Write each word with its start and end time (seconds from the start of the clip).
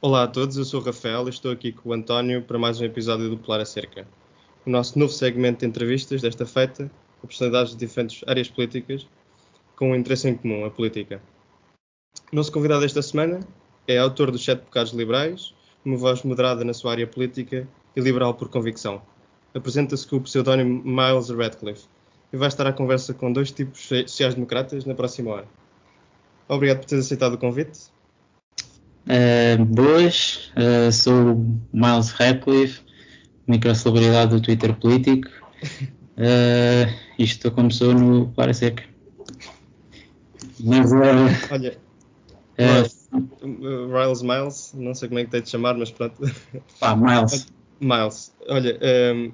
Olá 0.00 0.22
a 0.22 0.28
todos, 0.28 0.56
eu 0.56 0.64
sou 0.64 0.80
o 0.80 0.84
Rafael 0.84 1.26
e 1.26 1.30
estou 1.30 1.50
aqui 1.50 1.72
com 1.72 1.88
o 1.88 1.92
António 1.92 2.40
para 2.40 2.56
mais 2.56 2.80
um 2.80 2.84
episódio 2.84 3.28
do 3.28 3.36
Polar 3.36 3.60
Acerca. 3.60 4.06
O 4.64 4.70
nosso 4.70 4.96
novo 4.96 5.12
segmento 5.12 5.58
de 5.58 5.66
entrevistas 5.66 6.22
desta 6.22 6.46
feita 6.46 6.88
com 7.20 7.26
personalidades 7.26 7.72
de 7.72 7.78
diferentes 7.78 8.22
áreas 8.28 8.48
políticas 8.48 9.08
com 9.74 9.90
um 9.90 9.96
interesse 9.96 10.28
em 10.28 10.36
comum, 10.36 10.64
a 10.64 10.70
política. 10.70 11.20
O 12.32 12.36
nosso 12.36 12.52
convidado 12.52 12.84
esta 12.84 13.02
semana 13.02 13.40
é 13.88 13.98
autor 13.98 14.30
dos 14.30 14.44
Sete 14.44 14.60
Pecados 14.60 14.92
Liberais, 14.92 15.52
uma 15.84 15.96
voz 15.96 16.22
moderada 16.22 16.64
na 16.64 16.74
sua 16.74 16.92
área 16.92 17.06
política 17.08 17.68
e 17.96 18.00
liberal 18.00 18.34
por 18.34 18.48
convicção. 18.48 19.02
Apresenta-se 19.52 20.06
com 20.06 20.14
o 20.14 20.20
pseudónimo 20.20 20.80
Miles 20.84 21.28
Radcliffe 21.28 21.88
e 22.32 22.36
vai 22.36 22.46
estar 22.46 22.68
à 22.68 22.72
conversa 22.72 23.12
com 23.14 23.32
dois 23.32 23.50
tipos 23.50 23.80
sociais-democratas 23.80 24.84
na 24.84 24.94
próxima 24.94 25.32
hora. 25.32 25.48
Obrigado 26.46 26.78
por 26.78 26.86
ter 26.86 27.00
aceitado 27.00 27.34
o 27.34 27.38
convite. 27.38 27.97
Uh, 29.08 29.64
boas, 29.64 30.52
uh, 30.54 30.92
sou 30.92 31.32
o 31.32 31.60
Miles 31.72 32.10
Radcliffe, 32.10 32.82
microcelebridade 33.46 34.32
do 34.32 34.42
Twitter 34.42 34.74
político. 34.74 35.30
Uh, 36.18 36.92
isto 37.18 37.50
começou 37.50 37.94
no 37.94 38.28
Para 38.34 38.52
Seca. 38.52 38.84
Mas, 40.60 40.92
Olha, 41.50 41.78
Riles 43.40 44.22
Miles, 44.22 44.74
não 44.74 44.94
sei 44.94 45.08
como 45.08 45.20
é 45.20 45.24
que 45.24 45.30
tem 45.30 45.40
de 45.40 45.48
chamar, 45.48 45.74
mas 45.78 45.90
pronto. 45.90 46.20
Pá, 46.78 46.94
Miles. 46.94 47.46
Miles, 47.80 48.34
olha, 48.46 48.78
um, 49.14 49.32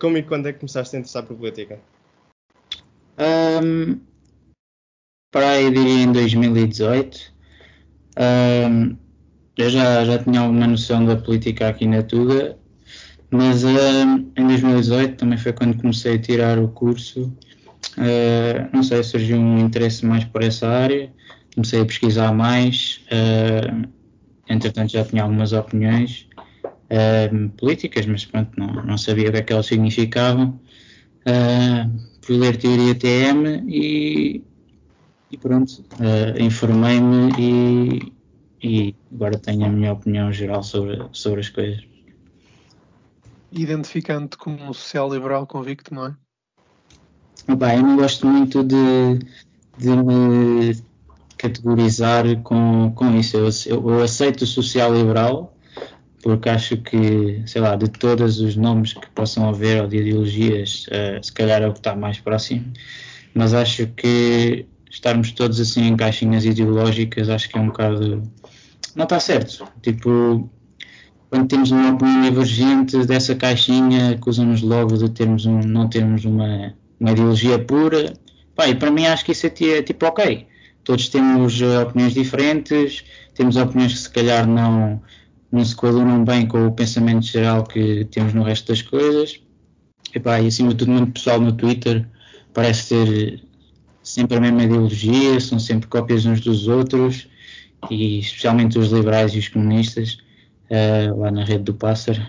como 0.00 0.16
e 0.16 0.24
quando 0.24 0.48
é 0.48 0.52
que 0.52 0.58
começaste 0.58 0.96
a 0.96 0.98
interessar 0.98 1.22
por 1.22 1.36
política? 1.36 1.78
Um, 3.62 4.00
para 5.30 5.50
aí 5.50 5.70
diria 5.70 6.02
em 6.02 6.12
2018. 6.12 7.32
Eu 9.56 9.70
já, 9.70 10.04
já 10.04 10.18
tinha 10.18 10.40
alguma 10.40 10.66
noção 10.66 11.04
da 11.04 11.16
política 11.16 11.68
aqui 11.68 11.86
na 11.86 12.02
Tuga, 12.02 12.56
mas 13.30 13.64
em 13.64 14.46
2018 14.46 15.16
também 15.16 15.38
foi 15.38 15.52
quando 15.52 15.80
comecei 15.80 16.14
a 16.14 16.18
tirar 16.18 16.58
o 16.58 16.68
curso. 16.68 17.32
Uh, 17.96 18.68
não 18.72 18.82
sei, 18.82 19.02
surgiu 19.02 19.38
um 19.38 19.58
interesse 19.58 20.06
mais 20.06 20.24
por 20.24 20.42
essa 20.42 20.68
área, 20.68 21.12
comecei 21.54 21.80
a 21.80 21.84
pesquisar 21.84 22.32
mais, 22.32 23.02
uh, 23.10 23.88
entretanto 24.48 24.92
já 24.92 25.04
tinha 25.04 25.22
algumas 25.22 25.52
opiniões 25.52 26.26
uh, 26.64 27.48
políticas, 27.50 28.06
mas 28.06 28.24
pronto, 28.24 28.50
não, 28.56 28.84
não 28.84 28.96
sabia 28.96 29.28
o 29.28 29.32
que 29.32 29.38
é 29.38 29.42
que 29.42 29.52
elas 29.52 29.66
significavam. 29.66 30.58
fui 32.22 32.36
ler 32.36 32.56
teoria 32.56 32.94
TM 32.94 33.64
e 33.68 34.42
e 35.32 35.38
pronto, 35.38 35.82
uh, 35.94 36.40
informei-me 36.40 37.32
e, 37.38 38.12
e, 38.62 38.94
agora 39.10 39.38
tenho 39.38 39.64
a 39.64 39.68
minha 39.70 39.92
opinião 39.92 40.30
geral 40.30 40.62
sobre, 40.62 41.02
sobre 41.12 41.40
as 41.40 41.48
coisas. 41.48 41.82
Identificando-te 43.50 44.36
como 44.36 44.62
um 44.62 44.72
social-liberal 44.74 45.46
convicto, 45.46 45.94
não 45.94 46.06
é? 46.06 46.16
Bem, 47.56 47.78
eu 47.78 47.82
não 47.82 47.96
gosto 47.96 48.26
muito 48.26 48.62
de, 48.62 49.18
de 49.78 49.90
me 49.90 50.76
categorizar 51.38 52.24
com, 52.42 52.92
com 52.94 53.16
isso. 53.16 53.38
Eu, 53.38 53.48
eu, 53.66 53.90
eu 53.90 54.02
aceito 54.02 54.42
o 54.42 54.46
social-liberal 54.46 55.56
porque 56.22 56.48
acho 56.48 56.76
que, 56.76 57.42
sei 57.46 57.60
lá, 57.60 57.74
de 57.74 57.88
todos 57.88 58.38
os 58.38 58.54
nomes 58.54 58.92
que 58.92 59.10
possam 59.10 59.48
haver 59.48 59.82
ou 59.82 59.88
de 59.88 59.96
ideologias, 59.96 60.86
uh, 60.86 61.24
se 61.24 61.32
calhar 61.32 61.62
é 61.62 61.66
o 61.66 61.72
que 61.72 61.80
está 61.80 61.96
mais 61.96 62.20
próximo, 62.20 62.72
mas 63.34 63.52
acho 63.54 63.88
que 63.88 64.66
estarmos 64.92 65.32
todos 65.32 65.58
assim 65.58 65.88
em 65.88 65.96
caixinhas 65.96 66.44
ideológicas, 66.44 67.28
acho 67.28 67.48
que 67.48 67.58
é 67.58 67.60
um 67.60 67.66
bocado. 67.68 68.22
Não 68.94 69.04
está 69.04 69.18
certo. 69.18 69.66
Tipo, 69.80 70.50
quando 71.30 71.48
temos 71.48 71.70
uma 71.70 71.92
opinião 71.92 72.20
divergente 72.22 73.06
dessa 73.06 73.34
caixinha, 73.34 74.10
acusam-nos 74.10 74.60
logo 74.60 74.96
de 74.98 75.10
termos 75.10 75.46
um, 75.46 75.60
não 75.60 75.88
termos 75.88 76.26
uma, 76.26 76.74
uma 77.00 77.10
ideologia 77.10 77.58
pura. 77.58 78.12
Pá, 78.54 78.68
e 78.68 78.74
para 78.74 78.90
mim 78.90 79.06
acho 79.06 79.24
que 79.24 79.32
isso 79.32 79.46
é, 79.46 79.78
é 79.78 79.82
tipo 79.82 80.04
ok. 80.04 80.46
Todos 80.84 81.08
temos 81.08 81.58
uh, 81.62 81.84
opiniões 81.84 82.12
diferentes, 82.12 83.02
temos 83.34 83.56
opiniões 83.56 83.94
que 83.94 83.98
se 84.00 84.10
calhar 84.10 84.46
não, 84.46 85.00
não 85.50 85.64
se 85.64 85.74
coadunam 85.74 86.22
bem 86.22 86.46
com 86.46 86.66
o 86.66 86.72
pensamento 86.72 87.24
geral 87.24 87.64
que 87.64 88.04
temos 88.10 88.34
no 88.34 88.42
resto 88.42 88.68
das 88.68 88.82
coisas. 88.82 89.40
E, 90.14 90.20
pá, 90.20 90.38
e 90.38 90.48
acima 90.48 90.70
de 90.70 90.76
tudo, 90.76 90.92
muito 90.92 91.12
pessoal 91.12 91.40
no 91.40 91.52
Twitter 91.52 92.06
parece 92.52 92.90
ter 92.90 93.51
sempre 94.02 94.36
a 94.36 94.40
mesma 94.40 94.64
ideologia, 94.64 95.40
são 95.40 95.58
sempre 95.58 95.88
cópias 95.88 96.26
uns 96.26 96.40
dos 96.40 96.68
outros, 96.68 97.28
e 97.90 98.18
especialmente 98.20 98.78
os 98.78 98.90
liberais 98.90 99.34
e 99.34 99.38
os 99.38 99.48
comunistas, 99.48 100.18
uh, 100.70 101.18
lá 101.18 101.30
na 101.30 101.44
rede 101.44 101.64
do 101.64 101.74
pássaro. 101.74 102.20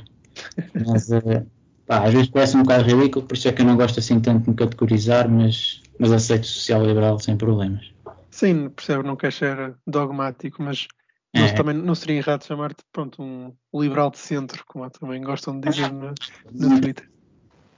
Mas 0.74 1.10
uh, 1.10 1.46
pá, 1.86 2.06
às 2.06 2.14
vezes 2.14 2.30
parece 2.30 2.58
um 2.58 2.64
bocado 2.64 2.84
ridículo, 2.84 3.26
por 3.26 3.36
isso 3.36 3.48
é 3.48 3.52
que 3.52 3.62
eu 3.62 3.66
não 3.66 3.78
gosto 3.78 4.00
assim 4.00 4.20
tanto 4.20 4.44
de 4.44 4.50
me 4.50 4.56
categorizar, 4.56 5.30
mas, 5.30 5.82
mas 5.98 6.12
aceito 6.12 6.46
social-liberal 6.46 7.20
sem 7.20 7.38
problemas. 7.38 7.92
Sim, 8.30 8.70
percebo, 8.70 9.04
não 9.04 9.16
quer 9.16 9.32
ser 9.32 9.76
dogmático, 9.86 10.62
mas 10.62 10.88
é. 11.34 11.52
também 11.54 11.76
não 11.76 11.96
seria 11.96 12.18
errado 12.18 12.44
chamar-te 12.46 12.84
pronto, 12.92 13.22
um 13.22 13.54
liberal 13.74 14.10
de 14.10 14.18
centro, 14.18 14.64
como 14.68 14.90
também 14.90 15.22
gostam 15.22 15.60
de 15.60 15.70
dizer 15.70 15.92
no, 15.92 16.14
no 16.52 16.82
Twitter. 16.82 17.10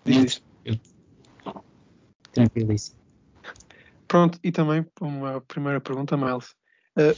Diz 0.05 0.41
Tranquilíssimo. 2.35 3.04
Pronto, 4.15 4.39
e 4.41 4.49
também 4.49 4.85
uma 5.01 5.41
primeira 5.41 5.81
pergunta, 5.81 6.15
Miles. 6.15 6.55
Uh, 6.97 7.13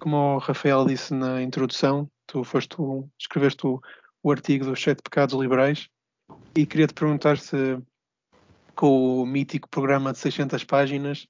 como 0.00 0.16
o 0.16 0.38
Rafael 0.38 0.84
disse 0.84 1.14
na 1.14 1.40
introdução, 1.40 2.10
tu 2.26 2.42
foste 2.42 2.74
o, 2.80 3.08
escreveste 3.16 3.64
o, 3.68 3.80
o 4.20 4.32
artigo 4.32 4.64
dos 4.64 4.82
sete 4.82 5.00
pecados 5.00 5.38
liberais 5.38 5.88
e 6.56 6.66
queria 6.66 6.88
te 6.88 6.94
perguntar 6.94 7.38
se 7.38 7.78
com 8.74 9.22
o 9.22 9.24
mítico 9.24 9.68
programa 9.68 10.12
de 10.12 10.18
600 10.18 10.64
páginas 10.64 11.28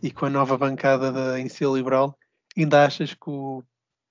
e 0.00 0.12
com 0.12 0.26
a 0.26 0.30
nova 0.30 0.56
bancada 0.56 1.10
da 1.10 1.40
Iniciativa 1.40 1.76
Liberal, 1.76 2.16
ainda 2.56 2.86
achas 2.86 3.12
que 3.12 3.28
o. 3.28 3.64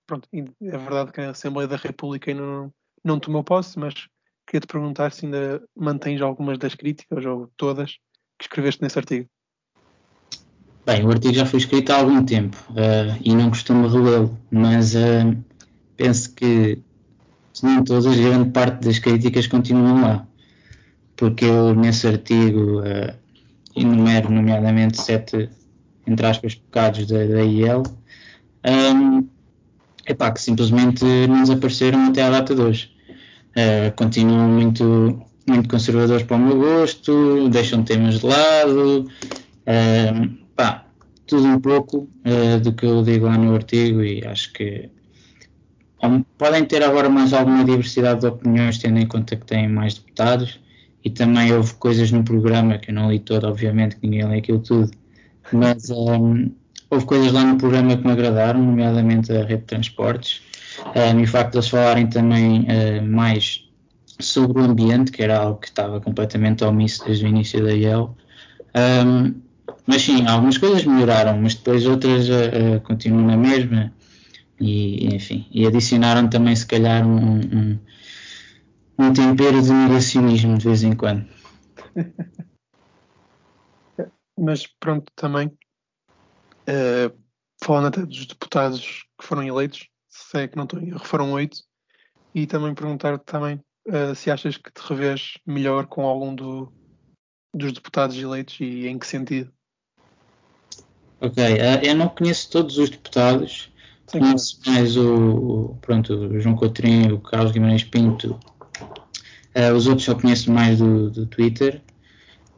Pronto, 0.05 0.27
é 0.33 0.77
verdade 0.77 1.13
que 1.13 1.21
a 1.21 1.29
Assembleia 1.29 1.69
da 1.69 1.77
República 1.77 2.31
ainda 2.31 2.43
não, 2.43 2.73
não 3.01 3.17
tomou 3.17 3.45
posse, 3.45 3.79
mas 3.79 3.93
queria 4.45 4.59
te 4.59 4.67
perguntar 4.67 5.13
se 5.13 5.25
ainda 5.25 5.63
mantens 5.73 6.21
algumas 6.21 6.57
das 6.57 6.75
críticas 6.75 7.25
ou 7.25 7.49
todas 7.55 7.93
que 8.37 8.43
escreveste 8.43 8.81
nesse 8.81 8.99
artigo. 8.99 9.29
Bem, 10.89 11.05
o 11.05 11.11
artigo 11.11 11.35
já 11.35 11.45
foi 11.45 11.59
escrito 11.59 11.91
há 11.91 11.97
algum 11.97 12.25
tempo 12.25 12.57
uh, 12.71 13.15
e 13.23 13.35
não 13.35 13.51
costumo 13.51 13.87
relê-lo, 13.87 14.35
mas 14.49 14.95
uh, 14.95 15.37
penso 15.95 16.33
que, 16.33 16.79
se 17.53 17.63
não 17.63 17.83
todas, 17.83 18.17
grande 18.17 18.49
parte 18.49 18.85
das 18.85 18.97
críticas 18.97 19.45
continuam 19.45 20.01
lá, 20.01 20.27
porque 21.15 21.45
eu 21.45 21.75
nesse 21.75 22.07
artigo 22.07 22.79
uh, 22.79 23.13
enumero, 23.75 24.31
nomeadamente, 24.31 24.99
sete, 24.99 25.47
entre 26.07 26.25
aspas, 26.25 26.55
pecados 26.55 27.05
da, 27.05 27.23
da 27.23 27.43
IEL, 27.43 27.83
um, 28.95 29.27
epá, 30.07 30.31
que 30.31 30.41
simplesmente 30.41 31.05
não 31.27 31.43
desapareceram 31.43 32.07
até 32.07 32.23
à 32.23 32.31
data 32.31 32.55
de 32.55 32.61
hoje. 32.61 32.89
Uh, 33.51 33.95
continuam 33.95 34.49
muito, 34.49 35.21
muito 35.47 35.69
conservadores 35.69 36.23
para 36.23 36.35
o 36.35 36.39
meu 36.39 36.57
gosto, 36.57 37.47
deixam 37.49 37.83
temas 37.83 38.21
de 38.21 38.25
lado. 38.25 39.07
Uh, 39.67 40.48
pá, 40.59 40.83
tudo 41.25 41.47
um 41.47 41.57
pouco 41.57 42.09
uh, 42.25 42.59
do 42.59 42.73
que 42.73 42.85
eu 42.85 43.01
digo 43.01 43.27
lá 43.27 43.37
no 43.37 43.55
artigo 43.55 44.03
e 44.03 44.25
acho 44.27 44.51
que 44.51 44.89
podem 46.37 46.65
ter 46.65 46.83
agora 46.83 47.09
mais 47.09 47.31
alguma 47.31 47.63
diversidade 47.63 48.19
de 48.21 48.27
opiniões, 48.27 48.77
tendo 48.77 48.99
em 48.99 49.07
conta 49.07 49.37
que 49.37 49.45
têm 49.45 49.69
mais 49.69 49.93
deputados 49.93 50.59
e 51.03 51.09
também 51.09 51.53
houve 51.53 51.73
coisas 51.75 52.11
no 52.11 52.25
programa 52.25 52.77
que 52.77 52.91
eu 52.91 52.95
não 52.95 53.09
li 53.09 53.19
todo, 53.19 53.47
obviamente, 53.47 53.95
que 53.95 54.05
ninguém 54.05 54.27
lê 54.27 54.39
aquilo 54.39 54.59
tudo, 54.59 54.91
mas 55.53 55.89
um, 55.89 56.51
houve 56.89 57.05
coisas 57.05 57.31
lá 57.31 57.45
no 57.45 57.57
programa 57.57 57.95
que 57.95 58.05
me 58.05 58.11
agradaram, 58.11 58.61
nomeadamente 58.61 59.31
a 59.31 59.45
rede 59.45 59.61
de 59.61 59.67
transportes 59.67 60.41
um, 60.93 61.19
e 61.21 61.23
o 61.23 61.27
facto 61.27 61.51
de 61.51 61.57
eles 61.59 61.69
falarem 61.69 62.07
também 62.07 62.63
uh, 62.63 63.05
mais 63.05 63.65
sobre 64.19 64.61
o 64.61 64.65
ambiente, 64.65 65.09
que 65.09 65.23
era 65.23 65.37
algo 65.37 65.59
que 65.61 65.67
estava 65.67 66.01
completamente 66.01 66.65
omisso 66.65 67.05
desde 67.05 67.23
o 67.23 67.29
início 67.29 67.63
da 67.63 67.71
IEL. 67.71 68.17
Um, 68.75 69.48
mas 69.89 70.03
sim, 70.03 70.27
algumas 70.27 70.55
coisas 70.55 70.85
melhoraram, 70.85 71.41
mas 71.41 71.55
depois 71.55 71.83
outras 71.87 72.29
uh, 72.29 72.79
continuam 72.83 73.25
na 73.25 73.35
mesma. 73.35 73.91
E, 74.61 75.15
enfim, 75.15 75.47
e 75.51 75.65
adicionaram 75.65 76.29
também, 76.29 76.55
se 76.55 76.67
calhar, 76.67 77.07
um, 77.07 77.39
um, 77.39 77.79
um 78.99 79.13
tempero 79.13 79.59
de 79.59 79.71
negacionismo 79.71 80.59
de 80.59 80.65
vez 80.65 80.83
em 80.83 80.95
quando. 80.95 81.27
mas 84.37 84.67
pronto, 84.79 85.11
também, 85.15 85.47
uh, 85.47 87.17
falando 87.63 87.87
até 87.87 88.05
dos 88.05 88.27
deputados 88.27 89.07
que 89.19 89.25
foram 89.25 89.41
eleitos, 89.41 89.89
se 90.07 90.37
é 90.37 90.47
que 90.47 90.55
não 90.55 90.65
estou 90.65 90.79
em 90.79 90.89
erro, 90.89 91.03
foram 91.03 91.31
oito, 91.31 91.57
e 92.35 92.45
também 92.45 92.75
perguntar-te 92.75 93.25
também 93.25 93.59
uh, 93.87 94.13
se 94.13 94.29
achas 94.29 94.55
que 94.55 94.71
te 94.71 94.81
revês 94.87 95.39
melhor 95.47 95.87
com 95.87 96.05
algum 96.05 96.35
do, 96.35 96.71
dos 97.51 97.73
deputados 97.73 98.15
eleitos 98.15 98.59
e 98.59 98.85
em 98.85 98.99
que 98.99 99.07
sentido? 99.07 99.51
Ok, 101.21 101.43
uh, 101.43 101.57
eu 101.83 101.95
não 101.95 102.07
conheço 102.07 102.49
todos 102.49 102.77
os 102.77 102.89
deputados, 102.89 103.69
conheço 104.11 104.59
mais 104.65 104.95
o, 104.97 105.75
pronto, 105.81 106.13
o 106.13 106.39
João 106.39 106.55
Coutrinho, 106.55 107.15
o 107.15 107.19
Carlos 107.19 107.51
Guimarães 107.51 107.83
Pinto. 107.83 108.39
Uh, 109.55 109.75
os 109.75 109.87
outros 109.87 110.05
só 110.05 110.15
conheço 110.15 110.51
mais 110.51 110.79
do, 110.79 111.09
do 111.09 111.25
Twitter. 111.25 111.81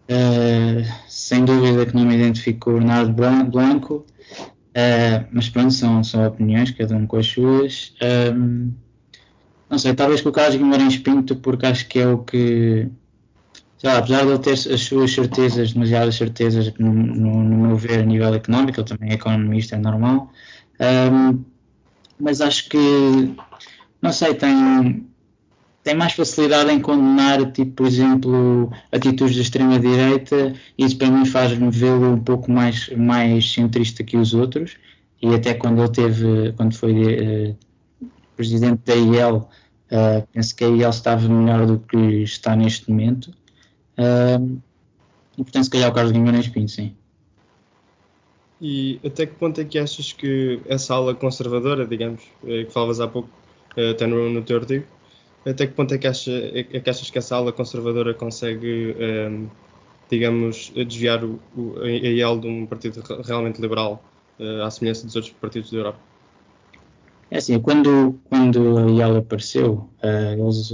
Uh, 0.09 0.85
sem 1.07 1.45
dúvida 1.45 1.85
que 1.85 1.95
não 1.95 2.05
me 2.05 2.15
identifico 2.15 2.59
com 2.59 2.71
o 2.71 2.73
Bernardo 2.79 3.51
Blanco, 3.51 4.05
uh, 4.39 5.27
mas 5.31 5.47
pronto, 5.47 5.73
são, 5.73 6.03
são 6.03 6.27
opiniões, 6.27 6.71
cada 6.71 6.95
um 6.95 7.07
com 7.07 7.17
as 7.17 7.27
suas. 7.27 7.93
Um, 8.33 8.73
não 9.69 9.77
sei, 9.77 9.93
talvez 9.93 10.19
com 10.19 10.27
o 10.27 10.33
Carlos 10.33 10.57
Guimarães 10.57 10.97
Pinto, 10.97 11.37
porque 11.37 11.65
acho 11.65 11.87
que 11.87 11.99
é 11.99 12.07
o 12.07 12.17
que. 12.17 12.89
Lá, 13.83 13.97
apesar 13.97 14.25
de 14.25 14.29
ele 14.29 14.39
ter 14.39 14.51
as 14.51 14.81
suas 14.81 15.11
certezas, 15.11 15.73
demasiadas 15.73 16.15
certezas, 16.15 16.71
no, 16.77 16.93
no, 16.93 17.43
no 17.43 17.57
meu 17.67 17.75
ver, 17.75 17.99
a 17.99 18.05
nível 18.05 18.33
económico, 18.33 18.79
ele 18.79 18.87
também 18.87 19.09
é 19.09 19.13
economista, 19.13 19.75
é 19.75 19.79
normal. 19.79 20.31
Um, 20.79 21.43
mas 22.19 22.41
acho 22.41 22.69
que, 22.69 22.77
não 23.99 24.11
sei, 24.11 24.35
tem, 24.35 25.07
tem 25.83 25.95
mais 25.95 26.13
facilidade 26.13 26.71
em 26.71 26.79
condenar, 26.79 27.51
tipo, 27.51 27.71
por 27.71 27.87
exemplo, 27.87 28.71
atitudes 28.91 29.35
da 29.35 29.41
extrema-direita, 29.41 30.53
isso 30.77 30.97
para 30.97 31.09
mim 31.09 31.25
faz-me 31.25 31.71
vê-lo 31.71 32.13
um 32.13 32.19
pouco 32.19 32.51
mais, 32.51 32.89
mais 32.89 33.51
centrista 33.51 34.03
que 34.03 34.15
os 34.15 34.35
outros, 34.35 34.77
e 35.21 35.33
até 35.33 35.55
quando 35.55 35.79
ele 35.79 35.91
teve, 35.91 36.53
quando 36.53 36.75
foi 36.75 36.93
uh, 37.49 37.57
presidente 38.35 38.81
da 38.85 38.93
IEL, 38.95 39.37
uh, 39.37 39.47
eh, 39.89 40.23
penso 40.31 40.55
que 40.55 40.63
a 40.63 40.67
IEL 40.67 40.89
estava 40.89 41.27
melhor 41.27 41.65
do 41.65 41.79
que 41.79 41.97
está 42.23 42.55
neste 42.55 42.89
momento, 42.89 43.31
uh, 44.01 44.61
e 45.37 45.43
portanto 45.43 45.63
se 45.63 45.69
calhar 45.69 45.89
o 45.89 45.93
Carlos 45.93 46.11
Guimarães 46.11 46.47
Pinto, 46.47 46.71
sim. 46.71 46.95
E 48.61 48.99
até 49.03 49.25
que 49.25 49.33
ponto 49.33 49.59
é 49.59 49.65
que 49.65 49.79
achas 49.79 50.13
que 50.13 50.61
essa 50.67 50.93
ala 50.93 51.15
conservadora, 51.15 51.85
digamos, 51.87 52.21
eh, 52.45 52.65
que 52.65 52.71
falavas 52.71 52.99
há 52.99 53.07
pouco, 53.07 53.27
eh, 53.75 53.89
até 53.89 54.05
no, 54.05 54.29
no 54.29 54.43
teu 54.43 54.57
artigo, 54.57 54.85
até 55.43 55.65
que 55.65 55.73
ponto 55.73 55.91
é 55.95 55.97
que, 55.97 56.05
acha, 56.05 56.31
é 56.31 56.79
que 56.79 56.87
achas 56.87 57.09
que 57.09 57.17
essa 57.17 57.35
ala 57.35 57.51
conservadora 57.51 58.13
consegue, 58.13 58.95
um, 58.99 59.47
digamos, 60.11 60.71
desviar 60.75 61.23
o, 61.23 61.39
o, 61.57 61.79
a 61.81 61.89
IEL 61.89 62.39
de 62.39 62.47
um 62.47 62.67
partido 62.67 63.01
realmente 63.23 63.59
liberal, 63.59 64.03
uh, 64.39 64.61
à 64.61 64.69
semelhança 64.69 65.07
dos 65.07 65.15
outros 65.15 65.33
partidos 65.33 65.71
da 65.71 65.77
Europa? 65.79 65.99
É 67.31 67.37
assim, 67.37 67.59
quando, 67.59 68.19
quando 68.29 68.77
a 68.77 68.91
IEL 68.91 69.17
apareceu, 69.17 69.89
uh, 70.03 70.39
eles 70.39 70.71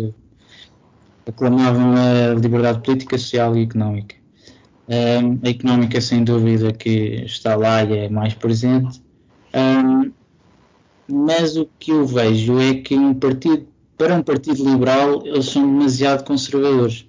aclamavam 1.31 1.93
a 1.93 2.33
liberdade 2.33 2.81
política, 2.81 3.17
social 3.17 3.55
e 3.55 3.63
económica. 3.63 4.15
Um, 4.87 5.39
a 5.45 5.49
económica, 5.49 5.99
sem 5.99 6.23
dúvida, 6.23 6.71
que 6.71 7.23
está 7.25 7.55
lá 7.55 7.83
e 7.83 7.97
é 7.97 8.09
mais 8.09 8.33
presente. 8.33 9.01
Um, 9.53 10.11
mas 11.09 11.57
o 11.57 11.69
que 11.79 11.91
eu 11.91 12.05
vejo 12.05 12.59
é 12.59 12.75
que 12.75 12.95
um 12.95 13.13
partido, 13.13 13.67
para 13.97 14.15
um 14.15 14.23
partido 14.23 14.63
liberal, 14.63 15.25
eles 15.25 15.45
são 15.45 15.65
demasiado 15.65 16.23
conservadores. 16.23 17.07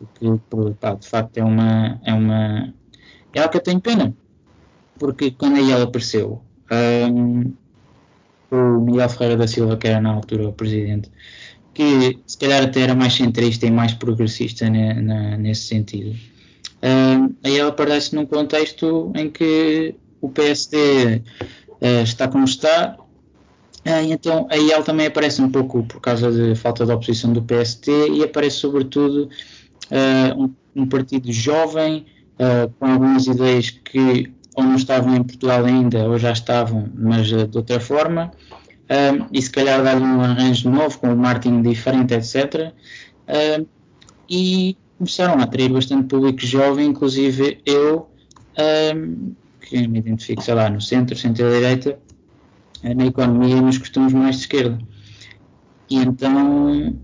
O 0.00 0.06
que, 0.06 0.74
pá, 0.80 0.94
de 0.94 1.08
facto, 1.08 1.38
é 1.38 1.44
uma, 1.44 2.00
é 2.04 2.12
uma. 2.12 2.74
É 3.32 3.40
algo 3.40 3.50
que 3.50 3.58
eu 3.58 3.62
tenho 3.62 3.80
pena. 3.80 4.14
Porque 4.98 5.30
quando 5.32 5.56
aí 5.56 5.70
ela 5.70 5.84
apareceu, 5.84 6.42
um, 6.70 7.52
o 8.50 8.80
Miguel 8.80 9.08
Ferreira 9.08 9.36
da 9.36 9.46
Silva, 9.46 9.76
que 9.76 9.88
era 9.88 10.00
na 10.00 10.12
altura 10.12 10.48
o 10.48 10.52
presidente, 10.52 11.10
que 11.74 12.18
se 12.26 12.38
calhar 12.38 12.62
até 12.62 12.80
era 12.80 12.94
mais 12.94 13.14
centrista 13.14 13.66
e 13.66 13.70
mais 13.70 13.92
progressista 13.92 14.70
na, 14.70 15.36
nesse 15.36 15.62
sentido 15.62 16.14
Uh, 16.84 17.34
aí 17.42 17.58
ela 17.58 17.70
aparece 17.70 18.14
num 18.14 18.26
contexto 18.26 19.10
em 19.16 19.30
que 19.30 19.94
o 20.20 20.28
PSD 20.28 21.16
uh, 21.16 21.22
ah, 21.80 22.02
está 22.02 22.28
como 22.28 22.44
está, 22.44 22.98
uh, 22.98 24.12
então 24.12 24.46
aí 24.50 24.70
ela 24.70 24.82
também 24.82 25.06
aparece 25.06 25.40
um 25.40 25.50
pouco 25.50 25.82
por 25.84 25.98
causa 26.02 26.30
de 26.30 26.54
falta 26.54 26.84
de 26.84 26.92
oposição 26.92 27.32
do 27.32 27.40
PSD 27.40 28.10
e 28.10 28.22
aparece 28.22 28.56
sobretudo 28.56 29.30
um, 30.36 30.50
um, 30.76 30.86
partido 30.86 31.32
jovem 31.32 32.04
com 32.78 32.86
algumas 32.86 33.26
ideias 33.26 33.70
que 33.70 34.30
ou 34.54 34.64
não 34.64 34.76
estavam 34.76 35.16
em 35.16 35.22
Portugal 35.22 35.64
ainda 35.64 36.06
ou 36.06 36.18
já 36.18 36.32
estavam, 36.32 36.88
mas 36.94 37.28
de 37.28 37.56
outra 37.56 37.80
forma. 37.80 38.30
E 39.32 39.42
se 39.42 39.50
calhar 39.50 39.82
dar-lhe 39.82 40.04
um 40.04 40.20
arranjo 40.20 40.70
novo, 40.70 40.98
com 40.98 41.08
um 41.08 41.16
marketing 41.16 41.62
diferente, 41.62 42.14
etc. 42.14 42.72
e 44.28 44.76
começaram 44.98 45.40
a 45.40 45.44
atrair 45.44 45.72
bastante 45.72 46.08
público 46.08 46.40
jovem, 46.40 46.88
inclusive 46.88 47.60
eu, 47.66 48.08
um, 48.94 49.32
que 49.60 49.86
me 49.88 49.98
identifico, 49.98 50.42
sei 50.42 50.54
lá, 50.54 50.68
no 50.70 50.80
centro, 50.80 51.16
centro-direita, 51.16 51.98
eh, 52.82 52.94
na 52.94 53.06
economia 53.06 53.56
e 53.56 53.60
nos 53.60 53.78
costumes 53.78 54.12
mais 54.12 54.36
de 54.36 54.42
esquerda. 54.42 54.78
E 55.90 55.96
então 55.96 56.96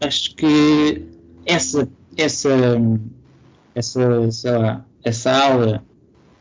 acho 0.00 0.34
que 0.34 1.06
essa, 1.46 1.88
essa, 2.16 2.80
essa, 3.74 4.30
sei 4.30 4.52
lá, 4.52 4.84
essa 5.04 5.30
ala 5.32 5.84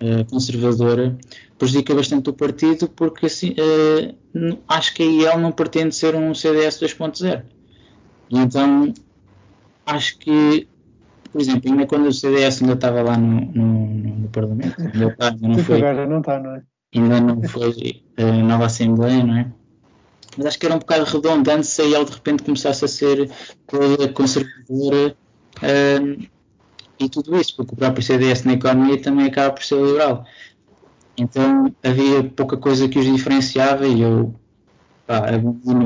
uh, 0.01 0.25
conservadora 0.29 1.17
prejudica 1.61 1.93
bastante 1.93 2.27
o 2.31 2.33
partido 2.33 2.89
porque 2.89 3.27
assim, 3.27 3.51
uh, 3.51 4.57
acho 4.67 4.95
que 4.95 5.03
a 5.03 5.05
IEL 5.05 5.37
não 5.37 5.51
pretende 5.51 5.93
ser 5.93 6.15
um 6.15 6.33
CDS 6.33 6.79
2.0. 6.79 7.43
E 8.31 8.39
então 8.39 8.91
acho 9.85 10.17
que, 10.17 10.67
por 11.31 11.39
exemplo, 11.39 11.69
ainda 11.69 11.85
quando 11.85 12.07
o 12.07 12.13
CDS 12.13 12.63
ainda 12.63 12.73
estava 12.73 13.03
lá 13.03 13.15
no, 13.15 13.41
no, 13.53 13.87
no 14.21 14.29
Parlamento, 14.29 14.75
ainda, 14.81 15.15
ainda 15.19 15.47
não 15.47 15.57
foi. 15.59 15.77
Agora 15.77 16.07
não 16.07 16.19
está, 16.19 16.39
não 16.39 16.55
é? 16.55 16.63
Ainda 16.95 17.21
não 17.21 17.43
foi 17.43 18.03
a 18.17 18.23
uh, 18.23 18.43
nova 18.43 18.65
Assembleia, 18.65 19.23
não 19.23 19.37
é? 19.37 19.51
Mas 20.37 20.47
acho 20.47 20.59
que 20.59 20.65
era 20.65 20.73
um 20.73 20.79
bocado 20.79 21.03
redundante 21.03 21.67
se 21.67 21.83
ele 21.83 22.05
de 22.05 22.11
repente 22.11 22.41
começasse 22.41 22.83
a 22.83 22.87
ser 22.87 23.29
toda 23.67 24.09
conservadora 24.09 25.15
uh, 25.57 26.27
e 26.99 27.09
tudo 27.09 27.35
isso, 27.39 27.55
porque 27.55 27.73
o 27.73 27.77
próprio 27.77 28.03
CDS 28.03 28.45
na 28.45 28.53
economia 28.53 28.99
também 28.99 29.27
acaba 29.27 29.53
por 29.53 29.63
ser 29.63 29.75
liberal. 29.75 30.25
Então 31.21 31.71
havia 31.83 32.23
pouca 32.23 32.57
coisa 32.57 32.89
que 32.89 32.97
os 32.97 33.05
diferenciava 33.05 33.87
e 33.87 34.01
eu 34.01 34.33
pá, 35.05 35.21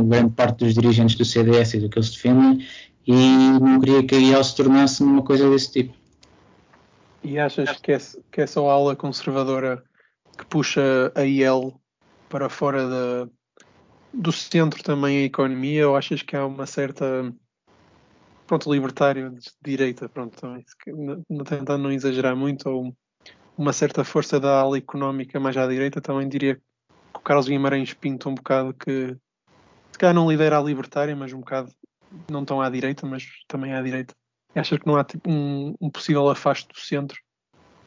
grande 0.08 0.32
parte 0.34 0.64
dos 0.64 0.74
dirigentes 0.74 1.18
do 1.18 1.26
CDS 1.26 1.74
e 1.74 1.80
do 1.82 1.90
que 1.90 2.00
eles 2.00 2.10
defendem 2.10 2.66
e 3.06 3.14
não 3.60 3.82
queria 3.82 4.02
que 4.02 4.16
a 4.16 4.18
IEL 4.18 4.44
se 4.44 4.56
tornasse 4.56 5.04
numa 5.04 5.22
coisa 5.22 5.50
desse 5.50 5.74
tipo. 5.74 5.94
E 7.22 7.38
achas 7.38 7.70
que 7.82 7.92
é, 7.92 7.98
que 8.32 8.42
é 8.42 8.48
só 8.48 8.70
a 8.70 8.74
aula 8.74 8.96
conservadora 8.96 9.84
que 10.38 10.46
puxa 10.46 11.12
a 11.14 11.24
IEL 11.24 11.74
para 12.30 12.48
fora 12.48 13.30
do 14.14 14.32
centro 14.32 14.82
também 14.82 15.18
a 15.18 15.26
economia 15.26 15.90
ou 15.90 15.98
achas 15.98 16.22
que 16.22 16.36
há 16.36 16.46
uma 16.46 16.66
certa 16.66 17.30
pronto, 18.48 18.72
libertário 18.72 19.32
de 19.32 19.52
direita, 19.62 20.08
pronto, 20.08 20.40
também, 20.40 20.64
tentando 21.46 21.84
não 21.84 21.92
exagerar 21.92 22.36
muito, 22.36 22.70
ou 22.70 22.96
uma 23.58 23.74
certa 23.74 24.04
força 24.04 24.40
da 24.40 24.60
ala 24.60 24.78
económica 24.78 25.40
mais 25.40 25.56
à 25.58 25.68
direita, 25.68 26.02
também 26.02 26.28
diria 26.28 26.56
que 26.56 26.62
o 27.16 27.20
Carlos 27.20 27.48
Guimarães 27.48 27.94
pinta 27.94 28.30
um 28.30 28.36
bocado 28.36 28.74
que 28.74 29.16
se 29.92 30.00
calhar 30.00 30.14
não 30.14 30.30
lidera 30.30 30.58
a 30.58 30.62
libertária, 30.62 31.16
mas 31.16 31.32
um 31.32 31.40
bocado 31.40 31.72
não 32.30 32.44
tão 32.44 32.62
à 32.62 32.70
direita, 32.70 33.06
mas 33.06 33.26
também 33.48 33.74
à 33.74 33.82
direita. 33.82 34.14
Achas 34.54 34.80
que 34.80 34.88
não 34.88 34.96
há 34.96 35.04
tipo, 35.04 35.30
um, 35.30 35.76
um, 35.82 35.90
possível 35.90 36.30
afasto 36.30 36.74
do 36.74 36.80
centro, 36.80 37.18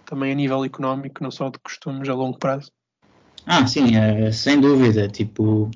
também 0.05 0.33
a 0.33 0.35
nível 0.35 0.65
económico, 0.65 1.23
não 1.23 1.31
só 1.31 1.49
de 1.49 1.59
costumes 1.59 2.09
a 2.09 2.15
longo 2.15 2.39
prazo? 2.39 2.71
Ah, 3.47 3.67
sim, 3.67 3.97
é, 3.97 4.31
sem 4.33 4.61
dúvida. 4.61 5.09
Tipo, 5.09 5.71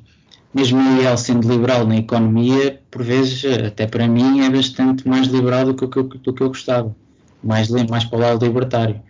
mesmo 0.54 0.80
IEL 0.80 1.16
sendo 1.16 1.48
liberal 1.48 1.86
na 1.86 1.96
economia, 1.96 2.82
por 2.90 3.02
vezes, 3.02 3.44
até 3.58 3.86
para 3.86 4.06
mim, 4.06 4.40
é 4.40 4.50
bastante 4.50 5.08
mais 5.08 5.26
liberal 5.28 5.72
do 5.72 5.74
que, 5.74 6.02
do 6.02 6.32
que 6.32 6.42
eu 6.42 6.48
gostava. 6.48 6.94
Mais, 7.42 7.70
mais 7.88 8.04
para 8.04 8.18
o 8.18 8.20
lado 8.20 8.44
libertário. 8.44 9.02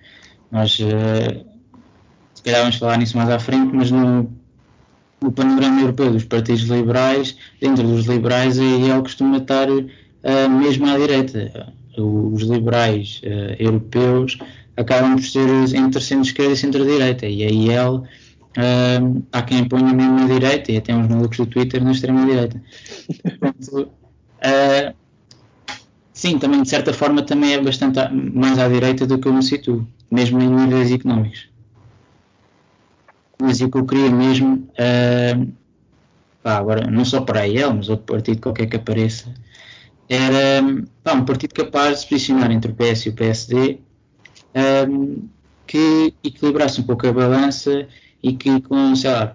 Nós, 0.53 0.79
uh, 0.79 1.45
se 2.35 2.43
calhar 2.43 2.61
vamos 2.61 2.77
falar 2.77 2.99
nisso 2.99 3.17
mais 3.17 3.31
à 3.31 3.39
frente, 3.39 3.75
mas 3.75 3.91
no, 3.91 4.31
no 5.21 5.33
panorama 5.33 5.81
europeu 5.81 6.13
dos 6.13 6.25
partidos 6.25 6.63
liberais, 6.65 7.37
dentro 7.59 7.83
dos 7.83 8.07
liberais, 8.07 8.59
aí 8.59 8.91
ele 8.91 9.01
costuma 9.01 9.39
estar 9.39 9.69
uh, 9.71 10.51
mesmo 10.51 10.87
à 10.87 10.99
direita. 10.99 11.73
Os 11.97 12.43
liberais 12.43 13.21
uh, 13.25 13.57
europeus 13.59 14.39
acabam 14.77 15.17
por 15.17 15.25
ser 15.25 15.49
entre 15.75 16.01
centro-esquerda 16.01 16.53
e 16.53 16.57
centro-direita, 16.57 17.27
e 17.27 17.43
aí 17.45 17.69
ele 17.69 17.97
uh, 17.97 19.23
há 19.33 19.43
quem 19.43 19.65
ponha 19.65 19.93
mesmo 19.93 20.21
na 20.21 20.27
direita, 20.27 20.71
e 20.71 20.77
até 20.77 20.95
uns 20.95 21.09
malucos 21.09 21.39
do 21.39 21.47
Twitter 21.47 21.83
na 21.83 21.93
extrema-direita. 21.93 22.63
Portanto, 23.23 23.89
uh, 23.89 24.95
sim, 26.13 26.39
também 26.39 26.63
de 26.63 26.69
certa 26.69 26.93
forma 26.93 27.23
também 27.23 27.55
é 27.55 27.61
bastante 27.61 27.99
mais 28.13 28.59
à 28.59 28.69
direita 28.69 29.07
do 29.07 29.19
que 29.19 29.29
eu 29.29 29.33
me 29.33 29.43
situo, 29.43 29.87
mesmo 30.13 30.43
em 30.43 30.49
níveis 30.49 30.93
económicos. 30.93 31.49
Mas 33.41 33.63
o 33.63 33.71
que 33.71 33.79
eu 33.79 33.87
queria 33.87 34.11
mesmo, 34.11 34.57
uh, 34.57 35.53
pá, 36.43 36.59
agora 36.59 36.91
não 36.91 37.03
só 37.03 37.23
para 37.23 37.49
ele, 37.49 37.73
mas 37.73 37.89
outro 37.89 38.15
partido 38.15 38.43
qualquer 38.43 38.67
que 38.67 38.77
apareça, 38.77 39.33
era 40.07 40.63
pá, 41.03 41.15
um 41.15 41.25
partido 41.25 41.55
capaz 41.55 41.95
de 41.95 42.01
se 42.03 42.09
posicionar 42.09 42.53
entre 42.53 42.71
o 42.71 42.75
PS 42.75 43.07
e 43.07 43.09
o 43.09 43.15
PSD, 43.15 43.79
um, 44.87 45.29
que 45.67 46.15
equilibrasse 46.23 46.83
um 46.83 46.85
pouco 46.85 47.07
a 47.07 47.13
balança 47.13 47.89
e 48.23 48.35
que 48.35 48.61
com, 48.61 48.95
sei 48.95 49.11
lá, 49.11 49.35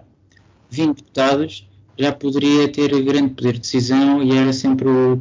20 0.70 0.96
deputados, 0.96 1.68
já 1.98 2.12
poderia 2.12 2.68
ter 2.68 2.88
grande 3.02 3.34
poder 3.34 3.54
de 3.54 3.60
decisão 3.60 4.22
e 4.22 4.36
era 4.36 4.52
sempre 4.52 4.88
o, 4.88 5.18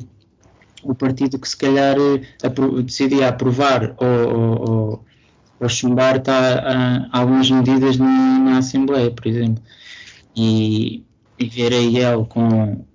o 0.84 0.94
partido 0.94 1.40
que 1.40 1.50
se 1.50 1.58
calhar 1.58 1.96
apro 2.44 2.84
decidia 2.84 3.30
aprovar 3.30 3.96
ou, 3.98 4.70
ou, 4.70 5.07
ou 5.60 5.70
chumbar 5.70 6.22
tá, 6.22 7.10
algumas 7.12 7.50
medidas 7.50 7.98
na, 7.98 8.40
na, 8.40 8.58
Assembleia, 8.60 9.12
por 9.12 9.28
exemplo. 9.28 9.64
E, 10.36 11.04
e 11.40 11.48
ver 11.48 11.74
a 11.74 11.78
IEL 11.78 12.26
com, 12.26 12.86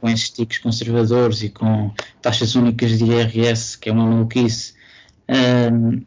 com 0.00 0.08
esses 0.08 0.30
tiques 0.30 0.58
conservadores 0.58 1.42
e 1.42 1.50
com 1.50 1.92
taxas 2.22 2.54
únicas 2.54 2.98
de 2.98 3.04
IRS, 3.04 3.78
que 3.78 3.88
é 3.88 3.92
uma 3.92 4.06
maluquice, 4.06 4.74
um, 5.28 6.02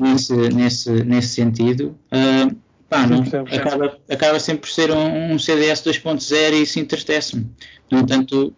nesse, 0.00 0.34
nesse, 0.34 0.90
nesse 1.04 1.28
sentido, 1.28 1.96
uh, 2.12 2.56
pá, 2.88 3.06
não, 3.06 3.22
acaba, 3.22 3.98
acaba 4.10 4.40
sempre 4.40 4.62
por 4.62 4.70
ser 4.70 4.90
um, 4.90 5.32
um 5.32 5.38
CDS 5.38 5.82
2.0 5.82 6.52
e 6.52 6.62
isso 6.62 6.78
entristece-me. 6.80 7.46
No 7.90 8.00
entanto, 8.00 8.52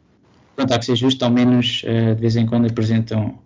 pronto, 0.56 0.72
há 0.72 0.78
que 0.78 0.86
ser 0.86 0.96
justo, 0.96 1.24
ao 1.24 1.30
menos 1.30 1.82
uh, 1.84 2.14
de 2.14 2.20
vez 2.20 2.36
em 2.36 2.46
quando 2.46 2.66
apresentam 2.66 3.38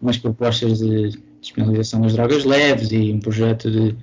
umas 0.00 0.18
propostas 0.18 0.80
de 0.80 1.18
despenalização 1.42 2.00
das 2.00 2.14
drogas 2.14 2.44
leves 2.44 2.90
e 2.90 3.12
um 3.12 3.20
projeto 3.20 3.70
de, 3.70 3.94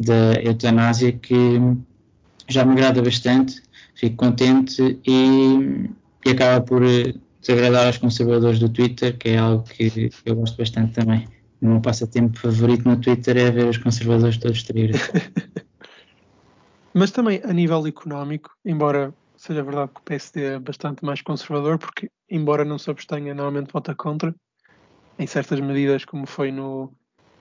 de 0.00 0.42
eutanásia 0.44 1.12
que 1.12 1.60
já 2.48 2.64
me 2.64 2.72
agrada 2.72 3.00
bastante, 3.02 3.62
fico 3.94 4.16
contente 4.16 4.98
e, 5.06 5.90
e 6.26 6.30
acaba 6.30 6.64
por 6.64 6.82
eh, 6.82 7.14
desagradar 7.40 7.86
aos 7.86 7.98
conservadores 7.98 8.58
do 8.58 8.68
Twitter, 8.68 9.16
que 9.16 9.30
é 9.30 9.38
algo 9.38 9.62
que 9.64 10.10
eu 10.24 10.34
gosto 10.34 10.56
bastante 10.56 10.94
também. 10.94 11.28
O 11.60 11.66
meu 11.66 11.80
passatempo 11.80 12.38
favorito 12.38 12.88
no 12.88 12.96
Twitter 12.96 13.36
é 13.36 13.50
ver 13.50 13.68
os 13.68 13.78
conservadores 13.78 14.38
todos 14.38 14.62
traírem. 14.62 14.96
Mas 16.94 17.10
também 17.10 17.40
a 17.44 17.52
nível 17.52 17.86
económico, 17.86 18.50
embora 18.64 19.14
seja 19.36 19.62
verdade 19.62 19.92
que 19.94 20.00
o 20.00 20.04
PSD 20.04 20.42
é 20.42 20.58
bastante 20.58 21.04
mais 21.04 21.22
conservador, 21.22 21.78
porque 21.78 22.10
embora 22.28 22.64
não 22.64 22.78
se 22.78 22.90
abstenha, 22.90 23.34
normalmente 23.34 23.72
vota 23.72 23.94
contra 23.94 24.34
em 25.18 25.26
certas 25.26 25.60
medidas, 25.60 26.04
como 26.04 26.26
foi 26.26 26.52
no, 26.52 26.92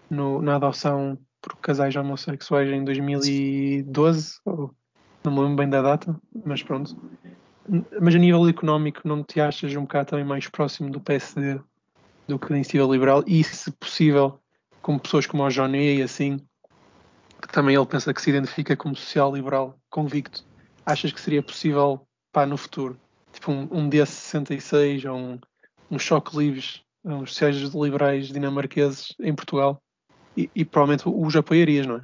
no 0.09 0.41
na 0.41 0.55
adoção 0.55 1.17
por 1.41 1.55
casais 1.57 1.95
homossexuais 1.95 2.69
em 2.69 2.83
2012, 2.83 4.39
ou, 4.45 4.73
não 5.23 5.31
me 5.31 5.39
lembro 5.39 5.55
bem 5.57 5.69
da 5.69 5.81
data, 5.81 6.19
mas 6.45 6.63
pronto. 6.63 6.95
Mas 8.01 8.15
a 8.15 8.17
nível 8.17 8.47
económico, 8.47 9.07
não 9.07 9.23
te 9.23 9.41
achas 9.41 9.75
um 9.75 9.81
bocado 9.81 10.09
também 10.09 10.25
mais 10.25 10.47
próximo 10.47 10.89
do 10.89 11.01
PSD 11.01 11.59
do 12.27 12.39
que 12.39 12.49
da 12.49 12.55
iniciativa 12.55 12.91
liberal? 12.91 13.23
E, 13.27 13.43
se 13.43 13.71
possível, 13.71 14.39
com 14.81 14.97
pessoas 14.97 15.25
como 15.25 15.43
o 15.43 15.49
Johnny 15.49 15.97
e 15.97 16.01
assim, 16.01 16.39
que 17.41 17.47
também 17.49 17.75
ele 17.75 17.85
pensa 17.85 18.13
que 18.13 18.21
se 18.21 18.29
identifica 18.29 18.75
como 18.75 18.95
social-liberal 18.95 19.77
convicto, 19.89 20.45
achas 20.85 21.11
que 21.11 21.21
seria 21.21 21.43
possível 21.43 22.07
pá, 22.31 22.45
no 22.45 22.57
futuro? 22.57 22.99
Tipo 23.33 23.51
um, 23.51 23.67
um 23.71 23.89
D66 23.89 25.09
ou 25.09 25.17
um, 25.17 25.39
um 25.91 25.99
choque 25.99 26.37
livres, 26.37 26.83
uns 27.07 27.31
sociais 27.31 27.55
liberais 27.73 28.27
dinamarqueses 28.27 29.13
em 29.19 29.33
Portugal? 29.33 29.81
E, 30.35 30.49
e 30.55 30.65
provavelmente 30.65 31.03
os 31.05 31.35
apoiarias, 31.35 31.85
não 31.87 31.95
é? 31.95 32.01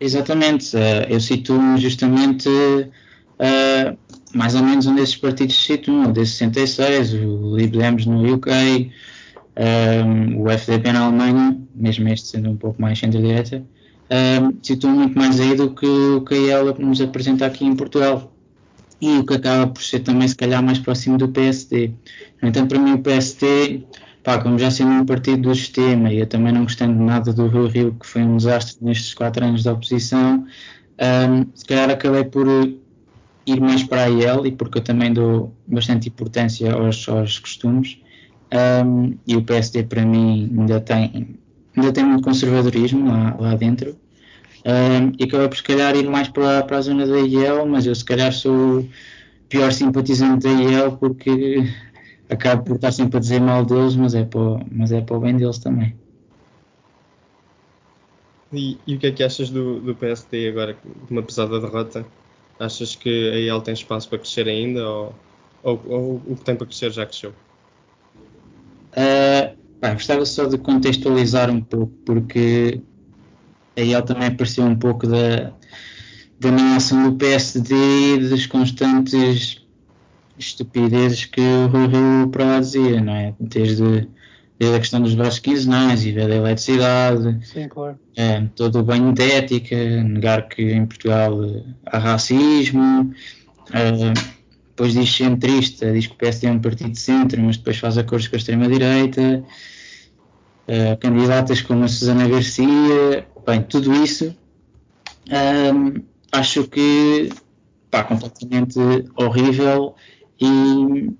Exatamente, 0.00 0.76
uh, 0.76 1.08
eu 1.08 1.18
cito 1.18 1.58
justamente 1.76 2.48
uh, 2.48 3.98
mais 4.32 4.54
ou 4.54 4.62
menos 4.62 4.86
onde 4.86 5.00
esses 5.00 5.16
partidos 5.16 5.56
se 5.56 5.62
situam, 5.62 6.04
o 6.04 6.12
D66, 6.12 7.14
o 7.14 7.56
Lib 7.56 7.74
no 8.06 8.34
UK, 8.34 8.50
um, 8.50 8.92
eh, 9.56 10.04
o 10.36 10.50
FDP 10.50 10.92
na 10.92 11.06
Alemanha, 11.06 11.58
mesmo 11.74 12.08
este 12.08 12.28
sendo 12.28 12.50
um 12.50 12.56
pouco 12.56 12.80
mais 12.80 12.98
centro-direita, 12.98 13.64
um, 14.10 14.58
situam 14.62 14.94
muito 14.94 15.18
mais 15.18 15.40
aí 15.40 15.54
do 15.54 15.74
que 15.74 15.86
o 15.86 16.20
que 16.22 16.48
ela 16.48 16.74
nos 16.78 17.00
apresenta 17.00 17.46
aqui 17.46 17.64
em 17.64 17.74
Portugal. 17.74 18.32
E 19.00 19.18
o 19.18 19.24
que 19.24 19.34
acaba 19.34 19.66
por 19.68 19.82
ser 19.82 20.00
também, 20.00 20.26
se 20.26 20.34
calhar, 20.34 20.62
mais 20.62 20.78
próximo 20.78 21.16
do 21.16 21.28
PSD. 21.28 21.92
No 22.42 22.48
entanto, 22.48 22.68
para 22.68 22.78
mim, 22.78 22.92
o 22.94 22.98
PSD 22.98 23.84
pá, 24.28 24.38
como 24.38 24.58
já 24.58 24.70
sendo 24.70 24.90
um 24.90 25.06
partido 25.06 25.48
do 25.48 25.54
sistema 25.54 26.12
e 26.12 26.18
eu 26.18 26.26
também 26.26 26.52
não 26.52 26.64
gostando 26.64 27.02
nada 27.02 27.32
do 27.32 27.46
Rio 27.46 27.66
Rio, 27.66 27.96
que 27.98 28.06
foi 28.06 28.22
um 28.22 28.36
desastre 28.36 28.76
nestes 28.84 29.14
quatro 29.14 29.42
anos 29.42 29.62
de 29.62 29.70
oposição, 29.70 30.44
um, 31.30 31.46
se 31.54 31.64
calhar 31.64 31.88
acabei 31.88 32.24
por 32.24 32.46
ir 32.46 33.60
mais 33.60 33.84
para 33.84 34.04
a 34.04 34.06
IEL 34.06 34.46
e 34.46 34.52
porque 34.52 34.78
eu 34.78 34.82
também 34.82 35.14
dou 35.14 35.54
bastante 35.66 36.08
importância 36.08 36.70
aos, 36.72 37.08
aos 37.08 37.38
costumes 37.38 37.98
um, 38.84 39.16
e 39.26 39.34
o 39.34 39.42
PSD 39.42 39.84
para 39.84 40.04
mim 40.04 40.54
ainda 40.58 40.78
tem, 40.78 41.38
ainda 41.74 41.90
tem 41.90 42.04
muito 42.04 42.22
conservadorismo 42.22 43.08
lá, 43.08 43.34
lá 43.40 43.54
dentro 43.54 43.96
um, 44.64 45.12
e 45.18 45.24
acabei 45.24 45.48
por 45.48 45.56
se 45.56 45.62
calhar 45.62 45.94
ir 45.96 46.08
mais 46.08 46.28
para, 46.28 46.62
para 46.62 46.78
a 46.78 46.80
zona 46.80 47.06
da 47.06 47.18
IEL, 47.18 47.66
mas 47.66 47.86
eu 47.86 47.94
se 47.94 48.04
calhar 48.04 48.32
sou 48.32 48.80
o 48.80 48.88
pior 49.48 49.72
simpatizante 49.72 50.44
da 50.44 50.50
IEL 50.50 50.96
porque 50.96 51.56
acabo 52.28 52.64
por 52.64 52.76
estar 52.76 52.92
sempre 52.92 53.18
a 53.18 53.20
dizer 53.20 53.40
mal 53.40 53.64
deles, 53.64 53.94
mas 53.96 54.14
é 54.14 54.24
para, 54.24 54.40
o, 54.40 54.60
mas 54.70 54.92
é 54.92 55.00
para 55.00 55.16
o 55.16 55.20
bem 55.20 55.36
deles 55.36 55.58
também. 55.58 55.94
E, 58.52 58.78
e 58.86 58.94
o 58.94 58.98
que 58.98 59.06
é 59.06 59.12
que 59.12 59.22
achas 59.22 59.50
do, 59.50 59.80
do 59.80 59.94
PSD 59.94 60.48
agora, 60.48 60.74
de 60.74 61.12
uma 61.12 61.22
pesada 61.22 61.60
derrota? 61.60 62.04
Achas 62.58 62.96
que 62.96 63.30
a 63.30 63.36
IEL 63.36 63.60
tem 63.60 63.74
espaço 63.74 64.08
para 64.08 64.18
crescer 64.18 64.48
ainda 64.48 64.88
ou, 64.88 65.14
ou, 65.62 65.82
ou 65.86 66.22
o 66.26 66.36
que 66.36 66.44
tem 66.44 66.56
para 66.56 66.66
crescer 66.66 66.90
já 66.90 67.06
cresceu? 67.06 67.32
Uh, 68.92 69.56
gostava 69.92 70.24
só 70.24 70.46
de 70.46 70.58
contextualizar 70.58 71.50
um 71.50 71.60
pouco, 71.60 71.92
porque 72.04 72.80
a 73.78 73.82
IEL 73.82 74.02
também 74.02 74.28
apareceu 74.28 74.64
um 74.64 74.76
pouco 74.76 75.06
da, 75.06 75.52
da 76.40 76.50
do 76.50 77.16
PSD 77.16 77.74
e 78.16 78.28
das 78.28 78.46
constantes 78.46 79.64
estupidezes 80.38 81.24
que 81.24 81.40
o 81.40 81.66
Rui 81.68 81.86
Rio 81.86 82.60
dizia, 82.60 83.00
não 83.00 83.14
é? 83.14 83.34
Desde, 83.40 84.08
desde 84.58 84.76
a 84.76 84.78
questão 84.78 85.00
dos 85.00 85.14
baixos 85.14 85.40
quinzenais 85.40 86.04
e 86.04 86.12
da 86.12 86.22
eletricidade, 86.22 87.38
Sim, 87.46 87.68
claro. 87.68 87.98
é, 88.16 88.42
todo 88.54 88.80
o 88.80 88.82
banho 88.84 89.12
de 89.12 89.22
ética, 89.22 89.76
negar 90.02 90.48
que 90.48 90.62
em 90.62 90.86
Portugal 90.86 91.38
há 91.86 91.98
racismo, 91.98 93.12
é, 93.72 94.12
depois 94.70 94.92
diz 94.92 95.10
centrista, 95.10 95.92
diz 95.92 96.06
que 96.06 96.14
o 96.14 96.16
PSD 96.16 96.46
é 96.46 96.52
um 96.52 96.60
partido 96.60 96.90
de 96.90 97.00
centro, 97.00 97.40
mas 97.42 97.56
depois 97.56 97.78
faz 97.78 97.98
acordos 97.98 98.28
com 98.28 98.36
a 98.36 98.38
extrema-direita, 98.38 99.42
é, 100.68 100.94
candidatas 100.96 101.60
como 101.62 101.82
a 101.82 101.88
Susana 101.88 102.28
Garcia, 102.28 103.26
bem, 103.50 103.62
tudo 103.62 103.92
isso 103.94 104.34
acho 106.32 106.64
que 106.68 107.30
pá, 107.90 108.04
completamente 108.04 108.78
horrível 109.16 109.94
e 110.40 111.10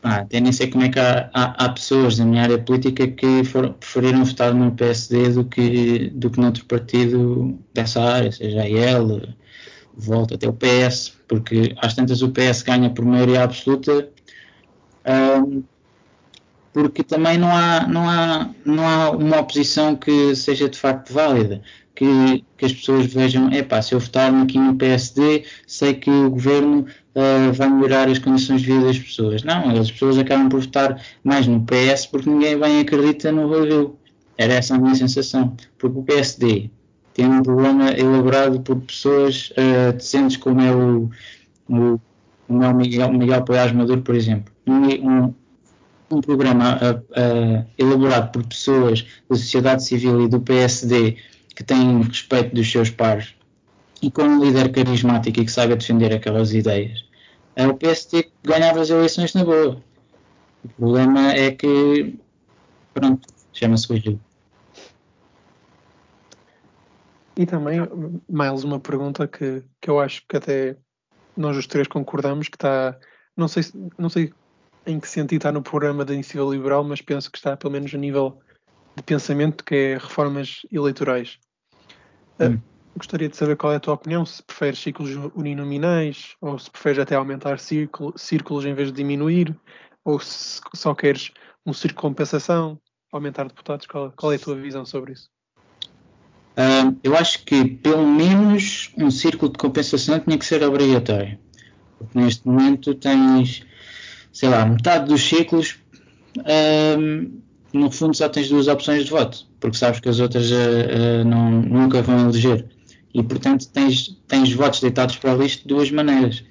pá, 0.00 0.16
até 0.16 0.40
nem 0.40 0.52
sei 0.52 0.68
como 0.68 0.84
é 0.84 0.88
que 0.88 0.98
há, 0.98 1.30
há, 1.32 1.64
há, 1.64 1.68
pessoas 1.70 2.18
na 2.18 2.24
minha 2.24 2.42
área 2.42 2.58
política 2.58 3.06
que 3.06 3.42
preferiram 3.78 4.24
votar 4.24 4.54
no 4.54 4.72
PSD 4.72 5.30
do 5.30 5.44
que, 5.44 6.10
do 6.10 6.30
que 6.30 6.40
noutro 6.40 6.64
partido 6.64 7.58
dessa 7.72 8.02
área, 8.02 8.32
seja 8.32 8.66
ele, 8.66 9.34
volta 9.96 10.34
até 10.34 10.48
o 10.48 10.52
PS, 10.52 11.16
porque 11.26 11.74
às 11.78 11.94
tantas 11.94 12.22
o 12.22 12.30
PS 12.30 12.62
ganha 12.62 12.90
por 12.90 13.04
maioria 13.04 13.42
absoluta. 13.42 14.08
Um, 15.06 15.62
porque 16.78 17.02
também 17.02 17.36
não 17.36 17.50
há, 17.50 17.88
não, 17.88 18.08
há, 18.08 18.50
não 18.64 18.86
há 18.86 19.10
uma 19.10 19.40
oposição 19.40 19.96
que 19.96 20.36
seja 20.36 20.68
de 20.68 20.78
facto 20.78 21.12
válida 21.12 21.60
que, 21.92 22.44
que 22.56 22.66
as 22.66 22.72
pessoas 22.72 23.06
vejam, 23.06 23.50
é 23.50 23.64
pá, 23.64 23.82
se 23.82 23.96
eu 23.96 23.98
votar 23.98 24.32
aqui 24.32 24.60
no 24.60 24.76
PSD, 24.76 25.44
sei 25.66 25.94
que 25.94 26.08
o 26.08 26.30
governo 26.30 26.86
uh, 27.16 27.52
vai 27.52 27.68
melhorar 27.68 28.08
as 28.08 28.20
condições 28.20 28.60
de 28.60 28.68
vida 28.68 28.84
das 28.86 28.96
pessoas. 28.96 29.42
Não, 29.42 29.70
as 29.70 29.90
pessoas 29.90 30.18
acabam 30.18 30.48
por 30.48 30.60
votar 30.60 31.02
mais 31.24 31.48
no 31.48 31.66
PS 31.66 32.06
porque 32.06 32.30
ninguém 32.30 32.56
bem 32.56 32.78
acredita 32.78 33.32
no 33.32 33.50
Rio. 33.50 33.98
Era 34.36 34.54
essa 34.54 34.76
a 34.76 34.78
minha 34.78 34.94
sensação. 34.94 35.56
Porque 35.78 35.98
o 35.98 36.02
PSD 36.04 36.70
tem 37.12 37.26
um 37.26 37.42
problema 37.42 37.90
elaborado 37.90 38.60
por 38.60 38.76
pessoas 38.82 39.52
uh, 39.56 39.92
decentes 39.94 40.36
como 40.36 40.60
é 40.60 40.72
o, 40.72 41.10
o, 41.68 42.00
o 42.48 42.74
Miguel, 42.74 43.12
Miguel 43.12 43.42
Poiás 43.42 43.72
Maduro, 43.72 44.02
por 44.02 44.14
exemplo. 44.14 44.54
Um 44.64 45.34
programa 46.20 46.78
uh, 46.80 47.66
elaborado 47.76 48.32
por 48.32 48.46
pessoas 48.46 49.04
da 49.28 49.36
sociedade 49.36 49.84
civil 49.84 50.22
e 50.22 50.28
do 50.28 50.40
PSD 50.40 51.16
que 51.54 51.62
tem 51.62 52.02
respeito 52.02 52.54
dos 52.54 52.70
seus 52.70 52.90
pares 52.90 53.34
e 54.00 54.10
com 54.10 54.22
um 54.22 54.42
líder 54.42 54.70
carismático 54.70 55.40
e 55.40 55.44
que 55.44 55.50
saiba 55.50 55.76
defender 55.76 56.12
aquelas 56.12 56.54
ideias, 56.54 57.04
é 57.56 57.66
o 57.66 57.74
PST 57.74 58.30
ganhava 58.44 58.80
as 58.80 58.90
eleições 58.90 59.34
na 59.34 59.44
boa. 59.44 59.82
O 60.64 60.68
problema 60.68 61.32
é 61.32 61.50
que, 61.50 62.16
pronto, 62.94 63.26
chama-se 63.52 63.88
Rui 63.88 64.18
E 67.36 67.46
também, 67.46 67.80
mais 68.28 68.64
uma 68.64 68.78
pergunta 68.78 69.26
que, 69.26 69.64
que 69.80 69.90
eu 69.90 69.98
acho 69.98 70.22
que 70.28 70.36
até 70.36 70.76
nós 71.36 71.56
os 71.56 71.66
três 71.66 71.86
concordamos, 71.88 72.48
que 72.48 72.56
está, 72.56 72.96
não 73.36 73.48
sei, 73.48 73.64
não 73.96 74.08
sei 74.08 74.32
em 74.88 74.98
que 74.98 75.08
sentido 75.08 75.38
está 75.38 75.52
no 75.52 75.62
programa 75.62 76.04
da 76.04 76.14
Iniciativa 76.14 76.50
Liberal, 76.50 76.82
mas 76.82 77.02
penso 77.02 77.30
que 77.30 77.38
está 77.38 77.56
pelo 77.56 77.72
menos 77.72 77.94
a 77.94 77.98
nível 77.98 78.40
de 78.96 79.02
pensamento, 79.02 79.62
que 79.62 79.74
é 79.74 79.94
reformas 79.94 80.62
eleitorais. 80.72 81.38
Hum. 82.40 82.58
gostaria 82.96 83.28
de 83.28 83.36
saber 83.36 83.56
qual 83.56 83.72
é 83.72 83.76
a 83.76 83.80
tua 83.80 83.94
opinião, 83.94 84.24
se 84.24 84.42
preferes 84.42 84.78
ciclos 84.78 85.10
uninominais 85.34 86.36
ou 86.40 86.58
se 86.58 86.70
preferes 86.70 87.00
até 87.00 87.16
aumentar 87.16 87.58
círculo, 87.58 88.14
círculos 88.16 88.64
em 88.64 88.74
vez 88.74 88.88
de 88.88 88.94
diminuir, 88.94 89.54
ou 90.04 90.18
se 90.18 90.60
só 90.74 90.94
queres 90.94 91.32
um 91.66 91.72
círculo 91.72 91.98
de 91.98 92.08
compensação, 92.08 92.80
aumentar 93.12 93.46
deputados, 93.46 93.86
qual, 93.86 94.12
qual 94.16 94.32
é 94.32 94.36
a 94.36 94.38
tua 94.38 94.54
visão 94.54 94.84
sobre 94.86 95.12
isso? 95.12 95.28
Uh, 96.56 96.98
eu 97.04 97.16
acho 97.16 97.44
que 97.44 97.64
pelo 97.64 98.06
menos 98.06 98.90
um 98.96 99.10
círculo 99.10 99.52
de 99.52 99.58
compensação 99.58 100.18
tinha 100.18 100.36
que 100.36 100.44
ser 100.44 100.62
obrigatório. 100.62 101.38
Porque 101.98 102.18
neste 102.18 102.46
momento 102.46 102.94
tens, 102.94 103.64
sei 104.32 104.48
lá, 104.48 104.64
metade 104.66 105.08
dos 105.08 105.22
ciclos, 105.22 105.78
uh, 106.38 107.30
no 107.72 107.90
fundo 107.90 108.16
só 108.16 108.28
tens 108.28 108.48
duas 108.48 108.68
opções 108.68 109.04
de 109.04 109.10
voto, 109.10 109.46
porque 109.60 109.76
sabes 109.76 110.00
que 110.00 110.08
as 110.08 110.20
outras 110.20 110.50
uh, 110.50 111.24
não, 111.26 111.50
nunca 111.50 112.02
vão 112.02 112.28
eleger. 112.28 112.66
E 113.14 113.22
portanto 113.22 113.68
tens, 113.68 114.16
tens 114.26 114.52
votos 114.52 114.80
deitados 114.80 115.16
para 115.16 115.34
o 115.34 115.42
lixo 115.42 115.60
de 115.60 115.68
duas 115.68 115.90
maneiras. 115.90 116.44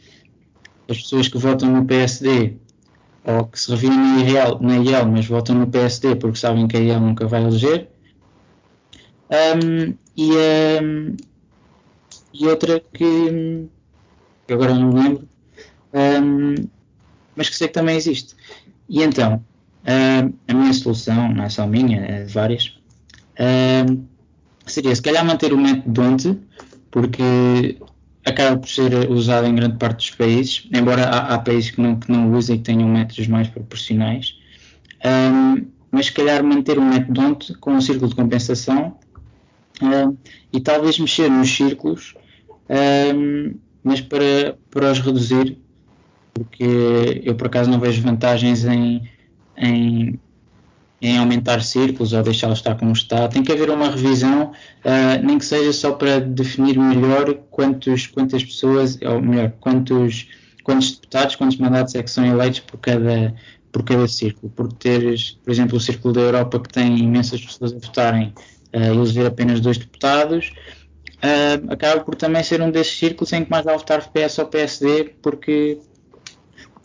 As 0.90 1.02
pessoas 1.02 1.28
que 1.28 1.38
votam 1.38 1.72
no 1.72 1.86
PSD 1.86 2.58
ou 3.28 3.46
que 3.46 3.60
se 3.60 3.70
reviram 3.70 3.96
na 3.96 4.22
IEL, 4.22 4.60
na 4.62 4.78
IEL 4.78 5.06
mas 5.06 5.26
votam 5.26 5.56
no 5.56 5.68
PSD 5.68 6.16
porque 6.16 6.38
sabem 6.38 6.68
que 6.68 6.78
a 6.78 6.80
IEL 6.80 7.02
nunca 7.02 7.28
vai 7.28 7.44
eleger. 7.44 7.90
Um, 9.30 9.94
e, 10.16 10.32
um, 10.82 11.18
e 12.34 12.48
outra 12.48 12.80
que, 12.80 13.68
que, 14.48 14.54
agora 14.54 14.74
não 14.74 14.94
me 14.94 15.02
lembro, 15.02 15.28
um, 15.94 16.56
mas 17.38 17.48
que 17.48 17.56
sei 17.56 17.68
que 17.68 17.74
também 17.74 17.96
existe. 17.96 18.36
E 18.90 19.02
então, 19.02 19.42
a 20.48 20.54
minha 20.54 20.74
solução, 20.74 21.32
não 21.34 21.44
é 21.46 21.50
só 21.50 21.66
minha, 21.66 22.00
é 22.00 22.26
várias, 22.26 22.78
seria 24.66 24.94
se 24.94 25.02
calhar 25.02 25.24
manter 25.24 25.54
o 25.54 25.58
método 25.58 25.90
Donte, 25.90 26.38
porque 26.92 27.78
acaba 28.26 28.58
por 28.58 28.68
ser 28.68 29.10
usado 29.10 29.48
em 29.48 29.56
grande 29.56 29.78
parte 29.78 29.98
dos 29.98 30.10
países, 30.12 30.68
embora 30.74 31.06
há, 31.06 31.36
há 31.36 31.40
países 31.40 31.72
que 31.72 31.80
não, 31.80 31.96
que 31.98 32.12
não 32.12 32.34
usem 32.34 32.56
e 32.56 32.60
que 32.60 32.66
tenham 32.66 32.90
métodos 32.90 33.28
mais 33.28 33.48
proporcionais. 33.48 34.36
Um, 35.06 35.66
mas 35.92 36.08
se 36.08 36.12
calhar 36.12 36.44
manter 36.44 36.78
um 36.78 36.90
método 36.90 37.38
com 37.60 37.74
um 37.74 37.82
círculo 37.82 38.10
de 38.10 38.16
compensação 38.16 38.98
e 40.52 40.60
talvez 40.60 41.00
mexer 41.00 41.30
nos 41.30 41.50
círculos, 41.50 42.16
mas 43.84 44.02
para, 44.02 44.58
para 44.70 44.92
os 44.92 45.00
reduzir, 45.00 45.58
porque 46.38 47.22
eu 47.24 47.36
por 47.36 47.48
acaso 47.48 47.70
não 47.70 47.80
vejo 47.80 48.02
vantagens 48.02 48.66
em, 48.66 49.02
em 49.58 50.20
em 51.02 51.18
aumentar 51.18 51.62
círculos 51.62 52.14
ou 52.14 52.24
deixá-lo 52.24 52.54
estar 52.54 52.76
como 52.76 52.92
está. 52.92 53.28
Tem 53.28 53.44
que 53.44 53.52
haver 53.52 53.70
uma 53.70 53.90
revisão, 53.90 54.52
uh, 54.84 55.26
nem 55.26 55.38
que 55.38 55.46
seja 55.46 55.72
só 55.72 55.92
para 55.92 56.20
definir 56.20 56.78
melhor 56.78 57.36
quantos, 57.52 58.08
quantas 58.08 58.44
pessoas, 58.44 58.98
ou 59.02 59.22
melhor, 59.22 59.54
quantos, 59.60 60.28
quantos 60.64 60.96
deputados, 60.96 61.36
quantos 61.36 61.58
mandatos 61.58 61.94
é 61.96 62.02
que 62.02 62.10
são 62.10 62.26
eleitos 62.26 62.62
por 62.62 62.80
cada, 62.80 63.34
por 63.72 63.84
cada 63.84 64.08
círculo. 64.08 64.52
Porque 64.56 64.76
teres, 64.76 65.38
por 65.44 65.52
exemplo, 65.52 65.78
o 65.78 65.80
Círculo 65.80 66.14
da 66.14 66.22
Europa 66.22 66.60
que 66.60 66.70
tem 66.70 66.98
imensas 66.98 67.42
pessoas 67.42 67.74
a 67.74 67.76
votarem 67.76 68.34
uh, 68.74 68.78
eleger 68.78 69.28
apenas 69.28 69.60
dois 69.60 69.78
deputados, 69.78 70.52
uh, 71.18 71.72
acaba 71.72 72.02
por 72.02 72.16
também 72.16 72.42
ser 72.42 72.60
um 72.60 72.72
desses 72.72 72.98
círculos 72.98 73.32
em 73.34 73.46
que 73.46 73.52
mais 73.52 73.64
vale 73.64 73.78
votar 73.78 74.10
PS 74.10 74.40
ou 74.40 74.48
PSD, 74.48 75.16
porque, 75.22 75.78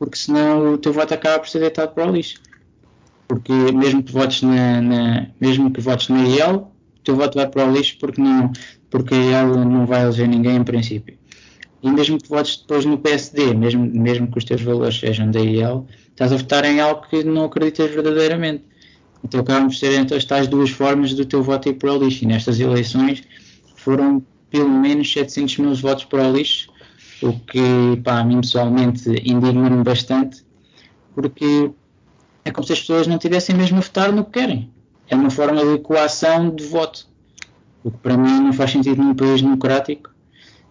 porque 0.02 0.18
senão 0.18 0.74
o 0.74 0.78
teu 0.78 0.92
voto 0.92 1.14
acaba 1.14 1.38
por 1.38 1.48
ser 1.48 1.60
deitado 1.60 1.94
para 1.94 2.10
o 2.10 2.12
lixo 2.12 2.40
porque 3.32 3.52
mesmo 3.72 4.02
que 4.02 4.12
votes 4.12 4.42
na, 4.42 4.82
na 4.82 5.26
mesmo 5.40 5.70
que 5.70 5.80
votes 5.80 6.08
na 6.08 6.22
IEL, 6.22 6.70
o 6.98 7.02
teu 7.02 7.16
voto 7.16 7.36
vai 7.36 7.48
para 7.48 7.66
o 7.66 7.72
lixo 7.72 7.96
porque 7.98 8.20
não, 8.20 8.52
porque 8.90 9.14
a 9.14 9.16
IEL 9.16 9.64
não 9.64 9.86
vai 9.86 10.02
eleger 10.02 10.28
ninguém 10.28 10.56
em 10.56 10.64
princípio. 10.64 11.16
E 11.82 11.90
mesmo 11.90 12.18
que 12.18 12.28
votes 12.28 12.58
depois 12.58 12.84
no 12.84 12.98
PSD, 12.98 13.54
mesmo, 13.54 13.86
mesmo 13.86 14.30
que 14.30 14.36
os 14.36 14.44
teus 14.44 14.60
valores 14.60 15.00
sejam 15.00 15.30
da 15.30 15.40
IEL, 15.40 15.86
estás 16.10 16.30
a 16.30 16.36
votar 16.36 16.64
em 16.66 16.80
algo 16.80 17.06
que 17.08 17.24
não 17.24 17.44
acreditas 17.44 17.90
verdadeiramente. 17.90 18.64
Então 19.24 19.40
acabam 19.40 19.68
por 19.68 19.74
ser 19.74 19.98
então, 19.98 20.16
estas 20.16 20.46
duas 20.46 20.68
formas 20.68 21.14
do 21.14 21.24
teu 21.24 21.42
voto 21.42 21.70
ir 21.70 21.74
para 21.74 21.90
o 21.90 22.04
lixo. 22.04 22.24
E 22.24 22.26
nestas 22.26 22.60
eleições 22.60 23.22
foram 23.76 24.22
pelo 24.50 24.68
menos 24.68 25.10
700 25.10 25.56
mil 25.56 25.74
votos 25.74 26.04
para 26.04 26.28
o 26.28 26.36
lixo, 26.36 26.68
o 27.22 27.38
que 27.38 28.00
para 28.02 28.20
a 28.20 28.24
mim 28.24 28.40
pessoalmente 28.40 29.08
indigna-me 29.08 29.82
bastante, 29.82 30.44
porque 31.14 31.70
é 32.44 32.50
como 32.50 32.66
se 32.66 32.72
as 32.72 32.80
pessoas 32.80 33.06
não 33.06 33.18
tivessem 33.18 33.54
mesmo 33.54 33.78
a 33.78 33.80
votar 33.80 34.12
no 34.12 34.24
que 34.24 34.32
querem. 34.32 34.70
É 35.08 35.14
uma 35.14 35.30
forma 35.30 35.64
de 35.64 35.78
coação 35.78 36.54
de 36.54 36.64
voto. 36.64 37.06
O 37.84 37.90
que 37.90 37.98
para 37.98 38.16
mim 38.16 38.40
não 38.40 38.52
faz 38.52 38.72
sentido 38.72 39.02
num 39.02 39.14
país 39.14 39.40
democrático 39.40 40.10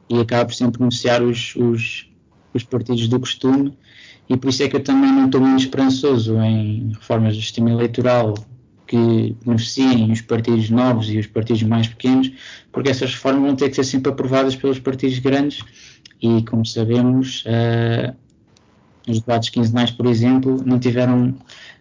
e 0.09 0.19
acaba 0.19 0.45
por 0.45 0.53
sempre 0.53 0.79
beneficiar 0.79 1.23
os, 1.23 1.55
os, 1.55 2.09
os 2.53 2.63
partidos 2.63 3.07
do 3.07 3.19
costume. 3.19 3.77
E 4.29 4.35
por 4.37 4.49
isso 4.49 4.63
é 4.63 4.67
que 4.67 4.75
eu 4.75 4.83
também 4.83 5.11
não 5.11 5.25
estou 5.25 5.41
muito 5.41 5.61
esperançoso 5.61 6.37
em 6.41 6.91
reformas 6.93 7.35
do 7.35 7.41
sistema 7.41 7.69
eleitoral 7.69 8.33
que 8.87 9.37
beneficiem 9.45 10.11
os 10.11 10.19
partidos 10.19 10.69
novos 10.69 11.09
e 11.09 11.17
os 11.17 11.27
partidos 11.27 11.63
mais 11.63 11.87
pequenos, 11.87 12.29
porque 12.73 12.89
essas 12.89 13.13
reformas 13.13 13.41
vão 13.41 13.55
ter 13.55 13.69
que 13.69 13.75
ser 13.75 13.85
sempre 13.85 14.11
aprovadas 14.11 14.53
pelos 14.53 14.79
partidos 14.79 15.17
grandes 15.19 15.63
e, 16.21 16.43
como 16.43 16.65
sabemos, 16.65 17.43
uh, 17.45 18.15
os 19.07 19.19
debates 19.19 19.49
quinzenais, 19.49 19.91
por 19.91 20.05
exemplo, 20.05 20.61
não 20.65 20.79
tiveram, 20.79 21.35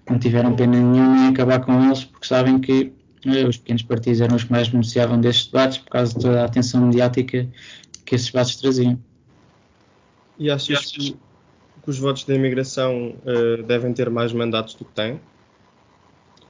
não 0.08 0.18
tiveram 0.18 0.56
pena 0.56 0.80
nenhuma 0.80 1.26
em 1.26 1.28
acabar 1.28 1.60
com 1.60 1.84
eles, 1.84 2.04
porque 2.04 2.26
sabem 2.26 2.58
que 2.58 2.92
eh, 3.26 3.46
os 3.46 3.58
pequenos 3.58 3.82
partidos 3.82 4.20
eram 4.20 4.36
os 4.36 4.44
que 4.44 4.52
mais 4.52 4.68
beneficiavam 4.68 5.20
destes 5.20 5.46
debates 5.46 5.78
por 5.78 5.90
causa 5.90 6.14
de 6.14 6.20
toda 6.20 6.40
a 6.40 6.44
atenção 6.46 6.86
mediática 6.86 7.46
que 8.06 8.14
esses 8.14 8.28
debates 8.28 8.56
traziam. 8.56 8.98
E 10.38 10.50
achas 10.50 10.90
que, 10.90 11.10
que 11.10 11.90
os 11.90 11.98
votos 11.98 12.24
da 12.24 12.34
imigração 12.34 13.14
uh, 13.26 13.62
devem 13.64 13.92
ter 13.92 14.08
mais 14.08 14.32
mandatos 14.32 14.74
do 14.74 14.86
que 14.86 14.92
têm? 14.92 15.20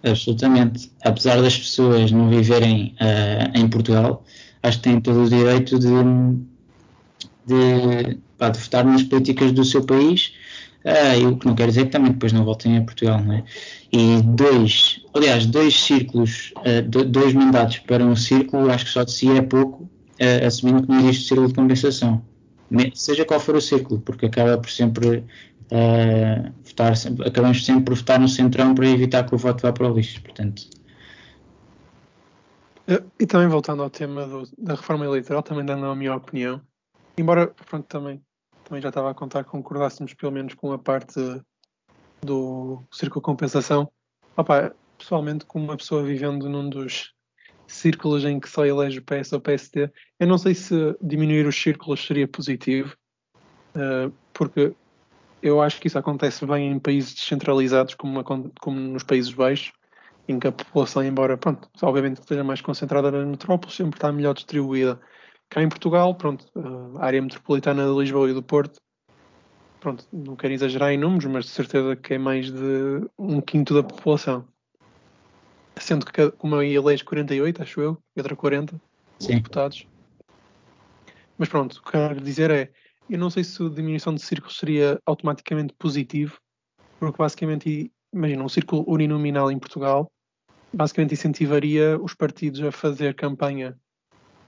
Absolutamente. 0.05 0.92
Apesar 1.05 1.42
das 1.42 1.59
pessoas 1.59 2.12
não 2.12 2.31
viverem 2.31 2.94
uh, 3.00 3.59
em 3.59 3.68
Portugal, 3.68 4.24
acho 4.62 4.79
que 4.79 4.85
têm 4.85 5.00
todo 5.00 5.24
o 5.24 5.29
direito 5.29 5.79
de, 5.79 5.88
de, 7.50 8.18
pá, 8.38 8.48
de 8.48 8.58
votar 8.58 8.84
nas 8.84 9.02
políticas 9.02 9.52
do 9.52 9.64
seu 9.64 9.84
país 9.84 10.32
Uh, 10.84 11.28
o 11.28 11.36
que 11.36 11.46
não 11.46 11.54
quer 11.54 11.68
dizer 11.68 11.84
que 11.84 11.90
também 11.90 12.12
depois 12.12 12.32
não 12.32 12.42
voltem 12.42 12.78
a 12.78 12.82
Portugal, 12.82 13.22
não 13.22 13.34
é? 13.34 13.44
E 13.92 14.22
dois, 14.22 15.04
aliás, 15.14 15.44
dois 15.44 15.78
círculos, 15.78 16.54
uh, 16.56 17.04
dois 17.04 17.34
mandatos 17.34 17.80
para 17.80 18.02
um 18.02 18.16
círculo, 18.16 18.70
acho 18.70 18.86
que 18.86 18.90
só 18.90 19.04
de 19.04 19.12
si 19.12 19.30
é 19.30 19.42
pouco, 19.42 19.82
uh, 19.84 20.46
assumindo 20.46 20.82
que 20.82 20.88
não 20.88 21.00
existe 21.00 21.28
círculo 21.28 21.48
de 21.48 21.54
compensação. 21.54 22.24
Seja 22.94 23.26
qual 23.26 23.40
for 23.40 23.56
o 23.56 23.60
círculo, 23.60 24.00
porque 24.00 24.26
acaba 24.26 24.56
por 24.56 24.70
sempre 24.70 25.24
votar, 26.64 26.94
acabamos 27.26 27.64
sempre 27.64 27.84
por 27.84 27.96
votar 27.96 28.18
no 28.18 28.28
centrão 28.28 28.74
para 28.74 28.88
evitar 28.88 29.24
que 29.24 29.34
o 29.34 29.38
voto 29.38 29.62
vá 29.62 29.72
para 29.72 29.90
o 29.90 29.94
lixo, 29.94 30.22
portanto. 30.22 30.68
E 33.18 33.26
também 33.26 33.48
voltando 33.48 33.82
ao 33.82 33.90
tema 33.90 34.24
do, 34.24 34.48
da 34.56 34.74
reforma 34.74 35.04
eleitoral, 35.04 35.42
também 35.42 35.64
dando 35.64 35.84
a 35.86 35.96
minha 35.96 36.14
opinião, 36.14 36.60
embora 37.20 37.48
pronto, 37.48 37.87
também 37.87 38.22
também 38.70 38.80
já 38.80 38.88
estava 38.88 39.11
a 39.11 39.14
contar 39.14 39.42
que 39.42 39.50
concordássemos 39.50 40.14
pelo 40.14 40.30
menos 40.30 40.54
com 40.54 40.72
a 40.72 40.78
parte 40.78 41.20
do 42.22 42.83
círculo 42.92 43.20
de 43.20 43.24
compensação. 43.24 43.90
Opa, 44.37 44.72
pessoalmente, 44.96 45.44
como 45.44 45.64
uma 45.64 45.76
pessoa 45.76 46.04
vivendo 46.04 46.48
num 46.48 46.70
dos 46.70 47.12
círculos 47.66 48.24
em 48.24 48.38
que 48.38 48.48
só 48.48 48.64
elege 48.64 49.00
o 49.00 49.02
PS 49.02 49.33
ou 49.33 49.40
PSD, 49.40 49.90
eu 50.20 50.26
não 50.26 50.38
sei 50.38 50.54
se 50.54 50.74
diminuir 51.02 51.46
os 51.46 51.61
círculos 51.61 52.06
seria 52.06 52.28
positivo, 52.28 52.96
uh, 53.74 54.12
porque 54.33 54.72
eu 55.42 55.61
acho 55.61 55.80
que 55.80 55.88
isso 55.88 55.98
acontece 55.98 56.46
bem 56.46 56.70
em 56.70 56.78
países 56.78 57.14
descentralizados 57.14 57.94
como, 57.94 58.22
como 58.24 58.78
nos 58.78 59.02
Países 59.02 59.33
Baixos, 59.33 59.72
em 60.28 60.38
que 60.38 60.46
a 60.46 60.52
população, 60.52 61.02
embora, 61.02 61.37
pronto, 61.37 61.68
obviamente 61.83 62.20
esteja 62.20 62.44
mais 62.44 62.61
concentrada 62.61 63.11
na 63.11 63.24
metrópole, 63.24 63.72
sempre 63.72 63.96
está 63.96 64.12
melhor 64.12 64.35
distribuída. 64.35 65.00
Cá 65.50 65.60
em 65.60 65.68
Portugal, 65.68 66.14
pronto, 66.14 66.46
a 66.96 67.04
área 67.04 67.20
metropolitana 67.20 67.84
de 67.84 67.98
Lisboa 67.98 68.30
e 68.30 68.32
do 68.32 68.42
Porto, 68.42 68.80
pronto, 69.80 70.06
não 70.12 70.36
quero 70.36 70.54
exagerar 70.54 70.92
em 70.92 70.96
números, 70.96 71.26
mas 71.26 71.44
de 71.46 71.50
certeza 71.50 71.96
que 71.96 72.14
é 72.14 72.18
mais 72.18 72.52
de 72.52 73.10
um 73.18 73.40
quinto 73.40 73.74
da 73.74 73.82
população. 73.82 74.46
Sendo 75.76 76.06
que, 76.06 76.30
como 76.32 76.54
aí 76.54 76.72
elege 76.74 77.02
48, 77.02 77.62
acho 77.62 77.80
eu, 77.80 77.98
e 78.14 78.20
outra 78.20 78.36
40 78.36 78.80
Sim. 79.18 79.36
deputados. 79.36 79.84
Mas 81.36 81.48
pronto, 81.48 81.78
o 81.78 81.82
que 81.82 81.90
quero 81.90 82.20
dizer 82.20 82.50
é, 82.52 82.70
eu 83.08 83.18
não 83.18 83.28
sei 83.28 83.42
se 83.42 83.60
a 83.60 83.68
diminuição 83.68 84.14
de 84.14 84.22
círculos 84.22 84.56
seria 84.56 85.00
automaticamente 85.04 85.74
positivo, 85.74 86.38
porque 87.00 87.18
basicamente, 87.18 87.90
imagina, 88.12 88.44
um 88.44 88.48
círculo 88.48 88.84
uninominal 88.86 89.50
em 89.50 89.58
Portugal, 89.58 90.08
basicamente 90.72 91.14
incentivaria 91.14 91.98
os 92.00 92.14
partidos 92.14 92.62
a 92.62 92.70
fazer 92.70 93.16
campanha 93.16 93.76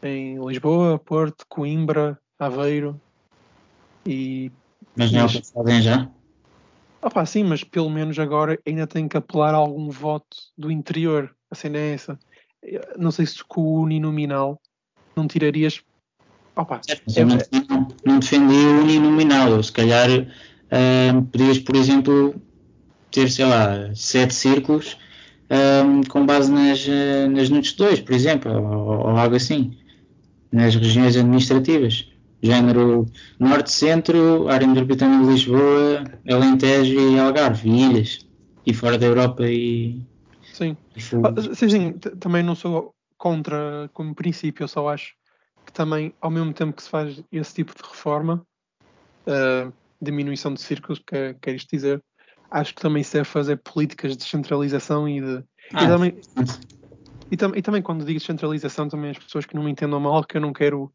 em 0.03 0.45
Lisboa, 0.45 0.99
Porto, 0.99 1.45
Coimbra, 1.49 2.19
Aveiro 2.38 3.01
e. 4.07 4.51
Mas 4.97 5.12
não 5.12 5.21
é 5.21 5.25
o 5.25 5.29
que 5.29 5.81
já? 5.81 6.09
Opa, 7.01 7.25
sim, 7.27 7.45
mas 7.45 7.65
pelo 7.65 7.91
menos 7.91 8.19
agora 8.19 8.59
ainda 8.67 8.87
tem 8.87 9.09
que 9.09 9.17
apelar 9.17 9.55
a 9.55 9.57
algum 9.57 9.91
voto 9.91 10.37
do 10.57 10.71
interior. 10.71 11.35
A 11.51 11.55
cena 11.55 11.79
é 11.79 11.95
essa. 11.95 12.19
Não 12.97 13.11
sei 13.11 13.27
se 13.27 13.43
com 13.45 13.61
o 13.61 13.81
uninominal 13.81 14.61
não 15.17 15.27
tirarias 15.27 15.83
Opa, 16.55 16.81
Mas 17.07 17.17
eu 17.17 17.27
não, 17.27 17.38
não, 17.69 17.88
não 18.05 18.19
defendi 18.19 18.55
o 18.55 18.83
uninominal. 18.83 19.62
Se 19.62 19.73
calhar, 19.73 20.09
uh, 20.11 21.23
podias, 21.27 21.59
por 21.59 21.75
exemplo, 21.75 22.35
ter, 23.11 23.31
sei 23.31 23.47
lá, 23.47 23.91
sete 23.95 24.35
círculos 24.35 24.99
um, 25.85 26.03
com 26.03 26.27
base 26.27 26.51
nas, 26.53 26.87
nas 27.31 27.49
NUTS 27.49 27.73
2, 27.73 28.01
por 28.01 28.15
exemplo, 28.15 28.53
ou, 28.53 29.09
ou 29.09 29.17
algo 29.17 29.37
assim, 29.37 29.77
nas 30.53 30.75
regiões 30.75 31.17
administrativas. 31.17 32.09
Género 32.43 33.07
Norte-Centro, 33.38 34.49
área 34.49 34.67
metropolitana 34.67 35.25
de 35.25 35.31
Lisboa, 35.31 36.05
Alentejo 36.29 36.99
e 36.99 37.19
Algarve, 37.19 37.71
e 37.71 37.85
ilhas. 37.85 38.27
E 38.67 38.75
fora 38.75 38.99
da 38.99 39.07
Europa 39.07 39.49
e. 39.49 40.03
Sim. 40.53 40.77
E 40.97 41.01
ah, 41.25 41.55
sim, 41.55 41.69
sim, 41.69 41.93
também 41.93 42.43
não 42.43 42.55
sou 42.55 42.95
contra 43.17 43.88
como 43.95 44.15
princípio, 44.15 44.65
eu 44.65 44.69
só 44.69 44.88
acho 44.88 45.15
que 45.65 45.73
também, 45.73 46.12
ao 46.21 46.31
mesmo 46.31 46.53
tempo 46.53 46.73
que 46.73 46.83
se 46.83 46.91
faz 46.91 47.23
esse 47.31 47.55
tipo 47.55 47.73
de 47.73 47.88
reforma, 47.88 48.45
uh, 49.27 49.73
diminuição 50.01 50.53
de 50.53 50.61
círculos, 50.61 50.99
que 50.99 51.35
quer 51.41 51.55
isto 51.55 51.71
dizer, 51.71 52.03
acho 52.51 52.75
que 52.75 52.83
também 52.83 53.03
se 53.03 53.15
deve 53.15 53.25
fazer 53.25 53.57
políticas 53.59 54.12
de 54.12 54.19
descentralização 54.19 55.09
e 55.09 55.21
de. 55.21 55.45
Ah, 55.73 55.85
e, 55.85 55.87
também, 55.87 56.17
e, 57.33 57.37
tam, 57.37 57.53
e, 57.57 57.62
também, 57.62 57.81
quando 57.81 58.05
digo 58.05 58.18
descentralização, 58.18 58.90
também 58.90 59.11
as 59.11 59.18
pessoas 59.18 59.47
que 59.47 59.55
não 59.55 59.62
me 59.62 59.71
entendam 59.71 59.99
mal, 59.99 60.23
que 60.23 60.37
eu 60.37 60.40
não 60.40 60.53
quero 60.53 60.92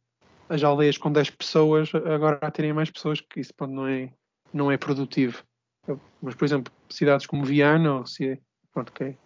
as 0.48 0.64
aldeias 0.64 0.96
com 0.96 1.12
10 1.12 1.32
pessoas 1.32 1.92
agora 1.96 2.38
a 2.44 2.52
terem 2.52 2.72
mais 2.72 2.92
pessoas, 2.92 3.20
que 3.20 3.40
isso 3.40 3.52
pronto, 3.56 3.74
não, 3.74 3.88
é, 3.88 4.14
não 4.54 4.72
é 4.72 4.78
produtivo. 4.78 5.44
Mas, 6.22 6.36
por 6.36 6.46
exemplo, 6.46 6.72
cidades 6.90 7.26
como 7.26 7.44
Viana, 7.44 7.96
ou 7.96 8.06
se, 8.06 8.40
pronto, 8.72 8.90
okay, 8.90 9.18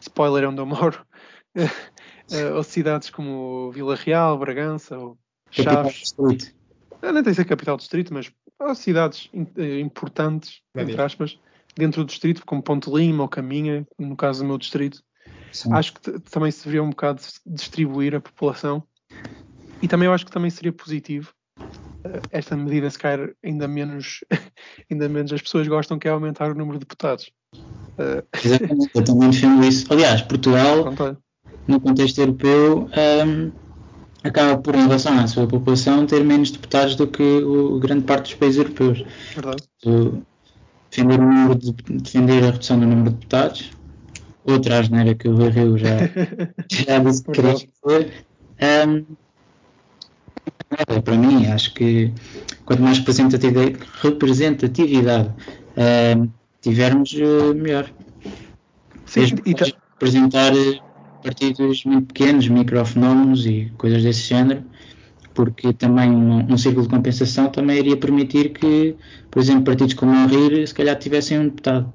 spoiler 0.00 0.44
é 0.44 0.48
onde 0.48 0.60
eu 0.60 0.66
moro, 0.66 1.02
eh, 1.56 2.52
ou 2.54 2.62
cidades 2.62 3.08
como 3.08 3.70
Vila 3.72 3.96
Real, 3.96 4.38
Bragança, 4.38 4.98
ou 4.98 5.18
Chaves. 5.50 6.14
Não 7.00 7.14
tem 7.14 7.22
que 7.22 7.34
ser 7.34 7.46
capital 7.46 7.78
do 7.78 7.80
distrito, 7.80 8.12
mas 8.12 8.30
cidades 8.76 9.30
eh, 9.56 9.80
importantes, 9.80 10.60
entre 10.76 11.00
aspas, 11.00 11.40
dentro 11.74 12.04
do 12.04 12.06
distrito, 12.06 12.44
como 12.44 12.62
Ponte 12.62 12.90
Lima 12.90 13.22
ou 13.22 13.28
Caminha, 13.30 13.86
no 13.98 14.14
caso 14.14 14.42
do 14.42 14.46
meu 14.46 14.58
distrito. 14.58 15.02
Sim. 15.52 15.72
Acho 15.72 15.94
que 15.94 16.20
também 16.20 16.50
se 16.50 16.64
deveria 16.64 16.82
um 16.82 16.90
bocado 16.90 17.20
distribuir 17.46 18.14
a 18.14 18.20
população. 18.20 18.82
E 19.82 19.88
também 19.88 20.06
eu 20.06 20.12
acho 20.12 20.26
que 20.26 20.32
também 20.32 20.50
seria 20.50 20.72
positivo 20.72 21.32
uh, 21.58 22.20
esta 22.30 22.56
medida, 22.56 22.88
se 22.90 22.98
calhar 22.98 23.30
ainda 23.44 23.66
menos, 23.66 24.20
ainda 24.90 25.08
menos 25.08 25.32
as 25.32 25.42
pessoas 25.42 25.66
gostam, 25.66 25.98
que 25.98 26.06
é 26.06 26.10
aumentar 26.10 26.50
o 26.50 26.54
número 26.54 26.78
de 26.78 26.80
deputados. 26.80 27.30
Uh... 27.54 28.22
Exatamente, 28.44 28.90
eu 28.94 29.04
também 29.04 29.30
defendo 29.30 29.64
isso. 29.64 29.92
Aliás, 29.92 30.22
Portugal, 30.22 30.92
no 31.66 31.80
contexto 31.80 32.18
europeu, 32.18 32.88
um, 33.26 33.52
acaba 34.22 34.58
por, 34.58 34.74
em 34.74 34.82
relação 34.82 35.18
à 35.18 35.26
sua 35.26 35.46
população, 35.46 36.06
ter 36.06 36.22
menos 36.22 36.50
deputados 36.50 36.94
do 36.94 37.06
que 37.06 37.22
o, 37.22 37.78
grande 37.80 38.04
parte 38.04 38.24
dos 38.24 38.34
países 38.34 38.58
europeus. 38.58 39.04
Verdade 39.34 39.62
defender, 40.90 41.20
o 41.20 41.22
número 41.22 41.54
de, 41.54 41.72
defender 41.72 42.42
a 42.44 42.50
redução 42.50 42.78
do 42.78 42.86
número 42.86 43.10
de 43.10 43.16
deputados. 43.16 43.70
Outra 44.44 44.80
asneira 44.80 45.14
que 45.14 45.28
o 45.28 45.36
Rui 45.36 45.50
Rio 45.50 45.76
já, 45.78 45.98
já 46.70 46.98
disse 46.98 47.24
que 47.24 47.32
queria 47.32 47.56
fazer. 47.82 48.12
Um, 48.62 49.04
para 51.04 51.16
mim, 51.16 51.46
acho 51.46 51.74
que 51.74 52.12
quanto 52.64 52.82
mais 52.82 52.98
representatividade, 54.02 55.30
um, 56.16 56.28
tivermos, 56.60 57.12
uh, 57.12 57.54
melhor. 57.54 57.90
Sim, 59.06 59.26
e 59.44 59.54
representar 59.54 60.52
eh, 60.56 60.78
partidos 61.22 61.84
muito 61.84 62.14
pequenos, 62.14 62.48
microfenómenos 62.48 63.44
e 63.44 63.72
coisas 63.76 64.04
desse 64.04 64.28
género, 64.28 64.62
porque 65.34 65.72
também 65.72 66.10
um, 66.10 66.52
um 66.52 66.56
círculo 66.56 66.86
de 66.86 66.94
compensação 66.94 67.50
também 67.50 67.78
iria 67.78 67.96
permitir 67.96 68.50
que, 68.50 68.94
por 69.30 69.42
exemplo, 69.42 69.64
partidos 69.64 69.94
como 69.94 70.12
o 70.12 70.26
RIR 70.28 70.66
se 70.66 70.74
calhar 70.74 70.96
tivessem 70.96 71.40
um 71.40 71.44
deputado. 71.44 71.92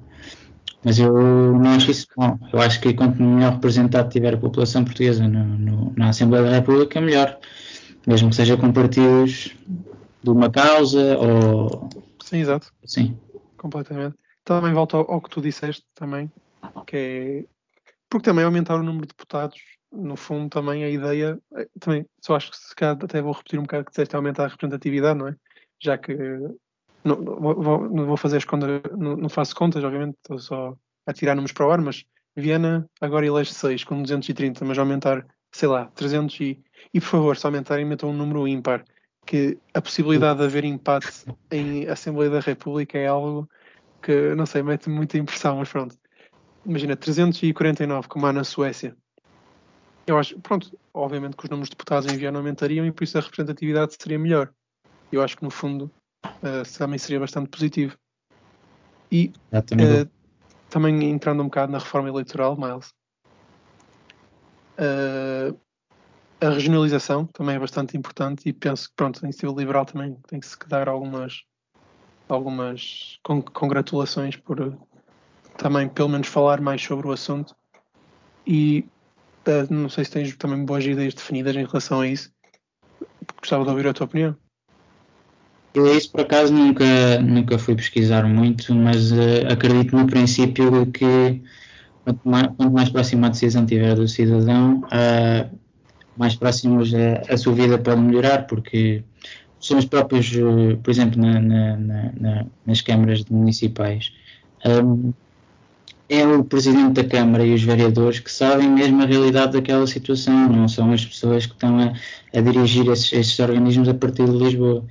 Mas 0.86 1.00
eu 1.00 1.12
não 1.12 1.70
acho 1.72 1.90
isso 1.90 2.06
bom. 2.16 2.38
Eu 2.52 2.60
acho 2.60 2.80
que 2.80 2.94
quanto 2.94 3.20
melhor 3.20 3.54
representado 3.54 4.08
tiver 4.08 4.34
a 4.34 4.38
população 4.38 4.84
portuguesa 4.84 5.26
no, 5.26 5.44
no, 5.44 5.92
na 5.96 6.10
Assembleia 6.10 6.44
da 6.44 6.52
República, 6.52 7.00
melhor. 7.00 7.40
Mesmo 8.06 8.30
que 8.30 8.36
seja 8.36 8.56
com 8.56 8.72
partidos 8.72 9.52
de 10.22 10.30
uma 10.30 10.48
causa 10.48 11.18
ou. 11.18 11.88
Sim, 12.22 12.38
exato. 12.38 12.72
Sim. 12.84 13.18
Completamente. 13.56 14.16
Também 14.44 14.72
volto 14.72 14.96
ao, 14.96 15.10
ao 15.10 15.20
que 15.20 15.28
tu 15.28 15.40
disseste 15.40 15.84
também, 15.92 16.30
que 16.86 16.96
é. 16.96 17.44
Porque 18.08 18.26
também 18.26 18.44
aumentar 18.44 18.76
o 18.76 18.84
número 18.84 19.06
de 19.06 19.08
deputados 19.08 19.58
no 19.90 20.14
fundo, 20.14 20.50
também 20.50 20.84
a 20.84 20.88
ideia, 20.88 21.36
eh, 21.56 21.68
também 21.80 22.06
só 22.20 22.36
acho 22.36 22.52
que 22.52 22.58
se 22.58 22.74
calhar 22.76 22.96
até 23.02 23.20
vou 23.20 23.32
repetir 23.32 23.58
um 23.58 23.62
bocado 23.62 23.86
que 23.86 23.90
disseste 23.90 24.14
aumentar 24.14 24.44
a 24.44 24.48
representatividade, 24.48 25.18
não 25.18 25.26
é? 25.26 25.34
Já 25.82 25.98
que 25.98 26.16
não, 27.06 27.16
vou, 27.24 27.88
não 27.88 28.06
vou 28.06 28.16
fazer 28.16 28.38
as 28.38 28.44
contas, 28.44 28.82
não, 28.96 29.16
não, 29.16 29.28
faço 29.28 29.54
contas, 29.54 29.82
obviamente, 29.84 30.16
estou 30.16 30.38
só 30.38 30.76
a 31.06 31.12
tirar 31.12 31.34
números 31.34 31.52
para 31.52 31.66
o 31.66 31.70
ar, 31.70 31.80
mas 31.80 32.04
Viena 32.34 32.88
agora 33.00 33.26
elege 33.26 33.52
6 33.54 33.84
com 33.84 34.02
230, 34.02 34.64
mas 34.64 34.78
aumentar, 34.78 35.26
sei 35.52 35.68
lá, 35.68 35.86
300 35.94 36.40
e, 36.40 36.62
e 36.92 37.00
por 37.00 37.06
favor, 37.06 37.36
se 37.36 37.46
aumentarem, 37.46 37.84
metam 37.84 38.10
um 38.10 38.12
número 38.12 38.46
ímpar, 38.48 38.84
que 39.24 39.58
a 39.72 39.80
possibilidade 39.80 40.40
de 40.40 40.44
haver 40.44 40.64
empate 40.64 41.24
em 41.50 41.88
Assembleia 41.88 42.30
da 42.30 42.40
República 42.40 42.98
é 42.98 43.06
algo 43.06 43.48
que, 44.02 44.34
não 44.34 44.46
sei, 44.46 44.62
mete 44.62 44.88
muita 44.88 45.16
impressão, 45.16 45.56
mas 45.56 45.70
pronto. 45.70 45.96
Imagina, 46.64 46.96
349, 46.96 48.08
como 48.08 48.26
há 48.26 48.32
na 48.32 48.44
Suécia, 48.44 48.96
eu 50.06 50.18
acho, 50.18 50.38
pronto, 50.40 50.76
obviamente 50.94 51.36
que 51.36 51.44
os 51.44 51.50
números 51.50 51.68
de 51.68 51.76
deputados 51.76 52.12
em 52.12 52.16
Viana 52.16 52.38
aumentariam 52.38 52.86
e 52.86 52.92
por 52.92 53.04
isso 53.04 53.18
a 53.18 53.20
representatividade 53.20 53.96
seria 53.98 54.18
melhor. 54.18 54.52
Eu 55.10 55.22
acho 55.22 55.36
que 55.36 55.42
no 55.42 55.50
fundo 55.50 55.90
uh, 56.24 56.78
também 56.78 56.98
seria 56.98 57.20
bastante 57.20 57.48
positivo. 57.48 57.96
E 59.10 59.32
uh, 59.72 60.10
também 60.68 61.10
entrando 61.10 61.42
um 61.42 61.46
bocado 61.46 61.72
na 61.72 61.78
reforma 61.78 62.08
eleitoral, 62.08 62.56
Miles, 62.56 62.92
uh, 64.78 65.58
a 66.40 66.50
regionalização 66.50 67.26
também 67.26 67.56
é 67.56 67.58
bastante 67.58 67.96
importante 67.96 68.48
e 68.48 68.52
penso 68.52 68.88
que 68.88 68.94
pronto, 68.94 69.24
em 69.26 69.32
civil 69.32 69.54
liberal 69.56 69.86
também 69.86 70.16
tem 70.28 70.38
que 70.38 70.46
se 70.46 70.56
dar 70.68 70.88
algumas 70.88 71.42
algumas 72.28 73.18
congratulações 73.22 74.36
por 74.36 74.76
também 75.56 75.88
pelo 75.88 76.08
menos 76.08 76.26
falar 76.26 76.60
mais 76.60 76.82
sobre 76.82 77.06
o 77.06 77.12
assunto 77.12 77.54
e 78.46 78.86
não 79.70 79.88
sei 79.88 80.04
se 80.04 80.10
tens 80.10 80.36
também 80.36 80.64
boas 80.64 80.84
ideias 80.84 81.14
definidas 81.14 81.54
em 81.54 81.64
relação 81.64 82.00
a 82.00 82.06
isso. 82.06 82.32
Gostava 83.38 83.64
de 83.64 83.70
ouvir 83.70 83.86
a 83.86 83.94
tua 83.94 84.06
opinião. 84.06 84.36
Eu 85.76 85.94
isso 85.94 86.10
por 86.10 86.22
acaso 86.22 86.54
nunca, 86.54 87.20
nunca 87.20 87.58
fui 87.58 87.74
pesquisar 87.74 88.26
muito, 88.26 88.74
mas 88.74 89.12
uh, 89.12 89.46
acredito 89.50 89.94
no 89.94 90.06
princípio 90.06 90.86
que 90.86 91.42
quanto 92.02 92.26
mais, 92.26 92.46
quanto 92.56 92.72
mais 92.72 92.88
próximo 92.88 93.26
a 93.26 93.28
decisão 93.28 93.66
tiver 93.66 93.94
do 93.94 94.08
cidadão, 94.08 94.80
uh, 94.84 95.58
mais 96.16 96.34
próximos 96.34 96.94
a, 96.94 97.34
a, 97.34 97.36
sua 97.36 97.52
vida 97.52 97.76
pode 97.76 98.00
melhorar, 98.00 98.46
porque 98.46 99.04
são 99.60 99.76
os 99.76 99.84
próprios, 99.84 100.32
uh, 100.36 100.78
por 100.82 100.90
exemplo, 100.90 101.20
na, 101.20 101.40
na, 101.40 101.76
na, 101.76 102.46
nas 102.64 102.80
câmaras 102.80 103.22
municipais. 103.26 104.14
Um, 104.64 105.12
é 106.08 106.26
o 106.26 106.42
presidente 106.42 106.94
da 106.94 107.04
Câmara 107.04 107.44
e 107.44 107.52
os 107.52 107.62
vereadores 107.62 108.18
que 108.20 108.32
sabem 108.32 108.70
mesmo 108.70 109.02
a 109.02 109.06
realidade 109.06 109.52
daquela 109.52 109.86
situação, 109.86 110.48
não 110.48 110.68
são 110.68 110.90
as 110.90 111.04
pessoas 111.04 111.44
que 111.44 111.52
estão 111.52 111.78
a, 111.78 111.92
a 112.34 112.40
dirigir 112.40 112.88
esses, 112.88 113.12
esses, 113.12 113.38
organismos 113.38 113.90
a 113.90 113.94
partir 113.94 114.24
de 114.24 114.38
Lisboa. 114.38 114.82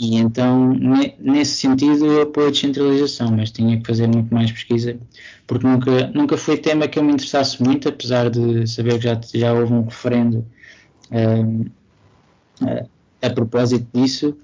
E 0.00 0.16
então, 0.16 0.74
nesse 1.18 1.56
sentido, 1.56 2.06
eu 2.06 2.22
apoio 2.22 2.48
a 2.48 2.50
descentralização, 2.50 3.32
mas 3.32 3.50
tinha 3.50 3.78
que 3.80 3.86
fazer 3.86 4.06
muito 4.06 4.32
mais 4.32 4.50
pesquisa, 4.52 4.96
porque 5.46 5.66
nunca, 5.66 6.06
nunca 6.08 6.36
foi 6.36 6.56
tema 6.56 6.86
que 6.86 6.98
eu 6.98 7.02
me 7.02 7.12
interessasse 7.12 7.60
muito, 7.62 7.88
apesar 7.88 8.30
de 8.30 8.64
saber 8.66 8.98
que 8.98 9.04
já, 9.04 9.20
já 9.34 9.52
houve 9.52 9.72
um 9.72 9.84
referendo 9.84 10.46
um, 11.10 11.64
a, 12.62 13.26
a, 13.26 13.30
propósito 13.30 13.88
disso. 13.92 14.36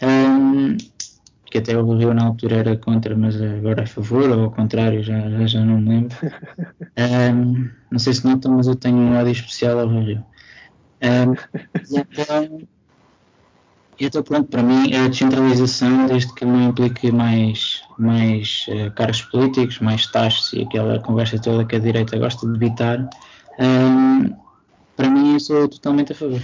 Um, 0.00 0.76
que 1.50 1.58
até 1.58 1.76
o 1.76 1.96
Rio 1.96 2.14
na 2.14 2.26
altura 2.26 2.56
era 2.58 2.76
contra, 2.76 3.16
mas 3.16 3.34
agora 3.42 3.80
é 3.80 3.84
a 3.84 3.86
favor, 3.88 4.30
ou 4.30 4.44
ao 4.44 4.50
contrário, 4.52 5.02
já, 5.02 5.28
já, 5.28 5.46
já 5.46 5.64
não 5.64 5.80
me 5.80 5.88
lembro. 5.88 6.16
Um, 7.00 7.70
não 7.90 7.98
sei 7.98 8.12
se 8.12 8.24
notam, 8.26 8.56
mas 8.56 8.66
eu 8.66 8.76
tenho 8.76 8.96
um 8.96 9.16
ódio 9.16 9.32
especial 9.32 9.78
ao 9.78 9.88
Rio. 9.88 10.22
Um, 11.02 11.32
e 11.90 11.98
então, 11.98 12.68
então, 14.06 14.22
pronto, 14.22 14.48
para 14.48 14.62
mim 14.62 14.92
é 14.92 14.98
a 14.98 15.08
descentralização, 15.08 16.06
desde 16.06 16.34
que 16.34 16.44
não 16.44 16.70
implique 16.70 17.12
mais, 17.12 17.82
mais 17.98 18.66
uh, 18.68 18.90
cargos 18.92 19.22
políticos, 19.22 19.78
mais 19.80 20.06
taxas 20.06 20.52
e 20.54 20.62
aquela 20.62 20.98
conversa 21.00 21.38
toda 21.38 21.64
que 21.64 21.76
a 21.76 21.78
direita 21.78 22.18
gosta 22.18 22.46
de 22.46 22.56
evitar, 22.56 23.08
um, 23.58 24.34
para 24.96 25.10
mim 25.10 25.34
eu 25.34 25.40
sou 25.40 25.68
totalmente 25.68 26.12
a 26.12 26.14
favor. 26.14 26.40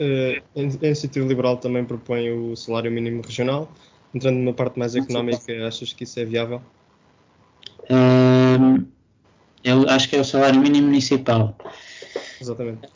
Uh, 0.00 0.42
a 0.56 0.86
Iniciativa 0.86 1.26
Liberal 1.26 1.58
também 1.58 1.84
propõe 1.84 2.30
o 2.30 2.56
salário 2.56 2.90
mínimo 2.90 3.20
regional. 3.20 3.70
Entrando 4.14 4.36
numa 4.36 4.54
parte 4.54 4.78
mais 4.78 4.96
económica, 4.96 5.66
achas 5.68 5.92
que 5.92 6.04
isso 6.04 6.18
é 6.18 6.24
viável? 6.24 6.62
Uh, 7.90 8.86
eu 9.62 9.88
acho 9.88 10.08
que 10.08 10.16
é 10.16 10.20
o 10.20 10.24
salário 10.24 10.60
mínimo 10.60 10.86
municipal. 10.86 11.54
Exatamente. 12.40 12.88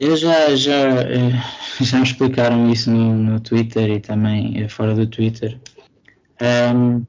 Eu 0.00 0.16
já, 0.16 0.54
já, 0.54 1.02
eh, 1.02 1.32
já 1.82 1.98
me 1.98 2.04
explicaram 2.04 2.70
isso 2.70 2.90
no, 2.90 3.14
no 3.14 3.40
Twitter 3.40 3.90
e 3.90 4.00
também 4.00 4.62
eh, 4.62 4.68
fora 4.68 4.94
do 4.94 5.06
Twitter. 5.06 5.58
Um, 6.40 7.04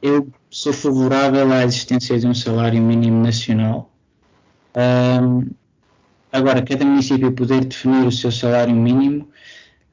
eu 0.00 0.28
sou 0.50 0.72
favorável 0.72 1.52
à 1.52 1.64
existência 1.64 2.18
de 2.18 2.26
um 2.26 2.34
salário 2.34 2.80
mínimo 2.80 3.22
nacional. 3.22 3.90
Um, 4.76 5.50
agora, 6.30 6.62
cada 6.62 6.84
município 6.84 7.32
poder 7.32 7.64
definir 7.64 8.06
o 8.06 8.12
seu 8.12 8.30
salário 8.30 8.74
mínimo, 8.74 9.28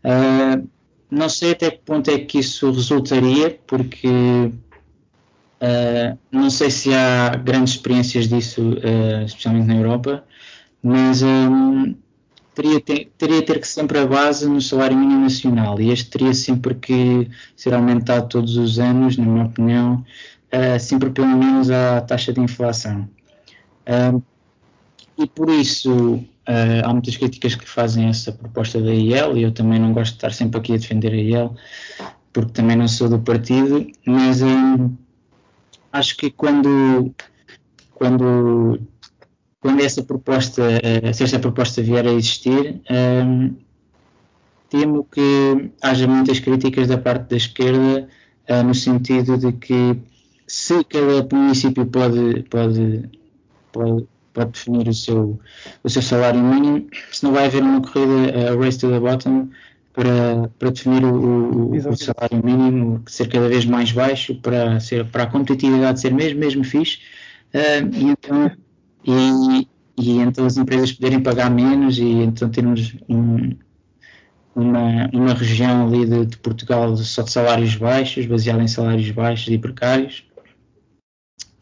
uh, 0.04 0.68
não 1.10 1.30
sei 1.30 1.52
até 1.52 1.72
que 1.72 1.80
ponto 1.80 2.12
é 2.12 2.20
que 2.20 2.40
isso 2.40 2.72
resultaria, 2.72 3.60
porque 3.66 4.08
uh, 4.08 6.18
não 6.32 6.50
sei 6.50 6.70
se 6.70 6.94
há 6.94 7.30
grandes 7.30 7.74
experiências 7.74 8.28
disso, 8.28 8.62
uh, 8.62 9.26
especialmente 9.26 9.68
na 9.68 9.76
Europa, 9.76 10.24
mas 10.84 11.22
um, 11.22 11.96
teria, 12.56 12.82
ter, 12.82 13.12
teria 13.18 13.46
ter 13.46 13.60
que 13.60 13.68
sempre 13.68 14.00
a 14.00 14.06
base 14.06 14.48
no 14.48 14.62
salário 14.62 14.98
mínimo 14.98 15.22
nacional 15.22 15.80
e 15.80 15.92
este 15.92 16.10
teria 16.10 16.34
sempre 16.34 16.76
que 16.76 17.30
ser 17.56 17.74
aumentado 17.74 18.28
todos 18.28 18.58
os 18.58 18.80
anos, 18.80 19.18
na 19.18 19.26
minha 19.26 19.46
opinião, 19.46 20.06
uh, 20.54 20.80
sempre 20.80 21.10
pelo 21.10 21.28
menos 21.28 21.70
a 21.70 22.02
taxa 22.02 22.34
de 22.34 22.42
inflação. 22.42 23.10
Uh, 23.88 24.22
e 25.18 25.28
por 25.28 25.50
isso 25.50 26.16
uh, 26.16 26.84
há 26.84 26.92
muitas 26.92 27.16
críticas 27.18 27.56
que 27.56 27.68
fazem 27.68 28.08
essa 28.08 28.32
proposta 28.32 28.82
da 28.82 28.94
IEL 28.94 29.38
e 29.38 29.44
eu 29.44 29.52
também 29.52 29.80
não 29.80 29.94
gosto 29.94 30.12
de 30.12 30.18
estar 30.18 30.34
sempre 30.34 30.60
aqui 30.60 30.74
a 30.74 30.78
defender 30.78 31.14
a 31.14 31.16
IEL 31.16 31.56
porque 32.34 32.52
também 32.54 32.78
não 32.78 32.88
sou 32.88 33.10
do 33.10 33.20
partido, 33.20 33.86
mas 34.06 34.42
um, 34.42 34.96
acho 35.92 36.16
que 36.16 36.32
quando, 36.32 37.14
quando 37.94 38.80
quando 39.62 39.82
essa 39.82 40.04
proposta, 40.04 40.64
uh, 40.64 41.14
se 41.14 41.24
essa 41.24 41.40
proposta 41.40 41.82
vier 41.82 42.06
a 42.06 42.12
existir, 42.12 42.82
um, 42.90 42.96
ehm, 42.96 43.56
temo 44.70 45.04
que 45.04 45.70
haja 45.82 46.08
muitas 46.08 46.40
críticas 46.40 46.88
da 46.88 46.98
parte 46.98 47.30
da 47.30 47.38
esquerda 47.38 48.08
uh, 48.50 48.64
no 48.64 48.74
sentido 48.74 49.38
de 49.38 49.52
que 49.54 49.98
se 50.48 50.84
cada 50.84 51.28
município 51.32 51.86
pode, 51.86 52.44
pode, 52.50 53.06
pode, 53.72 54.08
pode 54.34 54.52
definir 54.52 54.88
o 54.88 54.94
seu, 54.94 55.40
o 55.84 55.90
seu 55.90 56.02
salário 56.02 56.42
mínimo, 56.42 56.88
se 57.12 57.24
não 57.24 57.32
vai 57.32 57.46
haver 57.46 57.62
uma 57.62 57.82
corrida 57.82 58.54
uh, 58.54 58.60
race 58.60 58.80
to 58.80 58.90
the 58.90 59.00
bottom 59.00 59.50
para, 59.94 60.50
para 60.58 60.72
definir 60.72 61.06
o, 61.06 61.14
o, 61.14 61.76
o, 61.76 61.98
salário 61.98 62.44
mínimo 62.44 63.04
ser 63.06 63.30
cada 63.30 63.48
vez 63.48 63.66
mais 63.66 63.92
baixo 63.92 64.34
para, 64.36 64.80
ser, 64.80 65.06
para 65.06 65.24
a 65.24 65.28
competitividade 65.28 66.00
ser 66.02 66.14
mesmo, 66.14 66.40
mesmo 66.40 66.64
fixe 66.64 66.98
uh, 67.54 67.96
e 67.96 68.06
então 68.06 68.52
e, 69.06 69.68
e 69.98 70.20
então 70.20 70.46
as 70.46 70.58
empresas 70.58 70.92
poderem 70.92 71.22
pagar 71.22 71.50
menos 71.50 71.98
e 71.98 72.06
então 72.06 72.50
termos 72.50 72.96
um, 73.10 73.56
uma, 74.56 75.10
uma 75.14 75.34
região 75.34 75.88
ali 75.88 76.06
de, 76.06 76.26
de, 76.26 76.38
Portugal 76.38 76.96
só 76.98 77.24
de 77.24 77.32
salários 77.32 77.76
baixos, 77.76 78.26
baseada 78.26 78.64
em 78.64 78.68
salários 78.68 79.10
baixos 79.12 79.48
e 79.54 79.58
precários. 79.58 80.26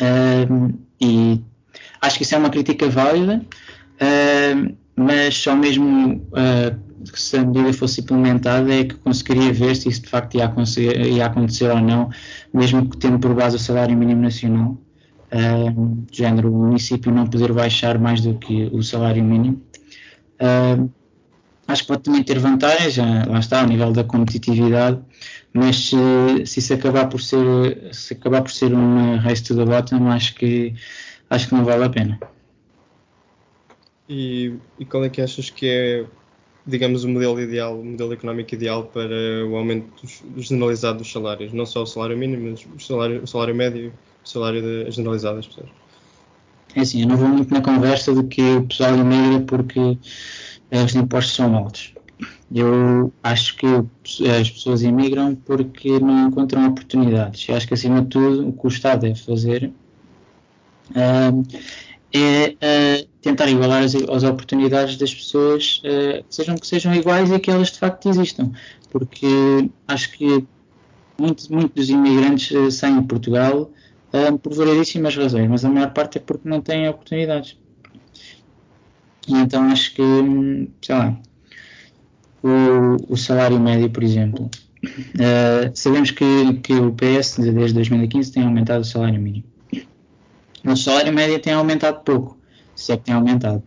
Um, 0.02 0.74
e 1.00 1.42
acho 2.02 2.18
que 2.18 2.24
isso 2.24 2.36
é 2.36 2.38
uma 2.38 2.50
crítica 2.50 2.90
válida, 2.90 3.42
um, 4.56 4.76
mas 4.96 5.36
só 5.36 5.56
mesmo 5.56 6.16
uh, 6.16 6.90
se 7.14 7.38
a 7.38 7.46
medida 7.46 7.72
fosse 7.74 8.02
implementada 8.02 8.74
é 8.74 8.84
que 8.84 8.96
conseguiria 8.96 9.54
ver 9.54 9.76
se 9.76 9.88
isso 9.90 10.02
de 10.02 10.10
facto 10.10 10.36
ia, 10.36 10.52
ia 11.08 11.26
acontecer 11.26 11.70
ou 11.70 11.82
não, 11.82 12.10
mesmo 12.54 12.90
que 12.90 12.98
tendo 12.98 13.20
por 13.20 13.34
base 13.34 13.56
o 13.56 13.60
salário 13.60 13.98
mínimo 13.98 14.22
nacional 14.22 14.78
uh, 15.34 16.06
género, 16.12 16.52
o 16.52 16.58
município 16.68 17.12
não 17.12 17.28
poder 17.28 17.54
baixar 17.54 17.98
mais 18.00 18.22
do 18.22 18.36
que 18.36 18.70
o 18.72 18.82
salário 18.84 19.24
mínimo. 19.24 19.62
Uh, 20.42 20.90
acho 21.68 21.84
que 21.84 21.88
pode 21.88 22.04
também 22.04 22.24
ter 22.24 22.40
vantagens, 22.40 22.98
lá 22.98 23.40
está, 23.40 23.62
ao 23.62 23.68
nível 23.68 23.92
da 23.92 24.04
competitividade, 24.04 25.00
mas 25.54 25.90
se, 25.90 26.46
se 26.46 26.60
isso 26.60 26.74
acabar 26.74 27.08
por 27.08 27.22
ser, 27.22 27.94
se 27.94 28.14
acabar 28.14 28.42
por 28.42 28.52
ser 28.52 28.74
uma 28.74 29.18
race 29.18 29.44
to 29.44 29.56
the 29.56 29.66
bottom, 29.66 30.10
acho 30.10 30.36
que, 30.36 30.74
acho 31.30 31.48
que 31.48 31.56
não 31.56 31.64
vale 31.64 31.84
a 31.84 31.90
pena. 31.90 32.20
E, 34.08 34.54
e 34.80 34.86
qual 34.86 35.06
é 35.06 35.10
que 35.10 35.22
achas 35.22 35.52
que 35.52 35.68
é, 35.68 36.06
digamos, 36.66 37.04
o 37.04 37.10
modelo 37.10 37.40
ideal, 37.40 37.80
o 37.80 37.86
modelo 37.86 38.14
económico 38.14 38.56
ideal 38.56 38.86
para 38.86 39.46
o 39.48 39.56
aumento 39.56 40.04
generalizado 40.38 41.00
dos 41.00 41.12
salários? 41.12 41.54
Não 41.54 41.66
só 41.66 41.84
o 41.84 41.86
salário 41.86 42.18
mínimo, 42.18 42.50
mas 42.50 42.66
o 42.66 42.80
salário, 42.84 43.22
o 43.22 43.28
salário 43.28 43.54
médio 43.54 43.94
salário 44.32 44.62
de, 44.62 44.92
generalizado 44.92 45.38
das 45.38 45.48
pessoas. 45.48 45.70
É 46.76 46.82
assim, 46.82 47.02
eu 47.02 47.08
não 47.08 47.18
vou 47.18 47.28
muito 47.28 47.54
na 47.54 47.62
conversa 47.62 48.14
de 48.14 48.24
que 48.24 48.42
o 48.42 48.68
pessoal 48.68 48.96
emigra 48.96 49.42
porque 49.42 49.98
os 50.72 50.96
impostos 50.96 51.36
são 51.36 51.56
altos. 51.56 51.94
Eu 52.54 53.14
acho 53.24 53.56
que 53.58 53.68
as 54.40 54.50
pessoas 54.50 54.82
imigram 54.82 55.36
porque 55.36 56.00
não 56.00 56.28
encontram 56.28 56.68
oportunidades. 56.68 57.48
Eu 57.48 57.56
acho 57.56 57.68
que, 57.68 57.74
acima 57.76 58.02
de 58.02 58.08
tudo, 58.08 58.50
o 58.50 58.54
que 58.54 58.66
o 58.66 58.68
Estado 58.68 59.02
deve 59.02 59.20
fazer 59.20 59.72
uh, 60.92 61.44
é 62.12 62.50
uh, 62.50 63.08
tentar 63.22 63.48
igualar 63.50 63.84
as, 63.84 63.94
as, 63.94 64.24
oportunidades 64.24 64.98
das 64.98 65.14
pessoas, 65.14 65.82
uh, 65.86 66.26
sejam 66.28 66.56
que 66.56 66.66
sejam 66.66 66.94
iguais 66.96 67.32
e 67.32 67.40
que 67.40 67.52
elas 67.52 67.72
de 67.72 67.78
facto 67.78 68.10
existam. 68.10 68.52
Porque 68.90 69.70
acho 69.88 70.12
que 70.12 70.44
muitos 71.20 71.50
muito 71.50 71.76
dos 71.76 71.90
imigrantes 71.90 72.74
saem 72.74 73.00
de 73.00 73.08
Portugal 73.08 73.70
um, 74.14 74.38
por 74.38 74.54
variedíssimas 74.54 75.16
razões, 75.16 75.48
mas 75.50 75.64
a 75.64 75.70
maior 75.70 75.94
parte 75.94 76.18
é 76.18 76.22
porque 76.22 76.48
não 76.48 76.62
têm 76.62 76.88
oportunidades. 76.88 77.58
E 79.28 79.34
então 79.34 79.64
acho 79.70 79.94
que, 79.94 80.02
sei 80.82 80.96
lá, 80.96 81.16
o, 82.44 83.14
o 83.14 83.18
salário 83.18 83.60
médio, 83.60 83.90
por 83.90 84.04
exemplo, 84.04 84.50
uh, 84.84 85.72
sabemos 85.74 86.12
que, 86.12 86.54
que 86.64 86.74
o 86.74 86.94
PS 86.94 87.38
desde 87.38 87.74
2015 87.74 88.32
tem 88.32 88.44
aumentado 88.44 88.82
o 88.82 88.86
salário 88.86 89.22
mínimo. 89.22 89.46
O 90.66 90.76
salário 90.76 91.14
médio 91.14 91.40
tem 91.40 91.54
aumentado 91.54 92.04
pouco, 92.04 92.38
se 92.76 92.92
é 92.92 92.98
que 92.98 93.04
tem 93.04 93.14
aumentado. 93.14 93.64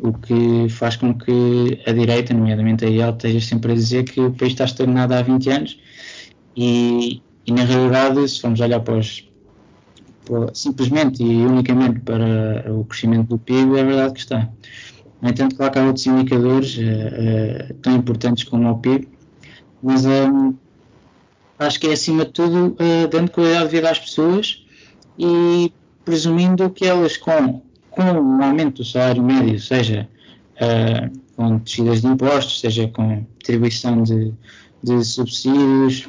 o 0.00 0.12
que 0.14 0.68
faz 0.70 0.96
com 0.96 1.14
que 1.14 1.80
a 1.86 1.92
direita, 1.92 2.32
nomeadamente 2.32 2.84
a 2.84 2.88
IEL, 2.88 3.10
esteja 3.10 3.40
sempre 3.40 3.72
a 3.72 3.74
dizer 3.74 4.04
que 4.04 4.20
o 4.20 4.32
país 4.32 4.52
está 4.52 4.64
estagnado 4.64 5.14
há 5.14 5.22
20 5.22 5.50
anos 5.50 5.78
e, 6.56 7.22
e 7.48 7.52
na 7.52 7.64
realidade, 7.64 8.28
se 8.28 8.42
formos 8.42 8.60
olhar 8.60 8.78
para 8.80 8.98
os, 8.98 9.26
para, 10.26 10.54
simplesmente 10.54 11.22
e 11.22 11.46
unicamente 11.46 12.00
para 12.00 12.70
o 12.70 12.84
crescimento 12.84 13.28
do 13.28 13.38
PIB, 13.38 13.78
é 13.78 13.84
verdade 13.84 14.12
que 14.12 14.20
está. 14.20 14.50
No 15.22 15.30
entanto, 15.30 15.56
claro 15.56 15.72
que 15.72 15.78
há 15.78 15.86
outros 15.86 16.06
indicadores 16.06 16.76
uh, 16.76 17.70
uh, 17.70 17.74
tão 17.80 17.96
importantes 17.96 18.44
como 18.44 18.70
o 18.70 18.78
PIB, 18.78 19.08
mas 19.82 20.04
um, 20.04 20.54
acho 21.58 21.80
que 21.80 21.86
é 21.86 21.92
acima 21.94 22.26
de 22.26 22.32
tudo 22.32 22.76
uh, 22.78 23.08
dando 23.10 23.30
qualidade 23.30 23.64
de 23.64 23.76
vida 23.76 23.90
às 23.90 23.98
pessoas 23.98 24.66
e 25.18 25.72
presumindo 26.04 26.68
que 26.68 26.84
elas 26.84 27.16
com, 27.16 27.62
com 27.90 28.02
o 28.02 28.42
aumento 28.42 28.82
do 28.82 28.84
salário 28.84 29.22
médio, 29.22 29.58
seja 29.58 30.06
com 31.34 31.56
descidas 31.58 32.02
de 32.02 32.08
impostos, 32.08 32.60
seja 32.60 32.88
com 32.88 33.24
distribuição 33.38 34.02
de, 34.02 34.34
de 34.82 35.04
subsídios, 35.04 36.08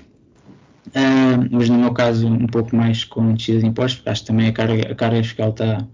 Uh, 0.89 1.47
mas 1.51 1.69
no 1.69 1.77
meu 1.77 1.93
caso 1.93 2.27
um 2.27 2.47
pouco 2.47 2.75
mais 2.75 3.03
com 3.03 3.33
descida 3.33 3.59
de 3.59 3.67
impostos, 3.67 4.01
acho 4.05 4.21
que 4.21 4.27
também 4.27 4.47
a 4.47 4.51
carga, 4.51 4.91
a 4.91 4.95
carga 4.95 5.21
fiscal 5.21 5.49
está, 5.49 5.85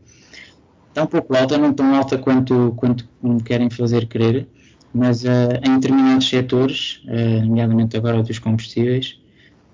está 0.89 1.03
um 1.03 1.08
pouco 1.08 1.36
alta, 1.36 1.58
não 1.58 1.73
tão 1.73 1.93
alta 1.93 2.17
quanto, 2.17 2.73
quanto 2.77 3.08
me 3.21 3.43
querem 3.43 3.69
fazer 3.69 4.08
crer, 4.08 4.47
mas 4.93 5.23
uh, 5.23 5.60
em 5.63 5.79
determinados 5.79 6.29
setores, 6.29 7.03
uh, 7.05 7.45
nomeadamente 7.45 7.97
agora 7.97 8.23
dos 8.23 8.39
combustíveis, 8.39 9.19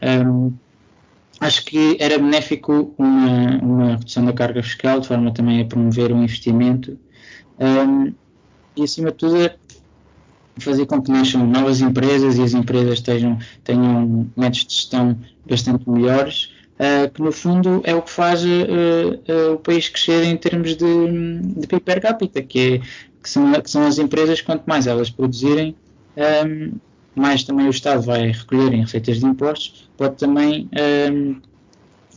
um, 0.01 0.51
acho 1.39 1.65
que 1.65 1.97
era 1.99 2.17
benéfico 2.17 2.93
uma, 2.97 3.57
uma 3.61 3.95
redução 3.97 4.25
da 4.25 4.33
carga 4.33 4.63
fiscal, 4.63 4.99
de 4.99 5.07
forma 5.07 5.31
também 5.31 5.61
a 5.61 5.65
promover 5.65 6.11
um 6.11 6.23
investimento. 6.23 6.97
Um, 7.59 8.13
e 8.75 8.83
acima 8.83 9.11
de 9.11 9.17
tudo 9.17 9.35
fazer 10.59 10.85
com 10.85 11.01
que 11.01 11.11
nasçam 11.11 11.45
novas 11.45 11.81
empresas 11.81 12.37
e 12.37 12.41
as 12.41 12.53
empresas 12.53 12.93
estejam, 12.93 13.37
tenham 13.63 14.27
métodos 14.35 14.65
de 14.65 14.75
gestão 14.75 15.17
bastante 15.49 15.89
melhores, 15.89 16.51
uh, 16.75 17.09
que 17.11 17.21
no 17.21 17.31
fundo 17.31 17.81
é 17.83 17.95
o 17.95 18.01
que 18.01 18.11
faz 18.11 18.43
uh, 18.43 19.53
o 19.53 19.57
país 19.57 19.89
crescer 19.89 20.23
em 20.23 20.37
termos 20.37 20.75
de, 20.75 21.39
de 21.57 21.67
PIB 21.67 21.81
per 21.81 22.01
capita, 22.01 22.41
que, 22.41 22.59
é, 22.59 22.77
que, 23.21 23.29
são, 23.29 23.51
que 23.53 23.69
são 23.69 23.85
as 23.85 23.97
empresas, 23.97 24.41
quanto 24.41 24.63
mais 24.65 24.87
elas 24.87 25.09
produzirem, 25.09 25.75
um, 26.45 26.73
mais 27.15 27.43
também 27.43 27.67
o 27.67 27.71
Estado 27.71 28.01
vai 28.01 28.31
recolher 28.31 28.73
em 28.73 28.81
receitas 28.81 29.19
de 29.19 29.25
impostos, 29.25 29.89
pode 29.97 30.15
também 30.15 30.69
um, 31.11 31.35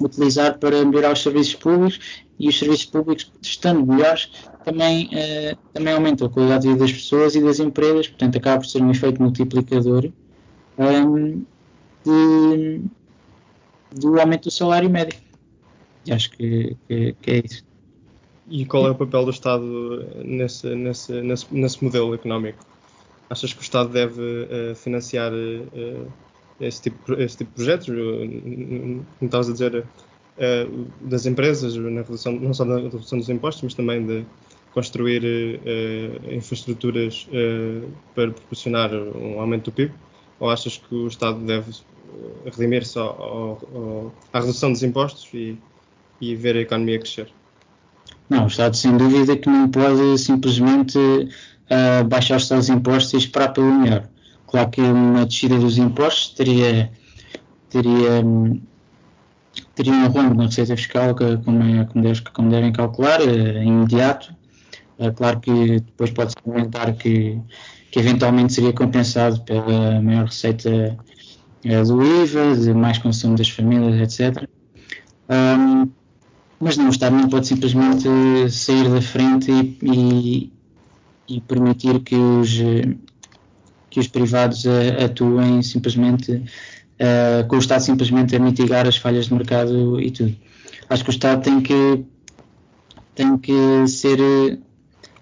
utilizar 0.00 0.58
para 0.58 0.84
melhorar 0.84 1.12
os 1.12 1.22
serviços 1.22 1.54
públicos 1.54 2.23
e 2.38 2.48
os 2.48 2.58
serviços 2.58 2.86
públicos, 2.86 3.30
estando 3.40 3.86
melhores, 3.86 4.30
também, 4.64 5.06
uh, 5.06 5.56
também 5.72 5.94
aumentam 5.94 6.26
a 6.26 6.30
qualidade 6.30 6.62
de 6.62 6.68
vida 6.68 6.80
das 6.80 6.92
pessoas 6.92 7.34
e 7.34 7.42
das 7.42 7.60
empresas, 7.60 8.08
portanto 8.08 8.36
acaba 8.36 8.58
por 8.58 8.66
ser 8.66 8.82
um 8.82 8.90
efeito 8.90 9.22
multiplicador 9.22 10.10
um, 10.78 11.44
de, 12.04 12.80
do 13.92 14.20
aumento 14.20 14.44
do 14.44 14.50
salário 14.50 14.90
médio. 14.90 15.18
E 16.06 16.12
acho 16.12 16.30
que, 16.30 16.76
que, 16.88 17.16
que, 17.20 17.30
é 17.30 17.42
isso. 17.44 17.64
e 18.48 18.66
qual 18.66 18.86
é 18.86 18.90
o 18.90 18.94
papel 18.94 19.24
do 19.24 19.30
Estado 19.30 20.06
nesse, 20.24 20.74
nesse, 20.74 21.12
nesse, 21.22 21.46
nesse 21.54 21.82
modelo 21.82 22.14
económico? 22.14 22.64
Achas 23.30 23.52
que 23.52 23.60
o 23.60 23.62
Estado 23.62 23.88
deve 23.88 24.20
uh, 24.20 24.74
financiar 24.74 25.32
uh, 25.32 26.12
esse, 26.60 26.82
tipo, 26.82 27.14
esse 27.14 27.38
tipo 27.38 27.50
de 27.50 27.56
projetos? 27.56 27.86
Como 27.86 29.04
estavas 29.22 29.48
a 29.48 29.52
dizer, 29.52 29.86
uh, 30.38 30.86
das 31.00 31.26
empresas, 31.26 31.76
na 31.76 32.02
redução, 32.02 32.32
não 32.32 32.54
só 32.54 32.64
na 32.64 32.76
redução 32.76 33.18
dos 33.18 33.28
impostos, 33.28 33.62
mas 33.62 33.74
também 33.74 34.04
de 34.04 34.24
construir 34.72 35.22
infraestruturas 36.32 37.28
para 38.12 38.32
proporcionar 38.32 38.92
um 38.92 39.38
aumento 39.40 39.66
do 39.66 39.72
PIB? 39.72 39.94
Ou 40.40 40.50
achas 40.50 40.78
que 40.78 40.92
o 40.92 41.06
Estado 41.06 41.38
deve 41.38 41.70
redimir-se 42.44 42.98
à 42.98 44.40
redução 44.40 44.72
dos 44.72 44.82
impostos 44.82 45.28
e, 45.32 45.56
e 46.20 46.34
ver 46.34 46.56
a 46.56 46.60
economia 46.60 46.98
crescer? 46.98 47.28
Não, 48.28 48.44
o 48.44 48.46
Estado 48.46 48.76
sem 48.76 48.96
dúvida 48.96 49.36
que 49.36 49.48
não 49.48 49.68
pode 49.68 50.18
simplesmente 50.18 50.98
uh, 50.98 52.04
baixar 52.06 52.36
os 52.36 52.48
seus 52.48 52.68
impostos 52.68 53.12
e 53.14 53.16
esperar 53.18 53.52
pelo 53.52 53.72
melhor. 53.72 54.08
Claro 54.46 54.70
que 54.70 54.80
uma 54.80 55.26
descida 55.26 55.58
dos 55.58 55.78
impostos 55.78 56.34
teria, 56.34 56.90
teria, 57.68 58.24
teria 59.74 59.92
um 59.92 60.06
rombo 60.08 60.34
na 60.34 60.44
receita 60.44 60.76
fiscal, 60.76 61.14
que, 61.14 61.36
como, 61.38 61.62
é, 61.62 61.84
como, 61.84 62.04
deve, 62.04 62.20
como 62.32 62.50
devem 62.50 62.72
calcular, 62.72 63.20
uh, 63.20 63.62
imediato. 63.62 64.34
Uh, 64.98 65.12
claro 65.12 65.40
que 65.40 65.80
depois 65.80 66.10
pode-se 66.10 66.36
comentar 66.36 66.94
que, 66.94 67.38
que 67.90 67.98
eventualmente 67.98 68.52
seria 68.52 68.72
compensado 68.72 69.40
pela 69.42 70.00
maior 70.00 70.26
receita 70.26 70.96
do 71.86 72.02
IVA, 72.02 72.54
de 72.56 72.74
mais 72.74 72.98
consumo 72.98 73.36
das 73.36 73.48
famílias, 73.48 74.20
etc. 74.20 74.46
Um, 75.30 75.90
mas 76.60 76.76
não, 76.76 76.86
o 76.86 76.90
Estado 76.90 77.16
não 77.16 77.28
pode 77.28 77.46
simplesmente 77.46 78.06
sair 78.50 78.88
da 78.88 79.00
frente 79.00 79.50
e, 79.50 79.78
e, 79.82 80.52
e 81.36 81.40
permitir 81.40 82.00
que 82.00 82.14
os, 82.14 82.50
que 83.90 83.98
os 83.98 84.08
privados 84.08 84.64
atuem 85.02 85.62
simplesmente 85.62 86.44
uh, 87.00 87.46
com 87.48 87.56
o 87.56 87.58
Estado 87.58 87.82
simplesmente 87.82 88.34
a 88.36 88.38
mitigar 88.38 88.86
as 88.86 88.96
falhas 88.96 89.26
de 89.26 89.34
mercado 89.34 90.00
e 90.00 90.10
tudo. 90.10 90.34
Acho 90.88 91.04
que 91.04 91.10
o 91.10 91.12
Estado 91.12 91.42
tem 91.42 91.60
que 91.60 92.04
tem 93.14 93.38
que 93.38 93.86
ser 93.86 94.18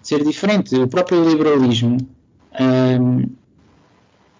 ser 0.01 0.23
diferente. 0.23 0.75
O 0.75 0.87
próprio 0.87 1.27
liberalismo 1.27 1.97
um, 2.59 3.25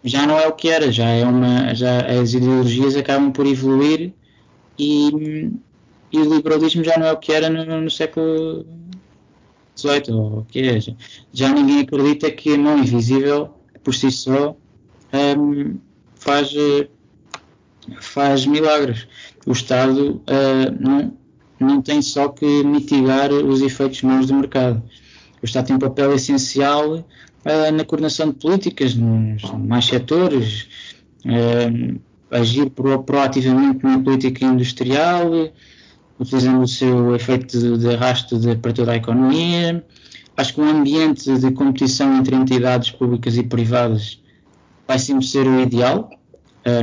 já 0.04 0.28
não 0.28 0.38
é 0.38 0.48
o 0.48 0.54
que 0.54 0.69
era, 0.69 0.91
já 0.91 1.08
é 1.08 1.26
uma 1.26 1.74
já 1.74 2.02
as 2.02 2.34
ideologias 2.34 2.96
acabam 2.96 3.32
por 3.32 3.46
evoluir 3.46 4.13
e 4.78 5.52
e 6.12 6.19
o 6.19 6.32
liberalismo 6.32 6.84
já 6.84 6.96
não 6.98 7.08
é 7.08 7.12
o 7.12 7.17
que 7.17 7.32
era 7.32 7.50
no, 7.50 7.82
no 7.82 7.89
século 7.89 8.63
XVIII, 9.76 10.13
ou 10.13 10.39
o 10.39 10.46
que 10.46 10.60
é. 10.60 10.80
Já 11.34 11.50
ninguém 11.50 11.80
acredita 11.80 12.30
que 12.30 12.54
a 12.54 12.58
mão 12.58 12.78
invisível, 12.78 13.50
por 13.84 13.96
si 13.96 14.12
só, 14.12 14.56
um, 15.38 15.78
faz, 16.15 16.54
faz 18.00 18.46
milagres. 18.46 19.08
O 19.46 19.52
Estado 19.52 20.22
uh, 20.28 20.78
não, 20.80 21.13
não 21.60 21.82
tem 21.82 22.02
só 22.02 22.30
que 22.30 22.63
mitigar 22.63 23.32
os 23.32 23.62
efeitos 23.62 24.02
maus 24.02 24.28
do 24.28 24.36
mercado. 24.36 24.82
O 25.41 25.46
Estado 25.46 25.67
tem 25.67 25.76
um 25.76 25.80
papel 25.80 26.13
essencial 26.13 26.96
uh, 26.96 27.72
na 27.74 27.84
coordenação 27.86 28.30
de 28.30 28.36
políticas 28.36 28.96
nos 28.96 29.41
mais 29.52 29.86
setores, 29.86 30.67
uh, 31.26 32.00
agir 32.32 32.69
pro, 32.69 33.04
proativamente 33.04 33.84
na 33.84 34.00
política 34.00 34.46
industrial, 34.46 35.30
utilizando 36.19 36.62
o 36.62 36.67
seu 36.67 37.15
efeito 37.15 37.60
de, 37.60 37.78
de 37.78 37.96
arrasto 37.96 38.38
de, 38.38 38.56
para 38.56 38.74
toda 38.74 38.93
a 38.93 38.96
economia. 38.96 39.84
Acho 40.36 40.56
que 40.56 40.62
um 40.62 40.69
ambiente 40.69 41.38
de 41.38 41.52
competição 41.52 42.17
entre 42.17 42.36
entidades 42.36 42.89
públicas 42.89 43.38
e 43.38 43.43
privadas 43.43 44.19
vai 44.88 44.98
sempre 44.98 45.26
ser 45.26 45.48
o 45.48 45.60
ideal, 45.60 46.10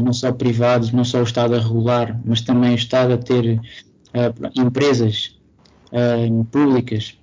não 0.02 0.12
só 0.12 0.32
privados, 0.32 0.92
não 0.92 1.04
só 1.04 1.20
o 1.20 1.24
Estado 1.24 1.54
a 1.54 1.58
regular, 1.58 2.20
mas 2.24 2.40
também 2.42 2.72
o 2.72 2.74
Estado 2.74 3.14
a 3.14 3.18
ter 3.18 3.54
uh, 3.54 4.60
empresas 4.60 5.36
uh, 5.86 6.44
públicas 6.44 7.16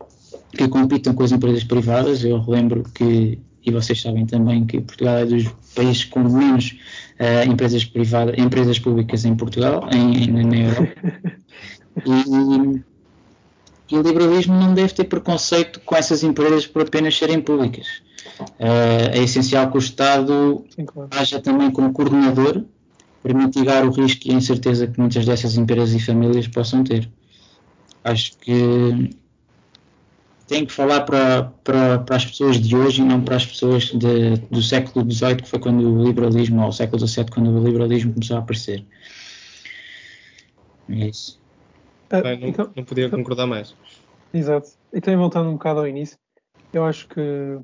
que 0.51 0.67
compitam 0.67 1.13
com 1.13 1.23
as 1.23 1.31
empresas 1.31 1.63
privadas. 1.63 2.23
Eu 2.23 2.39
relembro 2.39 2.83
que, 2.83 3.39
e 3.63 3.71
vocês 3.71 4.01
sabem 4.01 4.25
também, 4.25 4.65
que 4.65 4.81
Portugal 4.81 5.17
é 5.17 5.25
dos 5.25 5.47
países 5.75 6.05
com 6.05 6.21
menos 6.21 6.75
empresas 7.47 7.83
privadas, 7.83 8.37
empresas 8.37 8.79
públicas 8.79 9.25
em 9.25 9.35
Portugal, 9.35 9.87
em, 9.91 10.27
na 10.31 10.57
Europa. 10.57 10.93
E, 12.05 12.83
e, 13.91 13.97
o 13.97 14.01
liberalismo 14.03 14.53
não 14.53 14.71
deve 14.71 14.93
ter 14.93 15.05
preconceito 15.05 15.81
com 15.83 15.95
essas 15.95 16.21
empresas 16.21 16.67
por 16.67 16.83
apenas 16.83 17.17
serem 17.17 17.41
públicas. 17.41 18.03
Uh, 18.43 19.09
é 19.13 19.19
essencial 19.19 19.69
que 19.71 19.77
o 19.77 19.79
Estado 19.79 20.65
Sim, 20.69 20.85
claro. 20.85 21.09
haja 21.11 21.39
também 21.39 21.71
como 21.71 21.93
coordenador 21.93 22.63
para 23.23 23.33
mitigar 23.33 23.85
o 23.85 23.91
risco 23.91 24.27
e 24.27 24.31
a 24.31 24.35
incerteza 24.35 24.87
que 24.87 24.99
muitas 24.99 25.25
dessas 25.25 25.57
empresas 25.57 25.93
e 25.93 25.99
famílias 25.99 26.47
possam 26.47 26.83
ter. 26.83 27.09
Acho 28.03 28.37
que 28.37 29.11
tem 30.47 30.65
que 30.65 30.71
falar 30.71 31.01
para, 31.01 31.43
para, 31.63 31.99
para, 31.99 32.15
as 32.15 32.25
pessoas 32.25 32.59
de 32.59 32.75
hoje 32.75 33.01
e 33.01 33.05
não 33.05 33.21
para 33.21 33.35
as 33.35 33.45
pessoas 33.45 33.85
de, 33.85 34.37
do 34.49 34.61
século 34.61 35.09
XVIII, 35.11 35.35
que 35.37 35.49
foi 35.49 35.59
quando 35.59 35.81
o 35.81 36.03
liberalismo, 36.03 36.63
ou 36.63 36.71
século 36.71 37.05
XVII, 37.05 37.25
quando 37.25 37.49
o 37.49 37.63
liberalismo 37.63 38.13
começou 38.13 38.37
a 38.37 38.39
aparecer. 38.39 38.85
É 40.89 41.07
isso. 41.07 41.39
Ah, 42.09 42.21
Bem, 42.21 42.39
não, 42.39 42.47
então, 42.47 42.71
não, 42.73 42.85
podia 42.85 43.07
então, 43.07 43.19
concordar 43.19 43.45
mais. 43.45 43.75
Exato. 44.33 44.69
E 44.93 45.01
também 45.01 45.17
voltando 45.17 45.49
um 45.49 45.53
bocado 45.53 45.81
ao 45.81 45.87
início, 45.87 46.17
eu 46.71 46.85
acho 46.85 47.09
que, 47.09 47.59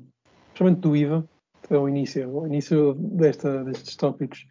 principalmente 0.54 0.80
do 0.80 0.96
IVA, 0.96 1.28
o 1.70 1.88
início, 1.88 2.30
o 2.30 2.46
início 2.46 2.94
desta, 2.94 3.64
destes 3.64 3.96
tópicos, 3.96 4.46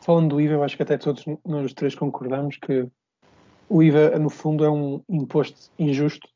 falando 0.00 0.30
do 0.30 0.40
IVA, 0.40 0.54
eu 0.54 0.62
acho 0.62 0.76
que 0.76 0.82
até 0.82 0.98
todos 0.98 1.24
nós 1.44 1.72
três 1.72 1.94
concordamos 1.94 2.58
que 2.58 2.86
o 3.68 3.82
IVA, 3.82 4.18
no 4.18 4.30
fundo, 4.30 4.64
é 4.64 4.70
um 4.70 5.02
imposto 5.08 5.70
injusto, 5.78 6.28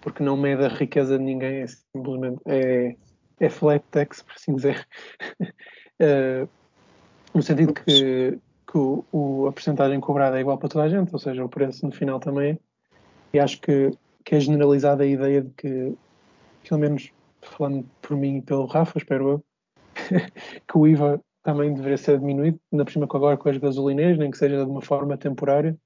porque 0.00 0.22
não 0.22 0.36
mede 0.36 0.64
a 0.64 0.68
riqueza 0.68 1.18
de 1.18 1.24
ninguém, 1.24 1.62
é 1.62 1.66
simplesmente 1.66 2.40
é, 2.46 2.96
é 3.40 3.48
flat 3.50 3.84
tax, 3.90 4.22
por 4.22 4.34
assim 4.34 4.54
dizer. 4.54 4.86
uh, 6.00 6.48
no 7.34 7.42
sentido 7.42 7.74
que 7.74 8.38
que 8.66 8.76
o, 8.76 9.04
o, 9.12 9.46
a 9.46 9.52
porcentagem 9.52 10.00
cobrada 10.00 10.36
é 10.36 10.40
igual 10.40 10.58
para 10.58 10.68
toda 10.68 10.84
a 10.84 10.88
gente, 10.88 11.12
ou 11.12 11.18
seja, 11.18 11.44
o 11.44 11.48
preço 11.48 11.86
no 11.86 11.92
final 11.92 12.18
também 12.18 12.52
é. 12.52 12.58
E 13.32 13.38
acho 13.38 13.60
que, 13.60 13.92
que 14.24 14.34
é 14.34 14.40
generalizada 14.40 15.04
a 15.04 15.06
ideia 15.06 15.42
de 15.42 15.50
que, 15.50 15.94
pelo 16.68 16.80
menos 16.80 17.12
falando 17.40 17.86
por 18.06 18.16
mim 18.16 18.36
e 18.36 18.42
pelo 18.42 18.66
Rafa, 18.66 18.98
espero 18.98 19.28
eu, 19.28 19.44
que 20.68 20.78
o 20.78 20.86
IVA 20.86 21.20
também 21.42 21.74
deveria 21.74 21.98
ser 21.98 22.18
diminuído, 22.18 22.60
ainda 22.72 22.84
por 22.84 22.92
cima 22.92 23.06
agora 23.10 23.36
com 23.36 23.48
as 23.48 23.56
gasolineiras, 23.56 24.18
nem 24.18 24.30
que 24.30 24.38
seja 24.38 24.64
de 24.64 24.70
uma 24.70 24.80
forma 24.80 25.16
temporária, 25.16 25.76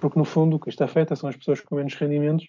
porque 0.00 0.18
no 0.18 0.24
fundo 0.24 0.56
o 0.56 0.60
que 0.60 0.68
isto 0.68 0.82
afeta 0.82 1.14
são 1.14 1.28
as 1.28 1.36
pessoas 1.36 1.60
com 1.60 1.76
menos 1.76 1.94
rendimentos, 1.94 2.48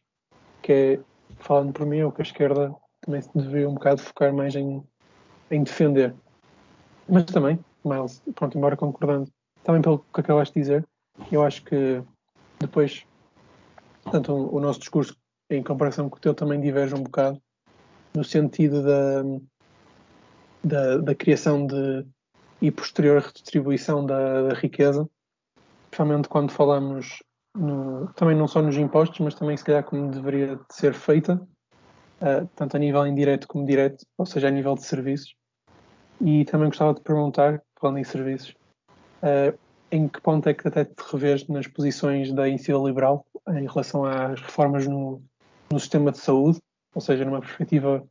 que 0.61 0.71
é, 0.71 0.99
falando 1.39 1.71
por 1.73 1.85
mim, 1.85 1.99
é 1.99 2.05
o 2.05 2.11
que 2.11 2.21
a 2.21 2.23
esquerda 2.23 2.75
também 3.01 3.21
deveria 3.35 3.69
um 3.69 3.73
bocado 3.73 4.01
focar 4.01 4.33
mais 4.33 4.55
em, 4.55 4.83
em 5.49 5.63
defender. 5.63 6.15
Mas 7.07 7.25
também, 7.25 7.59
Miles, 7.83 8.23
pronto, 8.35 8.57
embora 8.57 8.77
concordando 8.77 9.31
também 9.63 9.81
pelo 9.81 9.99
que 9.99 10.19
acabaste 10.19 10.53
de 10.53 10.61
dizer, 10.61 10.87
eu 11.31 11.43
acho 11.43 11.63
que 11.63 12.01
depois, 12.59 13.05
portanto, 14.03 14.33
o, 14.33 14.55
o 14.55 14.59
nosso 14.59 14.79
discurso 14.79 15.15
em 15.49 15.61
comparação 15.61 16.09
com 16.09 16.17
o 16.17 16.19
teu 16.19 16.33
também 16.33 16.59
diverge 16.59 16.95
um 16.95 17.03
bocado 17.03 17.41
no 18.13 18.23
sentido 18.23 18.83
da, 18.83 19.23
da, 20.63 20.97
da 20.97 21.15
criação 21.15 21.65
de 21.65 22.05
e 22.61 22.69
posterior 22.69 23.21
redistribuição 23.21 24.05
da, 24.05 24.49
da 24.49 24.53
riqueza, 24.53 25.09
principalmente 25.89 26.29
quando 26.29 26.51
falamos 26.51 27.23
no, 27.57 28.07
também 28.13 28.37
não 28.37 28.47
só 28.47 28.61
nos 28.61 28.77
impostos, 28.77 29.19
mas 29.19 29.33
também 29.33 29.57
se 29.57 29.63
calhar 29.63 29.83
como 29.83 30.11
deveria 30.11 30.59
ser 30.71 30.93
feita, 30.93 31.41
uh, 32.21 32.47
tanto 32.55 32.77
a 32.77 32.79
nível 32.79 33.05
indireto 33.07 33.47
como 33.47 33.65
direto, 33.65 34.05
ou 34.15 34.27
seja, 34.27 34.47
a 34.47 34.51
nível 34.51 34.75
de 34.75 34.85
serviços. 34.85 35.33
E 36.21 36.45
também 36.45 36.69
gostava 36.69 36.93
de 36.93 37.01
perguntar, 37.01 37.63
falando 37.79 37.97
em 37.97 38.03
serviços, 38.03 38.55
Uh, 39.21 39.55
em 39.91 40.07
que 40.07 40.19
ponto 40.19 40.49
é 40.49 40.53
que 40.53 40.67
até 40.67 40.83
te 40.83 40.95
revês 41.11 41.47
nas 41.47 41.67
posições 41.67 42.33
da 42.33 42.47
iniciativa 42.47 42.87
liberal 42.87 43.25
em 43.49 43.67
relação 43.67 44.03
às 44.03 44.41
reformas 44.41 44.87
no, 44.87 45.21
no 45.71 45.79
sistema 45.79 46.11
de 46.11 46.17
saúde, 46.17 46.59
ou 46.93 47.01
seja, 47.01 47.25
numa 47.25 47.39
perspectiva 47.39 48.03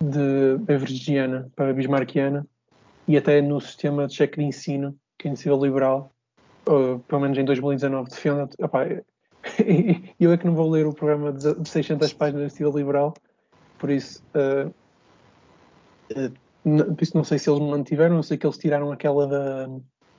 de 0.00 0.58
beveridgiana 0.60 1.50
para 1.54 1.72
bismarckiana, 1.72 2.46
e 3.06 3.16
até 3.16 3.40
no 3.40 3.60
sistema 3.60 4.06
de 4.06 4.14
cheque 4.14 4.38
de 4.38 4.44
ensino 4.44 4.96
que 5.18 5.28
a 5.28 5.30
iniciativa 5.30 5.62
liberal, 5.62 6.10
uh, 6.68 6.98
pelo 7.00 7.20
menos 7.20 7.36
em 7.36 7.44
2019, 7.44 8.10
defende. 8.10 8.50
e 9.60 10.14
eu 10.24 10.32
é 10.32 10.38
que 10.38 10.46
não 10.46 10.54
vou 10.54 10.70
ler 10.70 10.86
o 10.86 10.92
programa 10.92 11.32
de 11.32 11.68
600 11.68 12.12
páginas 12.14 12.40
da 12.40 12.44
iniciativa 12.46 12.78
liberal, 12.78 13.14
por 13.78 13.90
isso, 13.90 14.22
uh, 14.34 14.72
uh, 16.12 16.94
por 16.94 17.02
isso 17.02 17.16
não 17.16 17.24
sei 17.24 17.38
se 17.38 17.50
eles 17.50 17.60
mantiveram, 17.60 18.14
não 18.14 18.22
sei 18.22 18.38
que 18.38 18.46
eles 18.46 18.58
tiraram 18.58 18.90
aquela 18.90 19.26
da 19.26 19.68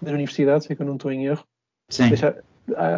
das 0.02 0.14
universidades, 0.14 0.70
é 0.70 0.76
que 0.76 0.82
eu 0.82 0.86
não 0.86 0.96
estou 0.96 1.12
em 1.12 1.26
erro. 1.26 1.44
Sim. 1.90 2.10
Deixa, 2.10 2.44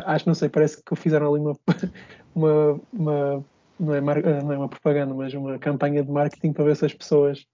acho, 0.06 0.28
não 0.28 0.36
sei, 0.36 0.50
parece 0.50 0.82
que 0.84 0.96
fizeram 0.96 1.34
ali 1.34 1.42
uma, 1.42 1.58
uma, 2.36 2.82
uma 2.94 3.46
não 3.80 3.94
é, 3.94 4.02
não 4.02 4.54
é 4.54 4.58
uma 4.58 4.70
propaganda, 4.70 5.14
mas 5.14 5.34
uma 5.34 5.58
campanha 5.60 6.04
de 6.04 6.12
marketing 6.12 6.54
para 6.54 6.66
ver 6.66 6.76
se 6.76 6.86
as 6.86 6.94
pessoas, 6.94 7.46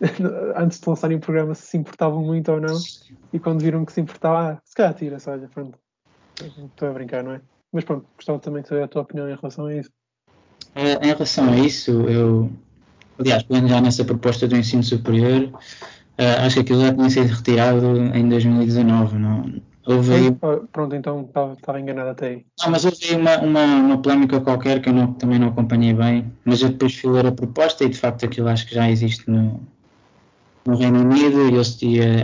antes 0.56 0.80
de 0.80 0.88
lançarem 0.88 1.16
o 1.16 1.20
programa, 1.20 1.54
se 1.54 1.66
se 1.66 1.76
importavam 1.76 2.22
muito 2.22 2.50
ou 2.52 2.60
não. 2.60 2.76
E 3.32 3.38
quando 3.38 3.62
viram 3.62 3.84
que 3.84 3.92
se 3.92 4.00
importava, 4.00 4.52
ah, 4.52 4.58
se 4.64 4.74
calhar 4.74 4.94
tira-se, 4.94 5.28
olha, 5.28 5.48
pronto. 5.48 5.78
Estou 6.40 6.88
a 6.88 6.92
brincar, 6.92 7.22
não 7.22 7.32
é? 7.32 7.40
Mas 7.72 7.84
pronto, 7.84 8.06
gostava 8.16 8.38
também 8.38 8.62
de 8.62 8.68
saber 8.68 8.82
a 8.82 8.88
tua 8.88 9.02
opinião 9.02 9.28
em 9.28 9.34
relação 9.34 9.66
a 9.66 9.74
isso. 9.74 9.90
É, 10.74 10.94
em 10.94 11.12
relação 11.12 11.50
a 11.50 11.56
isso, 11.56 11.90
eu, 12.08 12.50
aliás, 13.18 13.42
pegando 13.42 13.68
já 13.68 13.80
nessa 13.80 14.04
proposta 14.04 14.46
do 14.46 14.56
ensino 14.56 14.82
superior, 14.82 15.44
uh, 15.44 16.44
acho 16.44 16.56
que 16.56 16.60
aquilo 16.60 16.80
já 16.80 16.94
tinha 16.94 17.10
sido 17.10 17.26
retirado 17.26 17.96
em 18.14 18.28
2019, 18.28 19.18
não, 19.18 19.60
Houve 19.88 20.12
aí... 20.12 20.36
Pronto, 20.70 20.94
então 20.94 21.22
estava 21.22 21.80
enganado 21.80 22.10
até 22.10 22.28
aí. 22.28 22.46
Não, 22.60 22.70
mas 22.70 22.84
houve 22.84 23.14
uma, 23.14 23.38
uma, 23.38 23.64
uma 23.64 24.02
polémica 24.02 24.38
qualquer 24.38 24.82
que 24.82 24.90
eu 24.90 24.92
não, 24.92 25.14
também 25.14 25.38
não 25.38 25.48
acompanhei 25.48 25.94
bem, 25.94 26.30
mas 26.44 26.60
eu 26.60 26.68
depois 26.68 26.94
fui 26.94 27.10
ler 27.10 27.24
a 27.26 27.32
proposta 27.32 27.84
e 27.84 27.88
de 27.88 27.96
facto 27.96 28.22
aquilo 28.26 28.48
acho 28.48 28.66
que 28.66 28.74
já 28.74 28.90
existe 28.90 29.28
no, 29.30 29.58
no 30.66 30.76
Reino 30.76 31.00
Unido 31.00 31.48
e, 31.48 31.54
eu, 31.54 31.60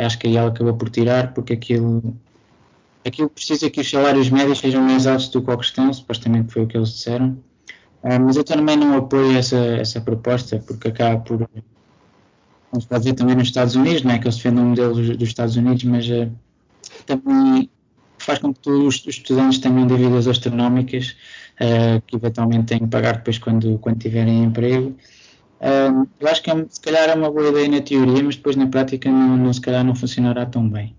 acho 0.07 0.19
que 0.19 0.27
aí 0.27 0.37
ela 0.37 0.51
acabou 0.51 0.75
por 0.75 0.91
tirar 0.91 1.33
porque 1.33 1.55
aquilo, 1.55 2.15
aquilo 3.03 3.31
precisa 3.31 3.71
que 3.71 3.81
os 3.81 3.91
salários 3.91 4.29
médios 4.29 4.59
sejam 4.59 4.83
mais 4.83 5.07
altos 5.07 5.29
do 5.29 5.41
que 5.41 5.51
o 5.51 5.57
que 5.57 5.65
estão, 5.65 5.91
supostamente 5.91 6.53
foi 6.53 6.65
o 6.65 6.67
que 6.67 6.77
eles 6.77 6.91
disseram. 6.91 7.31
Uh, 8.03 8.21
mas 8.21 8.37
eu 8.37 8.45
também 8.45 8.77
não 8.77 8.95
apoio 8.95 9.39
essa, 9.39 9.57
essa 9.57 10.03
proposta 10.03 10.62
porque 10.67 10.89
acaba 10.89 11.19
por. 11.21 11.49
Não 12.71 12.79
se 12.79 12.87
pode 12.87 13.05
ver 13.05 13.15
também 13.15 13.35
nos 13.35 13.49
Estados 13.49 13.75
Unidos, 13.75 14.03
não 14.03 14.11
é 14.11 14.19
que 14.19 14.27
eles 14.27 14.37
defendem 14.37 14.62
o 14.62 14.67
modelo 14.67 14.93
dos, 14.93 15.17
dos 15.17 15.29
Estados 15.29 15.57
Unidos, 15.57 15.83
mas. 15.85 16.07
Também 17.07 17.71
faz 18.19 18.39
com 18.39 18.53
que 18.53 18.71
os, 18.71 19.07
estudantes 19.07 19.59
tenham 19.59 19.87
dívidas 19.87 20.27
astronómicas 20.27 21.17
uh, 21.61 22.01
que 22.07 22.17
eventualmente 22.17 22.67
têm 22.67 22.79
que 22.81 22.87
pagar 22.87 23.17
depois 23.17 23.39
quando, 23.39 23.79
quando 23.79 23.99
tiverem 23.99 24.45
emprego. 24.45 24.97
Uh, 25.61 26.09
eu 26.21 26.29
acho 26.29 26.43
que 26.43 26.51
é, 26.51 26.67
se 26.69 26.81
calhar 26.81 27.09
é 27.09 27.15
uma 27.15 27.31
boa 27.31 27.49
ideia 27.49 27.69
na 27.69 27.81
teoria, 27.81 28.23
mas 28.23 28.37
depois 28.37 28.57
na 28.57 28.67
prática 28.67 29.11
não, 29.11 29.37
não 29.37 29.53
se 29.53 29.61
calhar 29.61 29.85
não 29.85 29.95
funcionará 29.95 30.47
tão 30.47 30.69
bem. 30.69 30.97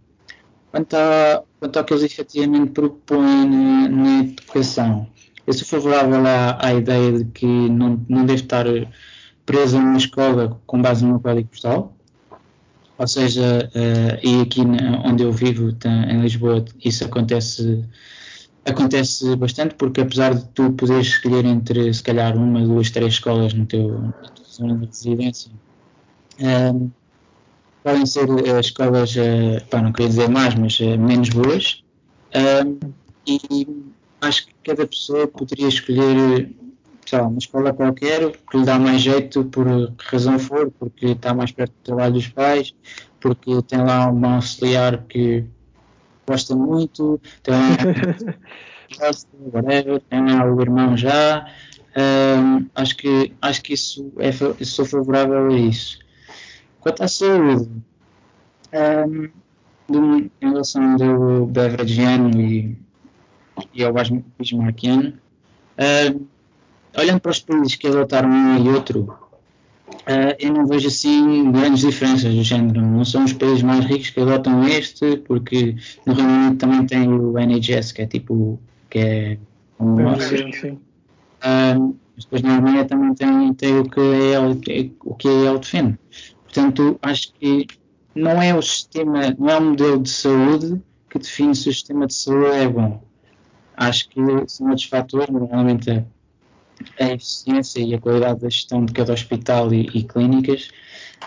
Quanto, 0.72 0.94
a, 0.96 1.44
quanto 1.60 1.78
ao 1.78 1.86
que 1.86 1.94
eles 1.94 2.04
efetivamente 2.04 2.72
propõem 2.72 3.50
na, 3.50 3.90
na 3.90 4.20
educação, 4.20 5.08
eu 5.48 5.54
sou 5.54 5.68
favorável 5.68 6.26
à, 6.26 6.58
à, 6.60 6.74
ideia 6.74 7.12
de 7.14 7.26
que 7.26 7.46
não, 7.46 8.04
não 8.10 8.26
deve 8.26 8.42
estar 8.42 8.66
presa 9.46 9.80
numa 9.80 9.98
escola 9.98 10.60
com 10.66 10.82
base 10.82 11.06
no 11.06 11.20
código 11.20 11.50
postal, 11.50 11.95
ou 12.98 13.08
seja, 13.08 13.70
uh, 13.76 14.28
e 14.28 14.42
aqui 14.42 14.62
onde 15.06 15.24
eu 15.24 15.32
vivo, 15.32 15.76
em 16.10 16.22
Lisboa, 16.22 16.64
isso 16.84 17.04
acontece 17.04 17.84
acontece 18.66 19.36
bastante 19.36 19.76
porque 19.76 20.02
apesar 20.02 20.34
de 20.34 20.44
tu 20.50 20.72
poderes 20.72 21.08
escolher 21.08 21.46
entre 21.46 21.94
se 21.94 22.02
calhar 22.02 22.36
uma, 22.36 22.62
duas, 22.62 22.90
três 22.90 23.14
escolas 23.14 23.54
no 23.54 23.66
teu, 23.66 24.00
na 24.02 24.12
tua 24.12 24.46
zona 24.46 24.76
de 24.78 24.86
residência, 24.88 25.52
um, 26.40 26.46
ehm, 26.46 26.92
podem 27.84 28.06
ser 28.08 28.28
uh, 28.30 28.60
escolas, 28.60 29.16
uh, 29.16 29.64
pá, 29.70 29.82
não 29.82 29.92
queria 29.92 30.10
dizer 30.10 30.30
mais, 30.30 30.56
mas 30.56 30.80
menos 30.80 31.30
boas. 31.30 31.84
Um, 32.34 32.40
ehm, 32.40 32.80
e 33.28 33.68
acho 34.22 34.48
que 34.48 34.54
cada 34.64 34.88
pessoa 34.88 35.28
poderia 35.28 35.68
escolher 35.68 36.50
sei 37.06 37.20
lá, 37.20 37.28
uma 37.28 37.38
escola 37.38 37.74
qualquer 37.74 38.32
que 38.32 38.58
lhe 38.58 38.66
dá 38.66 38.80
mais 38.80 39.02
jeito 39.02 39.46
por 39.46 39.66
que 39.66 40.06
razão 40.12 40.40
for, 40.40 40.72
porque 40.72 41.08
está 41.08 41.34
mais 41.34 41.52
perto 41.52 41.72
do 41.72 41.84
trabalho 41.84 42.14
dos 42.14 42.28
pais, 42.28 42.74
porque 43.20 43.62
tem 43.64 43.80
lá 43.84 44.10
uma 44.10 44.36
auxiliar 44.36 45.04
que 45.04 45.46
gosta 46.28 46.56
muito, 46.56 47.20
tem 47.44 47.54
lá, 47.54 49.12
whatever, 49.54 50.02
tem 50.10 50.26
lá 50.26 50.46
o 50.46 50.62
irmão 50.62 50.98
já. 50.98 51.48
Um, 51.98 52.68
acho 52.76 52.98
que 52.98 53.34
acho 53.42 53.62
que 53.62 53.74
isso 53.74 54.12
é 54.18 54.32
sou 54.66 54.86
favorável 54.86 55.48
a 55.48 55.54
isso. 55.54 56.00
Quanto 56.82 57.04
à 57.04 57.08
saúde, 57.08 57.70
um, 58.74 59.30
do, 59.88 60.18
em 60.20 60.32
relação 60.42 60.98
ao 61.02 61.46
beveragiano 61.46 62.30
e, 62.40 62.78
e 63.74 63.84
ao 63.84 63.94
bismarckiano, 64.38 65.14
um, 65.80 66.26
olhando 66.98 67.20
para 67.20 67.32
os 67.32 67.40
países 67.40 67.76
que 67.76 67.88
adotaram 67.88 68.30
um 68.30 68.66
e 68.66 68.70
outro, 68.70 69.02
uh, 69.90 70.36
eu 70.40 70.54
não 70.54 70.66
vejo 70.66 70.88
assim 70.88 71.52
grandes 71.52 71.82
diferenças 71.82 72.34
do 72.34 72.44
género. 72.44 72.82
Não 72.82 73.06
são 73.06 73.24
os 73.24 73.34
países 73.34 73.62
mais 73.62 73.86
ricos 73.86 74.10
que 74.10 74.20
adotam 74.20 74.68
este, 74.68 75.18
porque 75.18 75.76
no 76.06 76.14
Reino 76.14 76.32
Unido 76.32 76.58
também 76.58 76.86
tem 76.86 77.08
o 77.08 77.38
NHS, 77.38 77.92
que 77.92 78.02
é 78.02 78.08
tipo. 78.08 78.60
que 78.90 79.00
é 79.00 79.38
um 79.80 79.96
uh, 80.06 81.96
depois 82.18 82.42
na 82.42 82.54
Alemanha 82.54 82.86
também 82.86 83.14
tem, 83.14 83.54
tem 83.54 83.80
o 83.80 83.90
que 83.90 84.00
é 84.00 84.40
o 84.40 85.16
que 85.16 85.28
é 85.28 85.58
defende. 85.58 86.00
Portanto, 86.44 86.98
acho 87.02 87.34
que 87.34 87.68
não 88.16 88.42
é 88.42 88.56
o 88.56 88.62
sistema, 88.62 89.36
não 89.38 89.50
é 89.50 89.58
o 89.58 89.62
modelo 89.62 90.02
de 90.02 90.10
saúde 90.10 90.82
que 91.10 91.20
define 91.20 91.54
se 91.54 91.70
o 91.70 91.74
sistema 91.74 92.08
de 92.08 92.14
saúde 92.14 92.56
é 92.56 92.68
bom. 92.68 93.04
Acho 93.76 94.08
que 94.08 94.22
são 94.48 94.70
outros 94.70 94.88
fatores, 94.88 95.28
normalmente 95.28 95.90
é 95.90 96.06
a 97.00 97.14
eficiência 97.14 97.80
e 97.80 97.94
a 97.94 98.00
qualidade 98.00 98.42
da 98.42 98.50
gestão 98.50 98.86
de 98.86 98.94
cada 98.94 99.14
hospital 99.14 99.74
e, 99.74 99.90
e 99.94 100.04
clínicas. 100.04 100.70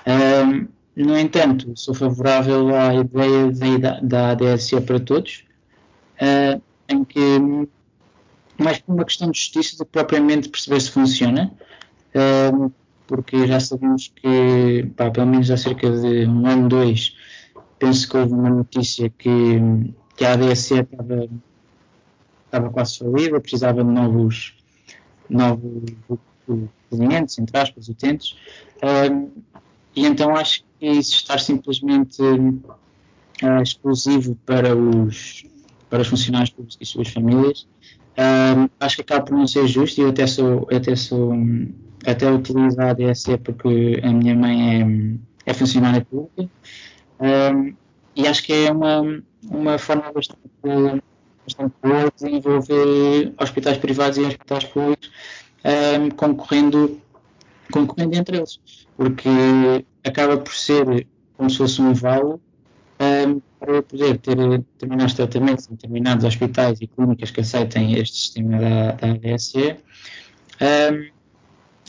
Um, 0.06 0.68
no 0.96 1.16
entanto, 1.16 1.72
sou 1.76 1.94
favorável 1.94 2.74
à 2.74 2.94
ideia 2.94 3.52
de, 3.52 3.78
da 4.02 4.30
ADSE 4.30 4.80
para 4.80 4.98
todos, 4.98 5.44
uh, 6.20 6.60
em 6.88 7.04
que, 7.04 7.38
mais 8.58 8.80
por 8.80 8.94
uma 8.94 9.04
questão 9.04 9.30
de 9.30 9.38
justiça 9.38 9.76
do 9.78 9.84
que 9.84 9.92
propriamente 9.92 10.48
perceber 10.48 10.80
se 10.80 10.90
funciona, 10.90 11.52
porque 13.06 13.46
já 13.46 13.60
sabemos 13.60 14.12
que, 14.14 14.90
pá, 14.96 15.10
pelo 15.10 15.26
menos 15.26 15.50
há 15.50 15.56
cerca 15.56 15.88
de 15.90 16.26
um 16.26 16.46
ano, 16.46 16.68
dois, 16.68 17.16
penso 17.78 18.08
que 18.08 18.16
houve 18.16 18.32
uma 18.32 18.50
notícia 18.50 19.08
que, 19.10 19.60
que 20.16 20.24
a 20.24 20.32
ADSE 20.32 20.80
estava, 20.80 21.28
estava 22.44 22.70
quase 22.70 22.98
falida, 22.98 23.40
precisava 23.40 23.84
de 23.84 23.90
novos 23.90 24.57
novos 25.28 25.82
clientes, 26.90 27.38
entre 27.38 27.58
aspas, 27.58 27.88
utentes, 27.88 28.36
um, 28.82 29.30
e 29.94 30.06
então 30.06 30.34
acho 30.34 30.64
que 30.78 30.86
isso 30.86 31.14
estar 31.14 31.38
simplesmente 31.38 32.22
uh, 32.22 33.62
exclusivo 33.62 34.36
para 34.46 34.74
os, 34.76 35.44
para 35.90 36.02
os 36.02 36.08
funcionários 36.08 36.50
públicos 36.50 36.78
e 36.80 36.86
suas 36.86 37.08
famílias, 37.08 37.66
um, 38.18 38.68
acho 38.80 38.96
que 38.96 39.02
acaba 39.02 39.24
por 39.24 39.36
não 39.36 39.46
ser 39.46 39.66
justo 39.66 40.00
e 40.00 40.04
eu 40.04 40.08
até 40.08 40.26
sou, 40.26 40.66
até 40.72 40.96
sou, 40.96 41.32
até 42.04 42.30
utilizo 42.30 42.80
a 42.80 42.90
ADSE 42.90 43.38
porque 43.38 44.00
a 44.02 44.12
minha 44.12 44.34
mãe 44.34 45.18
é, 45.46 45.50
é 45.50 45.54
funcionária 45.54 46.04
pública. 46.04 46.50
E 48.18 48.26
acho 48.26 48.42
que 48.42 48.52
é 48.52 48.72
uma, 48.72 49.22
uma 49.48 49.78
forma 49.78 50.10
bastante 50.12 50.40
bastante 51.48 51.74
boa 51.82 52.04
de 52.04 52.24
desenvolver 52.24 53.32
hospitais 53.40 53.78
privados 53.78 54.18
e 54.18 54.20
hospitais 54.22 54.64
públicos 54.64 55.10
um, 55.64 56.10
concorrendo, 56.10 57.00
concorrendo 57.72 58.16
entre 58.16 58.36
eles, 58.36 58.60
porque 58.96 59.28
acaba 60.04 60.36
por 60.36 60.54
ser 60.54 61.06
como 61.36 61.48
se 61.48 61.56
fosse 61.56 61.80
um 61.80 61.94
vale 61.94 62.34
um, 63.00 63.40
para 63.58 63.82
poder 63.82 64.18
ter 64.18 64.36
determinados 64.36 65.14
tratamentos 65.14 65.66
em 65.68 65.72
determinados 65.72 66.24
hospitais 66.24 66.80
e 66.80 66.86
clínicas 66.86 67.30
que 67.30 67.40
aceitem 67.40 67.94
este 67.94 68.16
sistema 68.16 68.58
da, 68.58 68.92
da. 68.92 69.08
Um, 70.60 71.18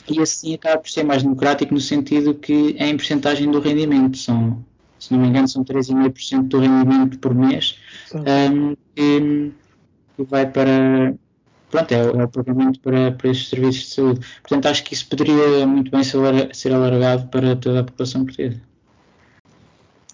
e 0.08 0.20
assim 0.20 0.54
acaba 0.54 0.78
por 0.78 0.90
ser 0.90 1.04
mais 1.04 1.22
democrático 1.22 1.72
no 1.74 1.80
sentido 1.80 2.34
que 2.34 2.74
é 2.78 2.88
em 2.88 2.96
porcentagem 2.96 3.50
do 3.50 3.60
rendimento. 3.60 4.16
São, 4.16 4.64
se 5.00 5.12
não 5.12 5.20
me 5.20 5.28
engano, 5.28 5.48
são 5.48 5.64
3,5% 5.64 6.48
do 6.48 6.60
rendimento 6.60 7.18
por 7.18 7.34
mês 7.34 7.76
um, 8.14 8.76
que, 8.94 9.52
que, 10.16 10.22
vai 10.24 10.46
para. 10.46 11.14
Pronto, 11.70 11.92
é, 11.92 11.98
é 11.98 12.24
o 12.24 12.28
pagamento 12.28 12.80
para, 12.80 13.12
para 13.12 13.30
estes 13.30 13.48
serviços 13.48 13.82
de 13.82 13.94
saúde. 13.94 14.26
Portanto, 14.42 14.66
acho 14.66 14.84
que 14.84 14.92
isso 14.92 15.08
poderia 15.08 15.66
muito 15.66 15.90
bem 15.90 16.02
ser, 16.04 16.72
alargado 16.72 17.28
para 17.28 17.56
toda 17.56 17.80
a 17.80 17.84
população 17.84 18.24
portuguesa. 18.24 18.60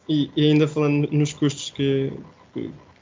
E, 0.08 0.30
e, 0.36 0.50
ainda 0.50 0.68
falando 0.68 1.08
nos 1.10 1.32
custos 1.32 1.70
que, 1.70 2.12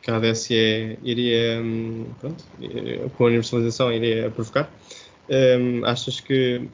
que 0.00 0.10
a 0.10 0.16
ADSE 0.16 0.98
iria, 1.02 1.60
hum, 1.60 2.06
pronto, 2.18 2.44
com 3.16 3.24
a 3.24 3.26
universalização, 3.26 3.92
iria 3.92 4.30
provocar, 4.30 4.72
um, 5.28 5.84
achas 5.84 6.20
que 6.20 6.66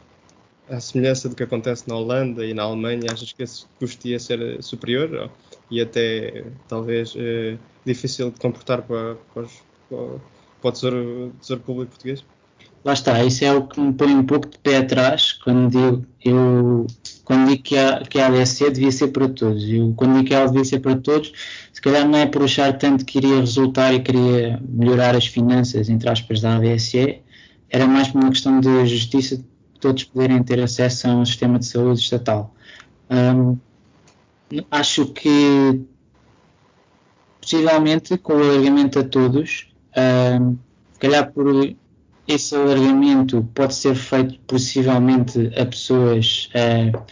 à 0.70 0.80
semelhança 0.80 1.28
do 1.28 1.34
que 1.34 1.42
acontece 1.42 1.88
na 1.88 1.96
Holanda 1.96 2.46
e 2.46 2.54
na 2.54 2.62
Alemanha, 2.62 3.12
achas 3.12 3.32
que 3.32 3.42
esse 3.42 3.64
custo 3.78 4.06
ia 4.06 4.18
ser 4.18 4.62
superior 4.62 5.30
e 5.70 5.80
até 5.80 6.44
talvez 6.68 7.14
eh, 7.16 7.56
difícil 7.84 8.30
de 8.30 8.38
comportar 8.38 8.82
para, 8.82 9.16
para, 9.34 9.46
para 9.88 9.98
o 10.68 10.72
tesouro, 10.72 11.32
tesouro, 11.40 11.62
Público 11.62 11.90
Português? 11.90 12.24
Lá 12.84 12.94
está, 12.94 13.22
isso 13.22 13.44
é 13.44 13.52
o 13.52 13.66
que 13.66 13.78
me 13.78 13.92
põe 13.92 14.14
um 14.14 14.24
pouco 14.24 14.48
de 14.48 14.58
pé 14.58 14.78
atrás 14.78 15.32
quando 15.32 15.70
digo, 15.70 16.06
eu, 16.24 16.86
quando 17.24 17.48
digo 17.48 17.62
que, 17.62 17.76
a, 17.76 18.00
que 18.00 18.18
a 18.18 18.28
ADSC 18.28 18.70
devia 18.70 18.90
ser 18.90 19.08
para 19.08 19.28
todos. 19.28 19.68
Eu, 19.68 19.92
quando 19.94 20.14
digo 20.14 20.28
que 20.28 20.34
ela 20.34 20.46
devia 20.46 20.64
ser 20.64 20.80
para 20.80 20.96
todos, 20.96 21.32
se 21.72 21.80
calhar 21.80 22.08
não 22.08 22.18
é 22.18 22.26
por 22.26 22.42
achar 22.42 22.72
tanto 22.78 23.04
que 23.04 23.18
iria 23.18 23.40
resultar 23.40 23.92
e 23.92 24.00
queria 24.00 24.62
melhorar 24.66 25.14
as 25.14 25.26
finanças, 25.26 25.90
entre 25.90 26.08
aspas, 26.08 26.40
da 26.40 26.56
ADSE, 26.56 27.20
era 27.68 27.86
mais 27.86 28.08
por 28.08 28.22
uma 28.22 28.30
questão 28.30 28.60
de 28.60 28.86
justiça 28.86 29.44
todos 29.80 30.04
poderem 30.04 30.42
ter 30.42 30.60
acesso 30.60 31.08
a 31.08 31.14
um 31.14 31.24
sistema 31.24 31.58
de 31.58 31.66
saúde 31.66 32.00
estatal. 32.00 32.54
Um, 33.10 33.56
acho 34.70 35.06
que 35.06 35.82
possivelmente 37.40 38.18
com 38.18 38.34
o 38.34 38.42
alargamento 38.42 38.98
a 38.98 39.04
todos, 39.04 39.72
um, 39.96 40.56
se 40.92 40.98
calhar 41.00 41.32
por 41.32 41.74
esse 42.28 42.54
alargamento 42.54 43.48
pode 43.54 43.74
ser 43.74 43.94
feito 43.94 44.38
possivelmente 44.46 45.50
a 45.58 45.66
pessoas 45.66 46.48
uh, 46.54 47.02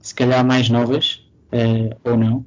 se 0.00 0.14
calhar 0.14 0.44
mais 0.44 0.68
novas 0.68 1.24
uh, 1.52 1.96
ou 2.04 2.16
não. 2.16 2.44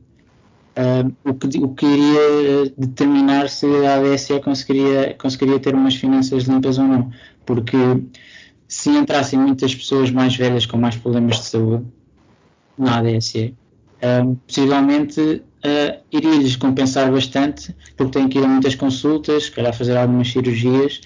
Uh, 0.77 1.11
o, 1.23 1.33
que, 1.33 1.57
o 1.57 1.69
que 1.69 1.85
iria 1.85 2.73
determinar 2.77 3.49
se 3.49 3.65
a 3.65 3.95
ADSE 3.95 4.39
conseguiria, 4.41 5.15
conseguiria 5.15 5.59
ter 5.59 5.73
umas 5.73 5.95
finanças 5.95 6.43
limpas 6.43 6.77
ou 6.77 6.85
não. 6.85 7.11
Porque 7.45 7.77
se 8.67 8.89
entrassem 8.89 9.39
muitas 9.39 9.73
pessoas 9.73 10.11
mais 10.11 10.35
velhas 10.35 10.65
com 10.65 10.77
mais 10.77 10.95
problemas 10.95 11.37
de 11.37 11.45
saúde 11.45 11.85
na 12.77 12.97
ADSE, 12.97 13.55
uh, 14.03 14.35
possivelmente 14.47 15.21
uh, 15.21 16.03
iria-lhes 16.11 16.55
compensar 16.55 17.11
bastante, 17.11 17.75
porque 17.95 18.19
têm 18.19 18.27
que 18.27 18.37
ir 18.37 18.43
a 18.43 18.47
muitas 18.47 18.75
consultas, 18.75 19.45
se 19.45 19.51
calhar 19.51 19.73
fazer 19.73 19.97
algumas 19.97 20.29
cirurgias, 20.29 21.01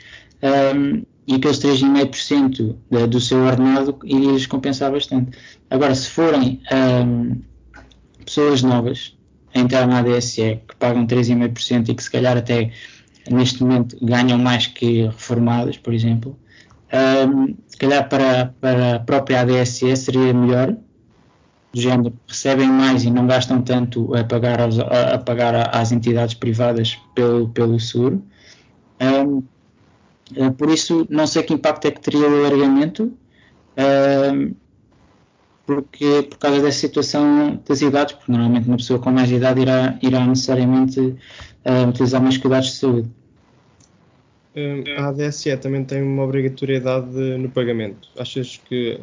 um, 0.76 1.04
e 1.28 1.36
aqueles 1.36 1.60
3,5% 1.60 2.76
do 3.08 3.22
seu 3.22 3.38
ordenado 3.46 3.98
iria-lhes 4.04 4.48
compensar 4.48 4.92
bastante. 4.92 5.38
Agora, 5.70 5.94
se 5.94 6.10
forem 6.10 6.62
um, 7.06 7.40
pessoas 8.26 8.64
novas 8.64 9.16
a 9.54 9.60
entrar 9.60 9.88
na 9.88 10.00
ADSE 10.00 10.60
que 10.68 10.76
pagam 10.78 11.06
3,5% 11.06 11.90
e 11.90 11.96
que 11.96 12.04
se 12.04 12.10
calhar 12.10 12.36
até 12.36 12.72
neste 13.30 13.62
momento 13.62 13.98
ganham 14.02 14.40
mais 14.40 14.66
que 14.66 15.04
reformadas, 15.04 15.78
por 15.78 15.94
exemplo, 15.94 16.38
um, 16.94 17.56
se 17.68 17.78
calhar 17.78 18.08
para, 18.10 18.54
para 18.60 18.96
a 18.96 19.00
própria 19.00 19.42
ADSE 19.42 19.96
seria 19.96 20.34
melhor, 20.34 20.76
do 21.74 21.80
género, 21.80 22.14
recebem 22.28 22.68
mais 22.68 23.04
e 23.06 23.10
não 23.10 23.26
gastam 23.26 23.62
tanto 23.62 24.14
a 24.14 24.24
pagar, 24.24 24.62
aos, 24.62 24.78
a, 24.78 25.16
a 25.16 25.18
pagar 25.18 25.74
às 25.74 25.92
entidades 25.92 26.34
privadas 26.34 27.00
pelo, 27.16 27.48
pelo 27.50 27.80
seguro. 27.80 28.22
Um, 29.00 29.42
eh, 30.36 30.50
por 30.52 30.70
isso, 30.70 31.08
não 31.10 31.26
sei 31.26 31.44
que 31.44 31.54
impacto 31.54 31.86
é 31.86 31.92
que 31.92 32.02
teria 32.02 32.28
o 32.28 32.46
alargamento, 32.46 33.06
uh, 33.78 34.56
porque, 35.66 36.24
por 36.30 36.38
causa 36.38 36.62
dessa 36.62 36.80
situação 36.80 37.62
das 37.68 37.82
idades, 37.82 38.16
porque 38.16 38.32
normalmente 38.32 38.68
uma 38.68 38.78
pessoa 38.78 39.00
com 39.00 39.12
mais 39.12 39.32
idade 39.32 39.62
irá, 39.62 39.98
irá 40.02 40.26
necessariamente 40.26 41.00
uh, 41.00 41.88
utilizar 41.88 42.22
mais 42.22 42.38
cuidados 42.38 42.68
de 42.68 42.76
saúde. 42.76 43.10
A 44.98 45.08
ADSE 45.08 45.56
também 45.58 45.84
tem 45.84 46.02
uma 46.02 46.24
obrigatoriedade 46.24 47.16
no 47.38 47.50
pagamento. 47.50 48.10
Achas 48.18 48.58
que 48.58 49.00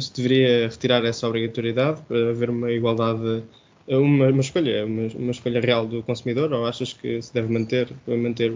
se 0.00 0.12
deveria 0.12 0.68
retirar 0.68 1.04
essa 1.04 1.26
obrigatoriedade 1.26 2.02
para 2.02 2.30
haver 2.30 2.50
uma 2.50 2.70
igualdade, 2.70 3.44
uma, 3.86 4.28
uma 4.28 4.40
escolha, 4.40 4.84
uma, 4.84 5.06
uma, 5.14 5.30
escolha 5.30 5.60
real 5.60 5.86
do 5.86 6.02
consumidor, 6.02 6.52
ou 6.52 6.66
achas 6.66 6.92
que 6.92 7.22
se 7.22 7.32
deve 7.32 7.52
manter, 7.52 7.88
manter 8.06 8.52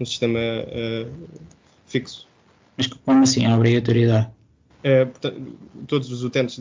um 0.00 0.04
sistema 0.04 0.38
uh, 0.38 1.10
fixo. 1.86 2.26
Mas 2.76 2.86
como 2.88 3.22
assim, 3.22 3.46
a 3.46 3.56
obrigatoriedade? 3.56 4.28
É, 4.82 5.04
portanto, 5.04 5.58
todos 5.86 6.10
os 6.10 6.22
utentes 6.22 6.58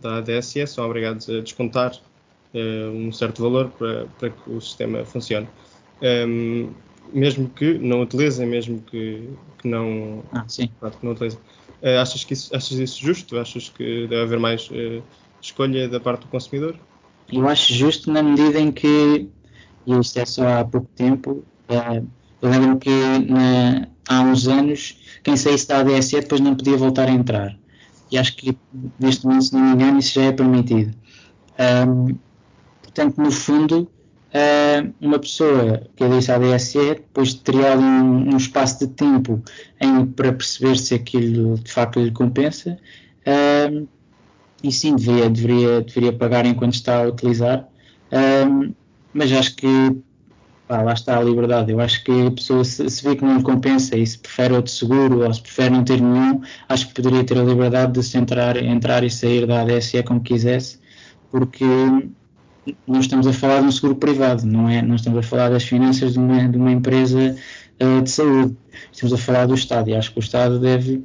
da 0.00 0.18
ADSE 0.18 0.66
são 0.66 0.84
obrigados 0.84 1.28
a 1.28 1.40
descontar 1.40 1.92
uh, 2.54 2.90
um 2.90 3.10
certo 3.10 3.42
valor 3.42 3.70
para, 3.70 4.06
para, 4.18 4.30
que 4.30 4.50
o 4.50 4.60
sistema 4.60 5.04
funcione. 5.04 5.48
Um, 6.02 6.70
mesmo 7.12 7.48
que 7.48 7.74
não 7.78 8.02
utilizem, 8.02 8.46
mesmo 8.46 8.80
que, 8.82 9.28
que 9.58 9.68
não, 9.68 10.22
ah, 10.32 10.44
que 10.48 11.04
não 11.04 11.12
utilizem. 11.12 11.38
Uh, 11.82 11.98
achas, 12.00 12.24
que 12.24 12.34
isso, 12.34 12.54
achas 12.54 12.78
isso 12.78 13.00
justo? 13.00 13.38
Achas 13.38 13.68
que 13.68 14.06
deve 14.06 14.22
haver 14.22 14.38
mais 14.38 14.68
uh, 14.70 15.02
escolha 15.40 15.88
da 15.88 15.98
parte 15.98 16.22
do 16.22 16.28
consumidor? 16.28 16.76
Eu 17.32 17.48
acho 17.48 17.72
justo 17.72 18.12
na 18.12 18.22
medida 18.22 18.60
em 18.60 18.70
que, 18.70 19.28
e 19.86 19.98
isto 19.98 20.18
é 20.18 20.26
só 20.26 20.60
há 20.60 20.64
pouco 20.64 20.88
tempo, 20.94 21.44
uh, 21.70 22.06
eu 22.42 22.50
lembro 22.50 22.78
que 22.78 22.90
na, 23.28 23.88
há 24.08 24.20
uns 24.22 24.48
anos 24.48 24.98
quem 25.22 25.36
saísse 25.36 25.68
da 25.68 25.78
ADSE 25.78 26.20
depois 26.20 26.40
não 26.40 26.54
podia 26.54 26.76
voltar 26.76 27.08
a 27.08 27.12
entrar. 27.12 27.58
E 28.10 28.18
acho 28.18 28.36
que 28.36 28.56
neste 28.98 29.24
momento, 29.24 29.44
se 29.44 29.54
não 29.54 29.60
me 29.60 29.72
engano, 29.74 29.98
isso 29.98 30.14
já 30.14 30.24
é 30.24 30.32
permitido. 30.32 30.94
Um, 31.86 32.16
portanto, 32.82 33.18
no 33.18 33.30
fundo, 33.30 33.88
uh, 34.34 34.92
uma 35.00 35.18
pessoa 35.18 35.82
que 35.94 36.04
adesse 36.04 36.30
à 36.30 36.36
ADSE 36.36 36.78
depois 36.94 37.34
teria 37.34 37.72
ali 37.72 37.82
um, 37.82 38.34
um 38.34 38.36
espaço 38.36 38.80
de 38.80 38.88
tempo 38.88 39.42
em, 39.80 40.06
para 40.06 40.32
perceber 40.32 40.76
se 40.76 40.94
aquilo 40.94 41.58
de 41.58 41.70
facto 41.70 42.00
lhe 42.00 42.10
compensa. 42.10 42.78
Um, 43.26 43.86
e 44.62 44.70
sim, 44.70 44.94
deveria, 44.94 45.30
deveria, 45.30 45.80
deveria 45.80 46.12
pagar 46.12 46.46
enquanto 46.46 46.74
está 46.74 47.02
a 47.02 47.08
utilizar. 47.08 47.68
Um, 48.12 48.74
mas 49.12 49.32
acho 49.32 49.56
que 49.56 49.66
pá, 50.68 50.82
lá 50.82 50.92
está 50.92 51.18
a 51.18 51.22
liberdade. 51.22 51.72
Eu 51.72 51.80
acho 51.80 52.04
que 52.04 52.26
a 52.26 52.30
pessoa 52.30 52.64
se, 52.64 52.88
se 52.88 53.02
vê 53.02 53.16
que 53.16 53.24
não 53.24 53.36
lhe 53.36 53.42
compensa 53.42 53.96
e 53.96 54.06
se 54.06 54.18
prefere 54.18 54.54
outro 54.54 54.72
seguro 54.72 55.24
ou 55.24 55.34
se 55.34 55.42
prefere 55.42 55.70
não 55.70 55.82
ter 55.82 56.00
nenhum, 56.00 56.40
acho 56.68 56.88
que 56.88 56.94
poderia 56.94 57.24
ter 57.24 57.38
a 57.38 57.42
liberdade 57.42 57.92
de 57.92 58.02
se 58.02 58.16
entrar, 58.18 58.56
entrar 58.56 59.02
e 59.02 59.10
sair 59.10 59.46
da 59.46 59.62
ADSE 59.62 60.02
como 60.04 60.20
quisesse, 60.20 60.78
porque 61.30 61.64
não 62.86 63.00
estamos 63.00 63.26
a 63.26 63.32
falar 63.32 63.60
de 63.60 63.66
um 63.66 63.72
seguro 63.72 63.96
privado, 63.96 64.46
não 64.46 64.68
é? 64.68 64.82
Não 64.82 64.94
estamos 64.94 65.18
a 65.18 65.22
falar 65.22 65.50
das 65.50 65.64
finanças 65.64 66.12
de 66.12 66.18
uma, 66.18 66.48
de 66.48 66.56
uma 66.56 66.72
empresa 66.72 67.36
uh, 67.82 68.02
de 68.02 68.10
saúde. 68.10 68.56
Estamos 68.92 69.12
a 69.12 69.18
falar 69.18 69.46
do 69.46 69.54
Estado 69.54 69.90
e 69.90 69.94
acho 69.94 70.12
que 70.12 70.18
o 70.18 70.20
Estado 70.20 70.58
deve, 70.58 71.04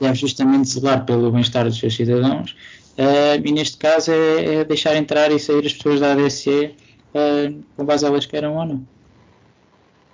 deve 0.00 0.14
justamente 0.14 0.68
zelar 0.68 1.04
pelo 1.04 1.30
bem-estar 1.30 1.64
dos 1.64 1.78
seus 1.78 1.94
cidadãos 1.94 2.56
uh, 2.96 3.40
e 3.44 3.52
neste 3.52 3.76
caso 3.76 4.10
é, 4.10 4.56
é, 4.56 4.64
deixar 4.64 4.96
entrar 4.96 5.30
e 5.30 5.38
sair 5.38 5.64
as 5.64 5.74
pessoas 5.74 6.00
da 6.00 6.12
ADSE 6.12 6.74
uh, 7.14 7.64
com 7.76 7.84
base 7.84 8.04
elas 8.04 8.26
queiram 8.26 8.56
ou 8.56 8.66
não. 8.66 8.86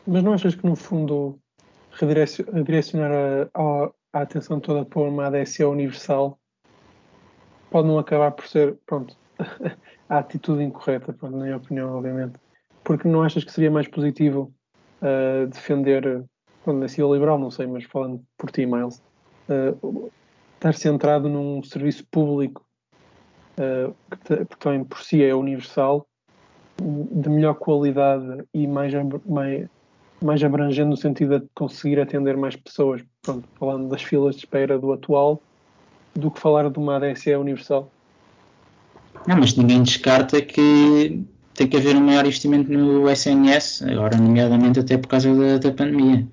Mas 0.06 0.22
não 0.22 0.32
achas 0.32 0.54
que 0.54 0.66
no 0.66 0.76
fundo 0.76 1.38
redirecionar 1.92 3.10
a, 3.54 3.90
a, 4.12 4.22
atenção 4.22 4.58
toda 4.58 4.84
para 4.84 5.02
uma 5.02 5.26
ADSE 5.26 5.64
universal 5.64 6.38
pode 7.70 7.88
não 7.88 7.98
acabar 7.98 8.32
por 8.32 8.46
ser, 8.46 8.76
pronto, 8.84 9.16
a 10.12 10.18
atitude 10.18 10.62
incorreta, 10.62 11.16
na 11.22 11.30
minha 11.30 11.56
opinião, 11.56 11.96
obviamente. 11.96 12.34
Porque 12.84 13.08
não 13.08 13.22
achas 13.22 13.44
que 13.44 13.50
seria 13.50 13.70
mais 13.70 13.88
positivo 13.88 14.52
uh, 15.00 15.46
defender, 15.46 16.22
quando 16.62 16.80
na 16.80 16.88
CIO 16.88 17.14
liberal, 17.14 17.38
não 17.38 17.50
sei, 17.50 17.66
mas 17.66 17.84
falando 17.84 18.22
por 18.36 18.50
ti, 18.50 18.66
Miles, 18.66 19.02
uh, 19.48 20.12
estar 20.54 20.74
centrado 20.74 21.30
num 21.30 21.62
serviço 21.62 22.04
público 22.10 22.62
uh, 23.56 23.94
que, 24.24 24.44
que 24.44 24.58
também 24.58 24.84
por 24.84 24.98
si 25.00 25.24
é 25.24 25.34
universal 25.34 26.06
de 26.78 27.30
melhor 27.30 27.54
qualidade 27.54 28.44
e 28.52 28.66
mais, 28.66 28.92
mais, 29.24 29.66
mais 30.20 30.44
abrangente 30.44 30.90
no 30.90 30.96
sentido 30.96 31.40
de 31.40 31.48
conseguir 31.54 31.98
atender 31.98 32.36
mais 32.36 32.54
pessoas, 32.54 33.02
pronto, 33.22 33.48
falando 33.58 33.88
das 33.88 34.02
filas 34.02 34.34
de 34.34 34.42
espera 34.42 34.78
do 34.78 34.92
atual, 34.92 35.40
do 36.14 36.30
que 36.30 36.38
falar 36.38 36.68
de 36.68 36.78
uma 36.78 36.96
ADSE 36.96 37.34
universal. 37.34 37.90
Não, 39.26 39.36
mas 39.36 39.54
ninguém 39.54 39.82
descarta 39.82 40.40
que 40.42 41.24
tem 41.54 41.68
que 41.68 41.76
haver 41.76 41.96
um 41.96 42.00
maior 42.00 42.24
investimento 42.24 42.70
no 42.72 43.08
SNS, 43.08 43.82
agora 43.82 44.16
nomeadamente 44.16 44.80
até 44.80 44.96
por 44.96 45.08
causa 45.08 45.34
da, 45.34 45.58
da 45.58 45.72
pandemia. 45.72 46.26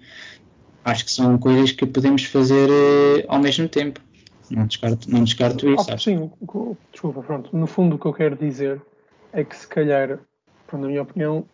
Acho 0.84 1.06
que 1.06 1.12
são 1.12 1.38
coisas 1.38 1.72
que 1.72 1.86
podemos 1.86 2.24
fazer 2.24 2.70
uh, 2.70 3.26
ao 3.28 3.40
mesmo 3.40 3.68
tempo. 3.68 4.00
Não 4.50 4.66
descarto, 4.66 5.12
não 5.12 5.24
descarto 5.24 5.70
isso. 5.70 5.86
Oh, 5.94 5.98
sim, 5.98 6.32
desculpa, 6.92 7.22
pronto. 7.22 7.56
No 7.56 7.68
fundo 7.68 7.96
o 7.96 8.00
que 8.00 8.06
eu 8.06 8.14
quero 8.14 8.36
dizer 8.36 8.82
é 9.32 9.44
que 9.44 9.56
se 9.56 9.68
calhar 9.68 10.20
pronto, 10.66 10.82
na 10.82 10.88
minha 10.88 11.02
opinião, 11.04 11.46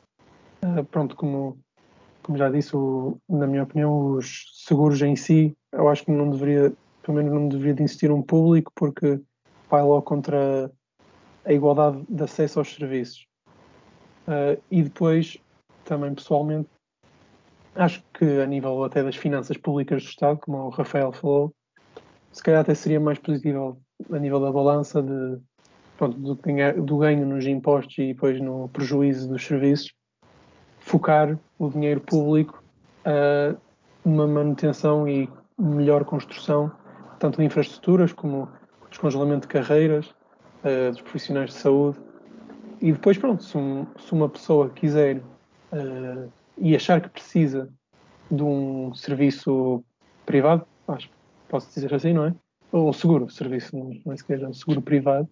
uh, 0.63 0.84
pronto, 0.86 1.15
como, 1.15 1.57
como 2.23 2.38
já 2.38 2.49
disse, 2.49 2.76
o, 2.76 3.17
na 3.28 3.47
minha 3.47 3.63
opinião, 3.63 4.13
os 4.13 4.45
seguros 4.65 5.01
em 5.01 5.15
si, 5.15 5.57
eu 5.73 5.89
acho 5.89 6.05
que 6.05 6.11
não 6.11 6.30
deveria, 6.30 6.71
pelo 7.03 7.17
menos 7.17 7.34
não 7.34 7.49
deveria 7.49 7.73
de 7.73 7.84
existir 7.84 8.11
um 8.11 8.21
público 8.21 8.71
porque 8.76 9.19
vai 9.69 9.82
logo 9.82 10.03
contra 10.03 10.71
a 11.46 11.54
igualdade 11.54 12.04
de 12.10 12.24
acesso 12.24 12.60
aos 12.60 12.74
serviços. 12.74 13.26
Uh, 14.28 14.62
e 14.72 14.82
depois, 14.84 15.38
também 15.84 16.14
pessoalmente, 16.14 16.70
acho 17.76 18.04
que 18.14 18.26
a 18.41 18.46
nível 18.46 18.84
até 18.84 19.04
das 19.04 19.16
finanças 19.16 19.58
públicas 19.58 20.04
do 20.04 20.10
Estado, 20.10 20.39
como 20.39 20.58
o 20.58 20.70
Rafael 20.70 21.12
falou, 21.12 21.54
se 22.32 22.41
calhar 22.41 22.62
até 22.62 22.74
seria 22.74 23.00
mais 23.00 23.20
positivo 23.20 23.80
a 24.12 24.20
nível 24.20 24.39
da 24.39 24.52
balança 24.52 25.02
de 25.02 25.39
pronto, 25.98 26.18
do, 26.18 26.36
do 26.36 26.98
ganho 26.98 27.26
nos 27.26 27.46
impostos 27.46 27.98
e 27.98 28.08
depois 28.08 28.41
no 28.41 28.68
prejuízo 28.70 29.30
dos 29.30 29.46
serviços, 29.46 29.93
focar 30.80 31.38
o 31.58 31.70
dinheiro 31.70 32.02
público 32.02 32.64
uh, 33.06 33.58
numa 34.04 34.28
manutenção 34.28 35.08
e 35.08 35.30
melhor 35.58 36.04
construção, 36.04 36.72
tanto 37.20 37.38
de 37.38 37.46
infraestruturas 37.46 38.12
como 38.12 38.50
descongelamento 38.89 39.48
de 39.48 39.54
carreiras 39.54 40.14
uh, 40.66 40.91
dos 40.91 41.01
profissionais 41.01 41.51
de 41.51 41.55
saúde. 41.55 41.97
E 42.82 42.91
depois, 42.91 43.18
pronto, 43.18 43.43
se, 43.43 43.57
um, 43.57 43.88
se 43.97 44.11
uma 44.11 44.28
pessoa 44.28 44.70
quiser 44.70 45.18
uh, 45.18 46.32
e 46.57 46.76
achar 46.76 46.99
que 46.99 47.09
precisa 47.09 47.70
de 48.30 48.43
um 48.43 48.93
serviço 48.93 49.84
privado, 50.26 50.66
acho 50.88 51.09
posso 51.47 51.74
dizer 51.74 51.93
assim, 51.93 52.13
não 52.13 52.26
é? 52.26 52.36
Ou 52.72 52.91
seguro, 52.91 53.30
serviço, 53.30 53.76
não 53.78 54.11
é 54.11 54.18
sequer, 54.18 54.41
é 54.41 54.47
um 54.47 54.53
seguro 54.53 54.82
privado, 54.82 55.30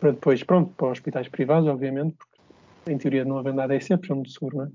para 0.00 0.10
depois, 0.12 0.42
pronto, 0.42 0.72
para 0.74 0.88
hospitais 0.88 1.28
privados, 1.28 1.68
obviamente, 1.68 2.16
porque 2.16 2.92
em 2.92 2.98
teoria 2.98 3.24
não 3.24 3.38
havendo 3.38 3.60
ADC, 3.60 3.96
precisam 3.98 4.22
de 4.22 4.32
seguro, 4.32 4.56
não 4.56 4.64
é? 4.64 4.68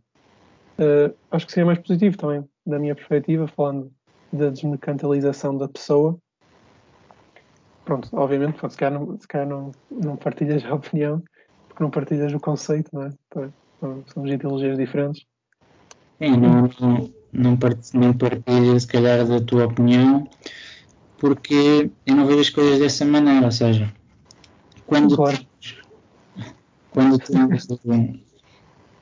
Uh, 0.77 1.15
acho 1.31 1.45
que 1.45 1.51
seria 1.51 1.65
mais 1.65 1.79
positivo 1.79 2.17
também, 2.17 2.43
da 2.65 2.77
minha 2.77 2.95
perspectiva, 2.95 3.47
falando 3.47 3.91
da 4.31 4.49
desmercantilização 4.49 5.57
da 5.57 5.67
pessoa. 5.67 6.17
Pronto, 7.85 8.09
obviamente, 8.13 8.57
se 8.67 8.77
calhar, 8.77 8.99
não, 8.99 9.19
se 9.19 9.27
calhar 9.27 9.47
não, 9.47 9.71
não 9.91 10.17
partilhas 10.17 10.65
a 10.65 10.73
opinião, 10.73 11.23
porque 11.67 11.83
não 11.83 11.91
partilhas 11.91 12.33
o 12.33 12.39
conceito, 12.39 12.89
não 12.91 13.03
é? 13.03 13.09
Então, 13.27 13.53
são 14.07 14.25
ideologias 14.25 14.75
diferentes. 14.75 15.23
Sim, 16.17 16.37
não, 16.37 16.69
não, 16.79 17.13
não, 17.93 18.17
partilho, 18.17 18.79
se 18.79 18.87
calhar, 18.87 19.23
da 19.27 19.39
tua 19.39 19.65
opinião, 19.65 20.27
porque 21.19 21.91
eu 22.07 22.15
não 22.15 22.25
vejo 22.25 22.39
as 22.41 22.49
coisas 22.49 22.79
dessa 22.79 23.05
maneira, 23.05 23.45
ou 23.45 23.51
seja, 23.51 23.93
quando, 24.87 25.15
claro. 25.15 25.37
quando 26.89 27.19
temos, 27.19 27.67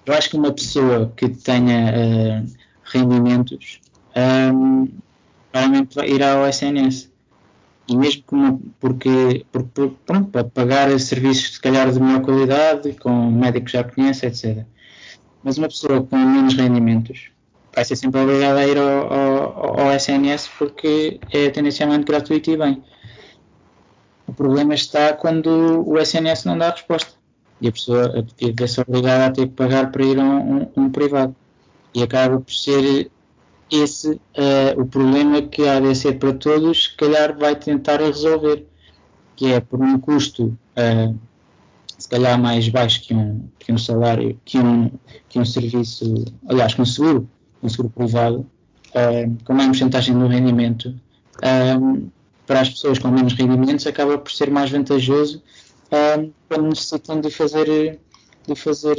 eu 0.05 0.13
acho 0.13 0.29
que 0.29 0.35
uma 0.35 0.51
pessoa 0.51 1.13
que 1.15 1.29
tenha 1.29 1.93
uh, 1.93 2.53
rendimentos 2.83 3.79
um, 4.53 4.89
claramente 5.53 5.99
irá 5.99 6.33
ao 6.33 6.47
SNS 6.47 7.12
e 7.87 7.95
mesmo 7.97 8.23
como, 8.23 8.61
porque, 8.79 9.45
porque 9.51 9.91
pronto, 10.05 10.29
para 10.29 10.43
pagar 10.43 10.97
serviços 10.99 11.55
se 11.55 11.61
calhar 11.61 11.91
de 11.91 11.99
melhor 11.99 12.21
qualidade, 12.21 12.93
com 12.93 13.09
um 13.09 13.31
médico 13.31 13.65
que 13.65 13.73
já 13.73 13.83
conhece, 13.83 14.25
etc. 14.25 14.65
Mas 15.43 15.57
uma 15.57 15.67
pessoa 15.67 16.01
com 16.03 16.17
menos 16.17 16.53
rendimentos 16.55 17.29
vai 17.75 17.83
ser 17.83 17.95
sempre 17.95 18.21
obrigada 18.21 18.59
a 18.59 18.67
ir 18.67 18.77
ao, 18.77 19.13
ao, 19.13 19.79
ao 19.81 19.91
SNS 19.93 20.49
porque 20.57 21.19
é 21.31 21.49
tendencialmente 21.49 22.05
gratuito 22.05 22.51
e 22.51 22.57
bem. 22.57 22.83
O 24.25 24.33
problema 24.33 24.73
está 24.73 25.13
quando 25.13 25.83
o 25.85 25.99
SNS 25.99 26.45
não 26.45 26.57
dá 26.57 26.69
resposta 26.69 27.11
e 27.59 27.67
a 27.67 27.71
pessoa 27.71 28.25
vê-se 28.41 28.81
obrigada 28.81 29.25
a 29.27 29.31
ter 29.31 29.47
que 29.47 29.53
pagar 29.53 29.91
para 29.91 30.05
ir 30.05 30.19
a 30.19 30.23
um, 30.23 30.55
um, 30.55 30.71
um 30.77 30.89
privado. 30.89 31.35
E 31.93 32.01
acaba 32.01 32.39
por 32.39 32.51
ser 32.51 33.11
esse 33.75 34.11
uh, 34.11 34.79
o 34.79 34.85
problema 34.85 35.41
que 35.41 35.67
a 35.67 35.77
ADC 35.77 36.13
para 36.13 36.33
todos, 36.33 36.85
se 36.85 36.95
calhar, 36.95 37.37
vai 37.37 37.55
tentar 37.55 37.99
resolver, 37.99 38.65
que 39.35 39.51
é 39.51 39.59
por 39.59 39.81
um 39.81 39.99
custo 39.99 40.55
uh, 40.77 41.17
se 41.97 42.07
calhar 42.07 42.39
mais 42.39 42.67
baixo 42.69 43.01
que 43.01 43.13
um, 43.13 43.47
que 43.57 43.71
um 43.71 43.77
salário, 43.77 44.39
que 44.45 44.59
um, 44.59 44.91
que 45.27 45.39
um 45.39 45.45
serviço, 45.45 46.25
aliás, 46.47 46.75
que 46.75 46.81
um 46.81 46.85
seguro, 46.85 47.27
um 47.63 47.69
seguro 47.69 47.89
privado, 47.89 48.45
uh, 48.89 49.43
com 49.43 49.53
mais 49.53 49.67
porcentagem 49.67 50.17
do 50.17 50.27
rendimento, 50.27 50.93
para 52.45 52.61
as 52.61 52.69
pessoas 52.69 52.99
com 52.99 53.07
menos 53.07 53.33
rendimentos 53.33 53.87
acaba 53.87 54.17
por 54.17 54.31
ser 54.31 54.51
mais 54.51 54.69
vantajoso 54.69 55.41
quando 56.47 56.69
necessitam 56.69 57.19
de 57.19 57.31
fazer, 57.31 57.99
de 58.47 58.55
fazer 58.55 58.97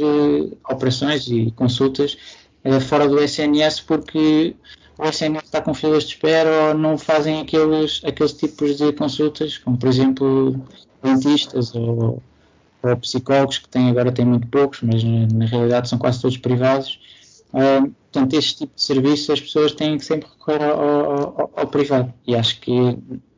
operações 0.69 1.27
e 1.27 1.51
consultas 1.51 2.17
é 2.65 2.79
fora 2.79 3.07
do 3.07 3.19
SNS 3.19 3.81
porque 3.81 4.55
o 4.97 5.07
SNS 5.07 5.43
está 5.43 5.61
com 5.61 5.73
filas 5.73 6.03
de 6.03 6.15
espera 6.15 6.69
ou 6.69 6.73
não 6.73 6.97
fazem 6.97 7.41
aqueles, 7.41 8.01
aqueles 8.03 8.33
tipos 8.33 8.75
de 8.77 8.91
consultas, 8.93 9.59
como 9.59 9.77
por 9.77 9.87
exemplo 9.87 10.59
dentistas 11.03 11.75
ou, 11.75 12.21
ou 12.81 12.97
psicólogos, 12.97 13.59
que 13.59 13.77
agora 13.77 14.11
têm 14.11 14.25
muito 14.25 14.47
poucos, 14.47 14.81
mas 14.81 15.03
na, 15.03 15.45
realidade 15.45 15.87
são 15.87 15.99
quase 15.99 16.21
todos 16.21 16.37
privados. 16.37 16.99
Uh, 17.53 17.93
portanto, 18.11 18.33
este 18.33 18.57
tipo 18.57 18.75
de 18.75 18.81
serviço 18.81 19.31
as 19.31 19.39
pessoas 19.39 19.71
têm 19.73 19.97
que 19.97 20.03
sempre 20.03 20.27
recorrer 20.27 20.63
ao, 20.63 20.79
ao, 20.79 21.51
ao, 21.55 21.67
privado. 21.67 22.11
E 22.25 22.35
acho 22.35 22.59
que 22.59 22.97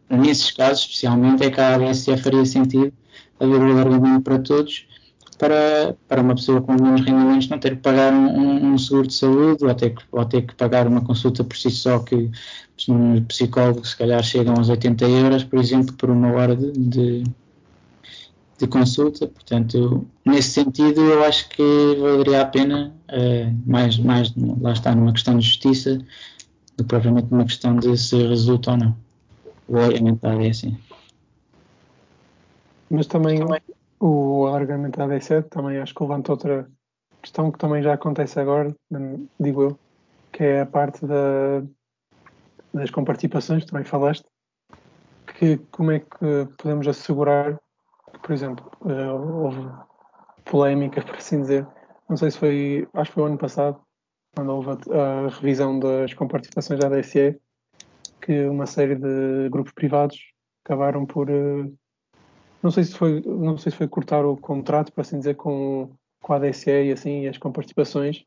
nesses 0.10 0.52
casos, 0.52 0.84
especialmente, 0.84 1.44
é 1.44 1.52
que 1.52 1.60
a 1.60 1.76
ABSE 1.76 2.16
faria 2.18 2.46
sentido 2.46 2.94
haver 3.40 3.60
o 3.60 3.78
argumento 3.78 4.22
para 4.22 4.40
todos 4.40 4.88
para, 5.38 5.96
para 6.08 6.22
uma 6.22 6.36
pessoa 6.36 6.62
com 6.62 6.74
menos 6.74 7.02
rendimentos 7.02 7.48
não 7.48 7.60
ter 7.60 7.76
que 7.76 7.82
pagar 7.82 8.12
um, 8.12 8.74
um, 8.74 8.78
seguro 8.78 9.08
de 9.08 9.14
saúde 9.14 9.64
ou 9.64 9.76
ter, 9.76 9.92
que, 9.92 10.04
ou 10.12 10.26
ter 10.26 10.42
que 10.42 10.56
pagar 10.56 10.88
uma 10.88 11.02
consulta 11.02 11.44
por 11.44 11.56
si 11.56 11.70
só 11.70 12.00
que 12.00 12.30
um 12.90 13.24
psicólogo 13.26 13.86
se 13.86 13.96
calhar 13.96 14.22
chegam 14.24 14.56
aos 14.56 14.70
80 14.70 15.06
euros, 15.06 15.44
por 15.44 15.60
exemplo, 15.60 15.94
por 15.96 16.10
uma 16.10 16.32
hora 16.32 16.56
de, 16.56 16.72
de, 16.72 17.24
de 18.60 18.68
consulta. 18.68 19.28
Portanto, 19.28 20.08
nesse 20.26 20.52
sentido, 20.52 21.02
eu 21.02 21.24
acho 21.24 21.50
que 21.50 21.96
valeria 22.00 22.42
a 22.42 22.46
pena, 22.46 22.94
uh, 23.10 23.70
mais, 23.70 23.98
mais 23.98 24.34
lá 24.62 24.74
está, 24.74 24.96
numa 24.96 25.12
questão 25.12 25.38
de 25.38 25.46
justiça, 25.46 25.98
do 26.78 26.84
que 26.84 26.90
propriamente 26.90 27.32
numa 27.32 27.46
questão 27.46 27.76
de 27.76 27.98
se 27.98 28.16
resulta 28.28 28.72
ou 28.72 28.78
não. 28.78 28.98
O 29.68 29.78
orientar 29.78 30.40
é 30.40 30.50
assim. 30.50 30.78
Mas 32.90 33.08
também, 33.08 33.40
também 33.40 33.60
o 34.00 34.46
alargamento 34.46 34.98
da 34.98 35.06
ADC 35.06 35.44
também 35.44 35.78
acho 35.80 35.94
que 35.94 36.04
levanta 36.04 36.32
outra 36.32 36.70
questão 37.22 37.52
que 37.52 37.58
também 37.58 37.82
já 37.82 37.94
acontece 37.94 38.40
agora, 38.40 38.74
digo 39.40 39.64
eu, 39.64 39.80
que 40.32 40.44
é 40.44 40.62
a 40.62 40.66
parte 40.66 41.06
da, 41.06 41.64
das 42.74 42.92
comparticipações, 42.92 43.66
também 43.66 43.84
falaste, 43.84 44.26
que 45.38 45.58
como 45.72 45.92
é 45.92 46.00
que 46.00 46.48
podemos 46.58 46.88
assegurar, 46.88 47.60
por 48.22 48.32
exemplo, 48.32 48.72
eh, 48.86 49.12
houve 49.12 49.68
polémica, 50.46 51.02
por 51.04 51.16
assim 51.16 51.42
dizer, 51.42 51.68
não 52.10 52.16
sei 52.18 52.32
se 52.32 52.38
foi, 52.38 52.88
acho 52.94 53.12
que 53.12 53.16
foi 53.16 53.24
o 53.24 53.28
ano 53.28 53.38
passado, 53.38 53.82
quando 54.36 54.50
houve 54.50 54.70
a, 54.70 55.26
a 55.26 55.30
revisão 55.30 55.80
das 55.80 56.14
comparticipações 56.14 56.80
da 56.80 56.88
ADSE, 56.88 57.40
que 58.22 58.46
uma 58.46 58.66
série 58.66 58.96
de 58.96 59.50
grupos 59.50 59.74
privados 59.74 60.18
acabaram 60.64 61.06
por 61.06 61.30
uh, 61.30 61.78
não 62.62 62.72
sei 62.72 62.84
se 62.84 62.96
foi, 62.96 63.22
não 63.26 63.58
sei 63.58 63.72
se 63.72 63.78
foi 63.78 63.88
cortar 63.88 64.26
o 64.26 64.36
contrato, 64.36 64.92
para 64.92 65.02
assim 65.02 65.18
dizer, 65.18 65.36
com, 65.36 65.90
com 66.22 66.34
a 66.34 66.38
ADSE 66.38 66.70
e 66.70 66.92
assim, 66.92 67.28
as 67.28 67.38
comparticipações. 67.38 68.24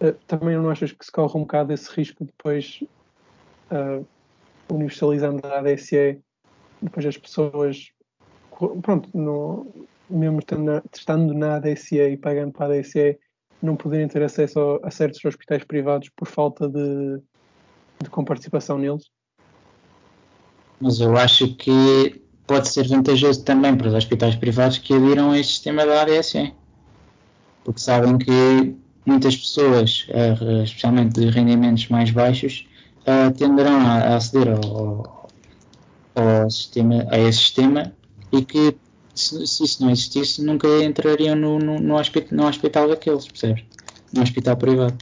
Uh, 0.00 0.12
também 0.26 0.56
não 0.56 0.70
achas 0.70 0.92
que 0.92 1.04
se 1.04 1.12
corre 1.12 1.36
um 1.38 1.42
bocado 1.42 1.72
esse 1.72 1.90
risco 1.94 2.24
depois, 2.24 2.82
uh, 3.70 4.06
universalizando 4.70 5.46
a 5.46 5.58
ADSE, 5.58 6.20
depois 6.80 7.06
as 7.06 7.16
pessoas, 7.16 7.90
pronto, 8.82 9.08
no, 9.16 9.66
mesmo 10.08 10.40
estando 10.40 11.34
na 11.34 11.56
ADSE 11.56 11.98
e 11.98 12.16
pagando 12.16 12.52
para 12.52 12.74
a 12.74 12.78
ADSE, 12.78 13.18
não 13.62 13.76
poderem 13.76 14.08
ter 14.08 14.22
acesso 14.22 14.80
a, 14.82 14.88
a 14.88 14.90
certos 14.90 15.24
hospitais 15.24 15.64
privados 15.64 16.10
por 16.10 16.26
falta 16.26 16.68
de, 16.68 17.20
de 18.02 18.10
comparticipação 18.10 18.78
neles? 18.78 19.10
Mas 20.78 21.00
eu 21.00 21.16
acho 21.16 21.54
que 21.56 22.25
pode 22.46 22.68
ser 22.68 22.86
vantajoso 22.88 23.42
também 23.42 23.76
para 23.76 23.88
os 23.88 23.94
hospitais 23.94 24.36
privados 24.36 24.78
que 24.78 24.94
adiram 24.94 25.32
a 25.32 25.38
este 25.38 25.54
sistema 25.54 25.84
da 25.84 26.02
ADSE, 26.02 26.52
porque 27.64 27.80
sabem 27.80 28.16
que 28.18 28.76
muitas 29.04 29.36
pessoas, 29.36 30.06
eh, 30.10 30.62
especialmente 30.64 31.20
de 31.20 31.28
rendimentos 31.30 31.88
mais 31.88 32.10
baixos, 32.10 32.66
eh, 33.04 33.30
tenderão 33.30 33.80
a 33.80 34.16
aceder 34.16 34.48
ao, 34.48 35.28
ao 36.14 36.50
sistema, 36.50 37.06
a 37.10 37.18
esse 37.18 37.38
sistema 37.38 37.92
e 38.32 38.44
que 38.44 38.76
se, 39.14 39.46
se 39.46 39.64
isso 39.64 39.82
não 39.82 39.90
existisse 39.90 40.44
nunca 40.44 40.68
entrariam 40.84 41.34
no, 41.34 41.58
no, 41.58 41.78
no, 41.80 41.96
hospital, 41.96 42.36
no 42.36 42.46
hospital 42.46 42.88
daqueles, 42.88 43.26
percebes? 43.26 43.64
No 44.12 44.22
hospital 44.22 44.56
privado. 44.56 44.96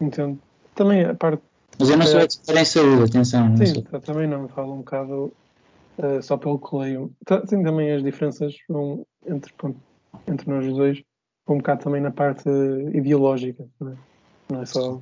Entendo. 0.00 0.38
Também 0.74 1.04
a 1.04 1.14
parte. 1.14 1.42
Mas 1.78 1.90
eu 1.90 1.96
não 1.96 2.06
sou 2.06 2.20
expert 2.20 2.58
em 2.58 2.64
saúde, 2.64 3.04
atenção. 3.04 3.56
Sim, 3.56 3.84
não 3.92 4.00
também 4.00 4.26
não, 4.26 4.48
falo 4.48 4.74
um 4.74 4.78
bocado 4.78 5.32
uh, 5.98 6.22
só 6.22 6.36
pelo 6.36 6.58
que 6.58 6.76
leio. 6.76 7.12
Tem 7.48 7.62
também 7.62 7.92
as 7.92 8.02
diferenças 8.02 8.54
vão 8.68 9.06
entre, 9.26 9.52
entre 10.26 10.50
nós 10.50 10.66
dois, 10.72 11.02
um 11.48 11.58
bocado 11.58 11.84
também 11.84 12.00
na 12.00 12.10
parte 12.10 12.48
ideológica, 12.92 13.66
não 13.80 13.92
é, 13.92 13.96
não 14.50 14.62
é 14.62 14.66
só 14.66 15.00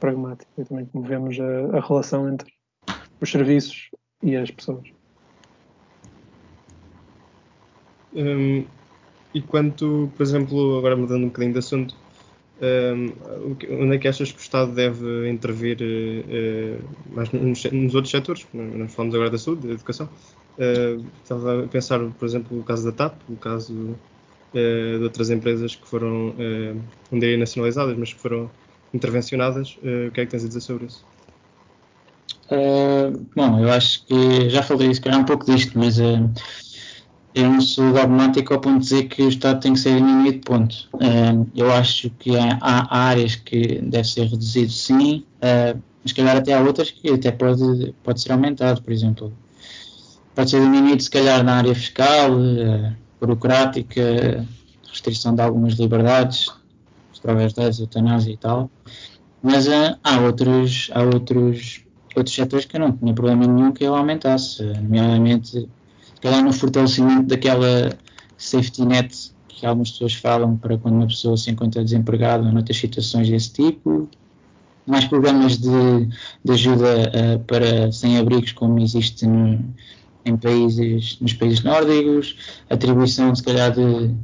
pragmática, 0.00 0.50
é 0.58 0.64
também 0.64 0.86
como 0.86 1.04
vemos 1.04 1.38
a, 1.38 1.76
a 1.76 1.80
relação 1.80 2.28
entre 2.28 2.52
os 3.20 3.30
serviços 3.30 3.90
e 4.22 4.36
as 4.36 4.50
pessoas. 4.50 4.88
Um, 8.14 8.64
e 9.34 9.42
quanto, 9.42 10.10
por 10.16 10.22
exemplo, 10.22 10.78
agora 10.78 10.96
mudando 10.96 11.24
um 11.24 11.28
bocadinho 11.28 11.52
de 11.52 11.58
assunto, 11.58 11.96
um, 12.62 13.12
onde 13.82 13.96
é 13.96 13.98
que 13.98 14.06
achas 14.06 14.30
que 14.30 14.38
o 14.38 14.40
Estado 14.40 14.72
deve 14.72 15.28
intervir 15.28 15.78
uh, 15.80 16.84
mais 17.14 17.30
nos, 17.32 17.64
nos, 17.64 17.94
outros 17.94 18.10
setores? 18.10 18.46
Nós 18.52 18.94
falamos 18.94 19.14
agora 19.14 19.30
da 19.30 19.38
saúde, 19.38 19.66
da 19.66 19.74
educação. 19.74 20.08
Uh, 20.56 21.04
estava 21.22 21.64
a 21.64 21.66
pensar, 21.66 21.98
por 22.00 22.24
exemplo, 22.24 22.58
o 22.58 22.62
caso 22.62 22.84
da 22.84 22.92
TAP, 22.92 23.16
o 23.28 23.36
caso 23.36 23.74
uh, 23.74 23.96
de 24.52 25.02
outras 25.02 25.30
empresas 25.30 25.74
que 25.74 25.86
foram, 25.86 26.28
uh, 26.28 26.80
não 27.10 27.18
diria 27.18 27.36
nacionalizadas, 27.36 27.96
mas 27.98 28.12
que 28.12 28.20
foram 28.20 28.48
intervencionadas. 28.92 29.76
o 30.08 30.12
que 30.12 30.20
é 30.20 30.24
que 30.24 30.30
tens 30.30 30.44
a 30.44 30.48
dizer 30.48 30.60
sobre 30.60 30.86
isso? 30.86 31.04
bom, 33.34 33.58
eu 33.58 33.72
acho 33.72 34.06
que 34.06 34.48
já 34.48 34.62
falei 34.62 34.88
isso, 34.88 35.02
calhar 35.02 35.18
um 35.18 35.24
pouco 35.24 35.44
disto, 35.44 35.76
mas 35.76 35.98
eu 37.34 37.60
sou 37.60 37.92
dogmático 37.92 38.54
ao 38.54 38.60
ponto 38.60 38.78
de 38.78 38.84
dizer 38.84 39.08
que 39.08 39.22
o 39.22 39.28
Estado 39.28 39.60
tem 39.60 39.72
que 39.72 39.80
ser 39.80 39.96
diminuído, 39.96 40.38
ponto. 40.46 40.88
eu 41.54 41.70
acho 41.72 42.08
que 42.10 42.30
há, 42.36 43.08
áreas 43.08 43.34
que 43.34 43.80
deve 43.82 44.08
ser 44.08 44.26
reduzido 44.26 44.70
sim, 44.70 45.24
uh, 45.42 45.78
Mas 46.04 46.12
calhar 46.12 46.36
até 46.36 46.52
há 46.52 46.60
outras 46.60 46.92
que 46.92 47.10
até 47.10 47.32
pode, 47.32 47.92
pode 48.04 48.20
ser 48.20 48.30
aumentado, 48.30 48.80
por 48.82 48.92
exemplo. 48.92 49.32
Pode 50.32 50.50
ser 50.50 50.60
diminuído 50.60 51.02
se 51.02 51.10
calhar 51.10 51.42
na 51.42 51.56
área 51.56 51.74
fiscal, 51.74 52.30
uh, 52.32 52.92
burocrática, 53.20 54.46
restrição 54.88 55.34
de 55.34 55.42
algumas 55.42 55.74
liberdades, 55.74 56.52
através 57.18 57.52
da 57.52 57.64
eutanásia 57.64 58.32
e 58.32 58.36
tal. 58.36 58.70
Mas 59.42 59.66
uh, 59.66 59.98
há 60.04 60.20
outros, 60.20 60.88
há 60.94 61.02
outros, 61.02 61.84
outros 62.14 62.34
setores 62.34 62.64
que 62.64 62.76
eu 62.76 62.80
não 62.80 62.92
tinha 62.92 63.12
problema 63.12 63.44
nenhum 63.44 63.72
que 63.72 63.82
eu 63.82 63.96
aumentasse, 63.96 64.62
nomeadamente 64.62 65.68
calhar 66.24 66.42
no 66.42 66.52
fortalecimento 66.54 67.26
daquela 67.26 67.96
safety 68.38 68.86
net 68.86 69.34
que 69.46 69.66
algumas 69.66 69.90
pessoas 69.90 70.14
falam 70.14 70.56
para 70.56 70.78
quando 70.78 70.94
uma 70.94 71.06
pessoa 71.06 71.36
se 71.36 71.50
encontra 71.50 71.84
desempregada 71.84 72.46
ou 72.46 72.52
noutras 72.52 72.78
situações 72.78 73.28
desse 73.28 73.52
tipo, 73.52 74.08
mais 74.86 75.04
programas 75.04 75.58
de, 75.58 76.08
de 76.42 76.52
ajuda 76.52 77.12
uh, 77.12 77.38
para 77.40 77.92
sem-abrigos, 77.92 78.52
como 78.52 78.80
existe 78.80 79.26
no, 79.26 79.62
em 80.24 80.36
países, 80.36 81.18
nos 81.20 81.34
países 81.34 81.62
nórdicos, 81.62 82.36
atribuição, 82.70 83.34
se 83.34 83.42
calhar, 83.42 83.70
de, 83.70 84.08
de 84.08 84.14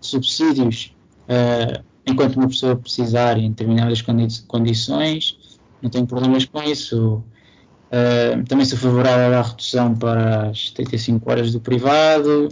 subsídios 0.00 0.94
uh, 1.24 1.82
enquanto 2.06 2.36
uma 2.36 2.48
pessoa 2.48 2.76
precisar 2.76 3.38
em 3.38 3.48
determinadas 3.48 4.02
condi 4.02 4.42
condições, 4.46 5.38
não 5.82 5.88
tenho 5.88 6.06
problemas 6.06 6.44
com 6.44 6.62
isso. 6.62 7.24
Uh, 7.86 8.44
também 8.46 8.66
sou 8.66 8.78
favorável 8.78 9.38
à 9.38 9.42
redução 9.42 9.94
para 9.94 10.50
as 10.50 10.70
35 10.70 11.30
horas 11.30 11.52
do 11.52 11.60
privado. 11.60 12.48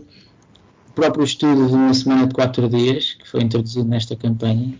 O 0.89 0.93
próprio 0.93 1.24
estudo 1.24 1.66
de 1.66 1.74
uma 1.74 1.93
semana 1.93 2.26
de 2.26 2.35
4 2.35 2.68
dias, 2.68 3.14
que 3.14 3.28
foi 3.28 3.43
introduzido 3.43 3.89
nesta 3.89 4.14
campanha, 4.14 4.78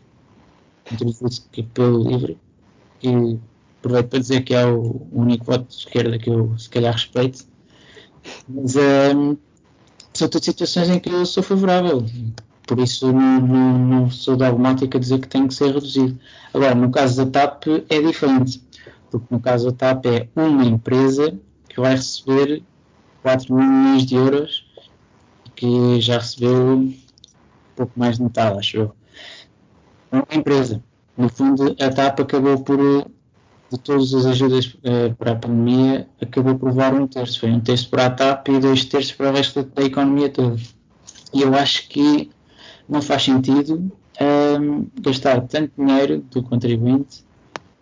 introduzido 0.93 1.69
pelo 1.73 2.09
LIVRE, 2.09 2.39
que 3.01 3.39
aproveito 3.81 4.09
para 4.09 4.19
dizer 4.21 4.43
que 4.43 4.55
é 4.55 4.65
o 4.65 5.07
único 5.13 5.45
voto 5.45 5.67
de 5.69 5.75
esquerda 5.75 6.19
que 6.19 6.31
eu 6.31 6.57
se 6.57 6.71
calhar 6.71 6.93
respeito. 6.93 7.45
Mas 8.49 8.77
um, 8.77 9.37
são 10.13 10.29
todas 10.29 10.45
situações 10.45 10.89
em 10.89 10.99
que 11.01 11.11
eu 11.11 11.27
sou 11.27 11.43
favorável. 11.43 12.07
Por 12.67 12.79
isso 12.79 13.13
não, 13.13 13.41
não, 13.41 13.79
não, 13.79 14.11
sou 14.11 14.37
dogmático 14.37 14.97
a 14.97 15.01
dizer 15.01 15.21
que 15.21 15.29
tem 15.29 15.47
que 15.47 15.55
ser 15.55 15.75
reduzido. 15.75 16.19
Agora, 16.53 16.75
no 16.75 16.91
caso 16.91 17.25
da 17.25 17.31
TAP 17.31 17.67
é 17.91 18.01
diferente, 18.01 18.63
porque 19.15 19.33
no 19.33 19.39
caso 19.39 19.71
da 19.71 19.77
TAP 19.77 20.07
é 20.07 20.29
uma 20.35 20.65
empresa 20.65 21.39
que 21.69 21.81
vai 21.81 21.93
receber 21.93 22.65
4 23.23 23.55
milhões 23.55 24.05
de 24.05 24.17
euros, 24.17 24.67
que 25.55 26.01
já 26.01 26.19
recebeu 26.19 26.79
um 26.79 26.95
pouco 27.77 27.93
mais 27.95 28.17
de 28.17 28.25
metade, 28.25 28.59
acho 28.59 28.77
eu. 28.77 28.97
É 30.11 30.17
uma 30.17 30.27
empresa 30.33 30.83
no 31.17 31.29
fundo, 31.29 31.77
a 31.81 31.91
TAP 31.91 32.21
acabou 32.23 32.59
por, 32.65 32.77
de 33.71 33.79
todas 33.85 34.13
as 34.15 34.27
ajudas 34.27 34.67
uh, 34.67 35.15
para 35.17 35.31
a 35.31 35.37
pandemia, 35.37 36.09
acabou 36.21 36.59
por 36.59 36.71
levar 36.71 36.93
um 36.93 37.07
terço. 37.07 37.39
Foi 37.39 37.53
um 37.53 37.61
terço 37.61 37.89
para 37.91 38.07
a 38.07 38.11
TAP 38.11 38.49
e 38.49 38.59
dois 38.59 38.85
terços 38.85 39.13
para 39.13 39.31
o 39.31 39.33
resto 39.33 39.63
da 39.63 39.85
economia 39.85 40.29
toda. 40.29 40.57
E 41.33 41.41
eu 41.41 41.55
acho 41.55 41.89
que 41.89 42.33
não 42.89 43.01
faz 43.01 43.23
sentido 43.23 43.77
um, 43.77 43.91
ehm, 44.21 44.87
gastar 45.01 45.41
tanto 45.43 45.73
dinheiro 45.79 46.19
do 46.33 46.43
contribuinte 46.43 47.25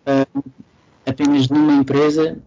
um, 0.05 0.41
apenas 1.13 1.47
numa 1.47 1.73
empresa 1.73 2.37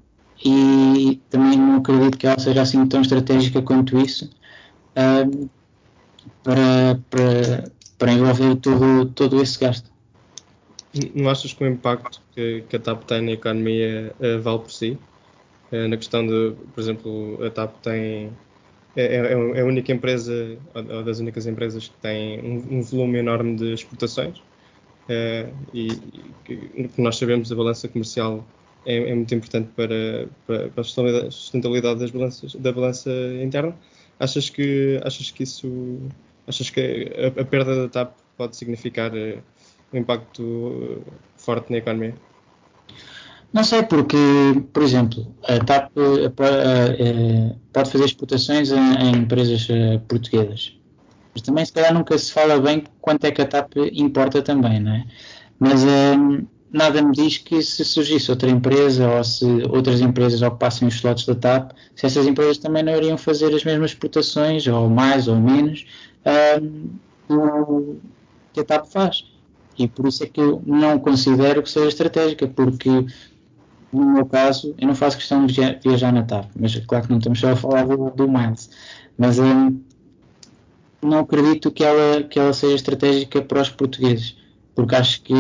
e 0.45 1.21
também 1.31 1.59
não 1.59 1.77
acredito 1.77 2.19
que 2.19 2.27
ela 2.27 2.39
seja 2.39 2.63
assim 2.63 2.87
tão 2.87 3.01
estratégica 3.01 3.63
quanto 3.63 3.99
isso 3.99 4.31
ehm, 4.95 5.49
para, 6.43 6.99
para, 7.09 7.73
para 7.99 8.13
envolver 8.13 8.57
todo, 8.57 9.07
todo 9.07 9.43
esse 9.43 9.59
gasto. 9.59 9.91
Não 11.15 11.31
achas 11.31 11.53
que 11.53 11.63
o 11.63 11.67
impacto 11.67 12.21
que, 12.35 12.65
que 12.69 12.77
a 12.77 12.79
TAP 12.79 13.05
tem 13.05 13.23
na 13.23 13.33
economia 13.33 14.15
uh, 14.19 14.41
vale 14.41 14.59
por 14.61 14.71
si? 14.71 14.99
Uh, 15.73 15.89
na 15.89 15.97
questão 15.97 16.27
de, 16.27 16.55
por 16.75 16.81
exemplo, 16.81 17.39
a 17.45 17.51
TAP 17.51 17.75
tem 17.83 18.31
é, 18.95 19.05
é, 19.05 19.17
é, 19.17 19.59
é 19.59 19.61
a 19.61 19.65
única 19.65 19.93
empresa, 19.93 20.57
ou 20.75 21.03
das 21.03 21.19
únicas 21.19 21.47
empresas 21.47 21.89
que 21.89 21.97
tem 21.99 22.41
um, 22.41 22.79
um 22.79 22.83
volume 22.83 23.19
enorme 23.19 23.57
de 23.57 23.75
exportações 23.75 24.41
uh, 25.09 25.55
e, 25.73 25.89
que 26.45 27.01
nós 27.01 27.17
sabemos 27.17 27.51
a 27.51 27.55
balança 27.55 27.89
comercial 27.89 28.47
é, 28.85 29.11
é 29.11 29.15
muito 29.15 29.35
importante 29.35 29.69
para, 29.75 30.29
para, 30.47 30.69
para, 30.69 30.81
a 30.81 31.31
sustentabilidade 31.31 32.01
das 32.01 32.11
balanças, 32.11 32.55
da 32.55 32.73
balança 32.73 33.11
interna. 33.43 33.75
Achas 34.19 34.49
que, 34.49 35.01
achas 35.05 35.31
que 35.31 35.43
isso, 35.43 35.99
achas 36.47 36.71
que 36.71 37.13
a, 37.17 37.41
a 37.41 37.45
perda 37.45 37.83
da 37.83 37.89
TAP 37.89 38.15
pode 38.37 38.57
significar 38.57 39.13
um 39.93 39.99
impacto 39.99 41.03
forte 41.37 41.71
na 41.73 41.79
economia? 41.79 42.15
Não 43.53 43.65
sei, 43.65 43.83
porque, 43.85 44.17
por 44.73 44.83
exemplo, 44.83 45.35
a 45.45 45.59
TAP 45.65 45.91
eh, 45.97 47.55
pode 47.73 47.91
fazer 47.91 48.05
exportações 48.05 48.71
em, 48.71 49.17
empresas 49.17 49.67
eh, 49.71 49.99
portuguesas. 50.07 50.77
Mas 51.37 51.43
também, 51.43 51.67
se 51.67 51.73
calhar, 51.73 51.93
nunca 51.93 52.17
se 52.17 52.33
fala 52.33 52.59
bem 52.59 52.83
quanto 52.99 53.27
é 53.27 53.31
que 53.31 53.43
a 53.43 53.47
TAP 53.47 53.77
importa 53.93 54.41
também, 54.41 54.81
não 54.81 54.93
é? 54.93 55.05
Mas 55.61 55.83
nada 56.73 57.03
me 57.03 57.13
diz 57.13 57.37
que 57.37 57.63
se 57.63 57.85
surgisse 57.85 58.31
outra 58.31 58.49
empresa 58.49 59.07
ou 59.07 59.23
se 59.23 59.45
outras 59.69 60.01
empresas 60.01 60.41
ocupassem 60.41 60.89
os 60.89 60.95
slots 60.95 61.27
da 61.27 61.35
TAP, 61.35 61.73
se 61.95 62.07
essas 62.07 62.27
empresas 62.27 62.57
também 62.57 62.83
não 62.83 62.97
iriam 62.97 63.19
fazer 63.19 63.55
as 63.55 63.63
mesmas 63.65 63.91
exportações, 63.91 64.67
ou 64.67 64.89
mais 64.89 65.29
ou 65.29 65.37
menos, 65.37 65.85
do 67.29 67.97
que 68.55 68.61
a 68.61 68.65
TAP 68.65 68.87
faz. 68.87 69.27
E 69.79 69.87
por 69.87 70.09
isso 70.09 70.25
é 70.25 70.27
que 70.27 70.41
eu 70.41 70.63
não 70.65 70.99
considero 70.99 71.63
que 71.63 71.69
seja 71.69 71.89
estratégica, 71.89 72.49
porque 72.49 72.89
no 73.93 74.15
meu 74.15 74.25
caso 74.25 74.75
eu 74.79 74.89
não 74.89 74.95
faço 74.95 75.19
questão 75.19 75.45
de 75.45 75.61
viajar 75.85 76.15
na 76.15 76.23
TAP, 76.23 76.47
mas 76.59 76.75
claro 76.87 77.05
que 77.05 77.11
não 77.11 77.19
estamos 77.19 77.39
só 77.39 77.51
a 77.51 77.57
falar 77.57 77.87
do, 77.87 78.11
do 78.11 78.27
Miles, 78.27 78.71
mas 79.19 79.39
um, 79.39 79.79
não 81.03 81.21
acredito 81.21 81.71
que 81.71 81.85
ela, 81.85 82.23
que 82.23 82.39
ela 82.39 82.53
seja 82.53 82.75
estratégica 82.75 83.43
para 83.43 83.63
os 83.63 83.71
portugueses, 83.71 84.37
porque 84.75 84.95
acho 84.95 85.23
que 85.23 85.35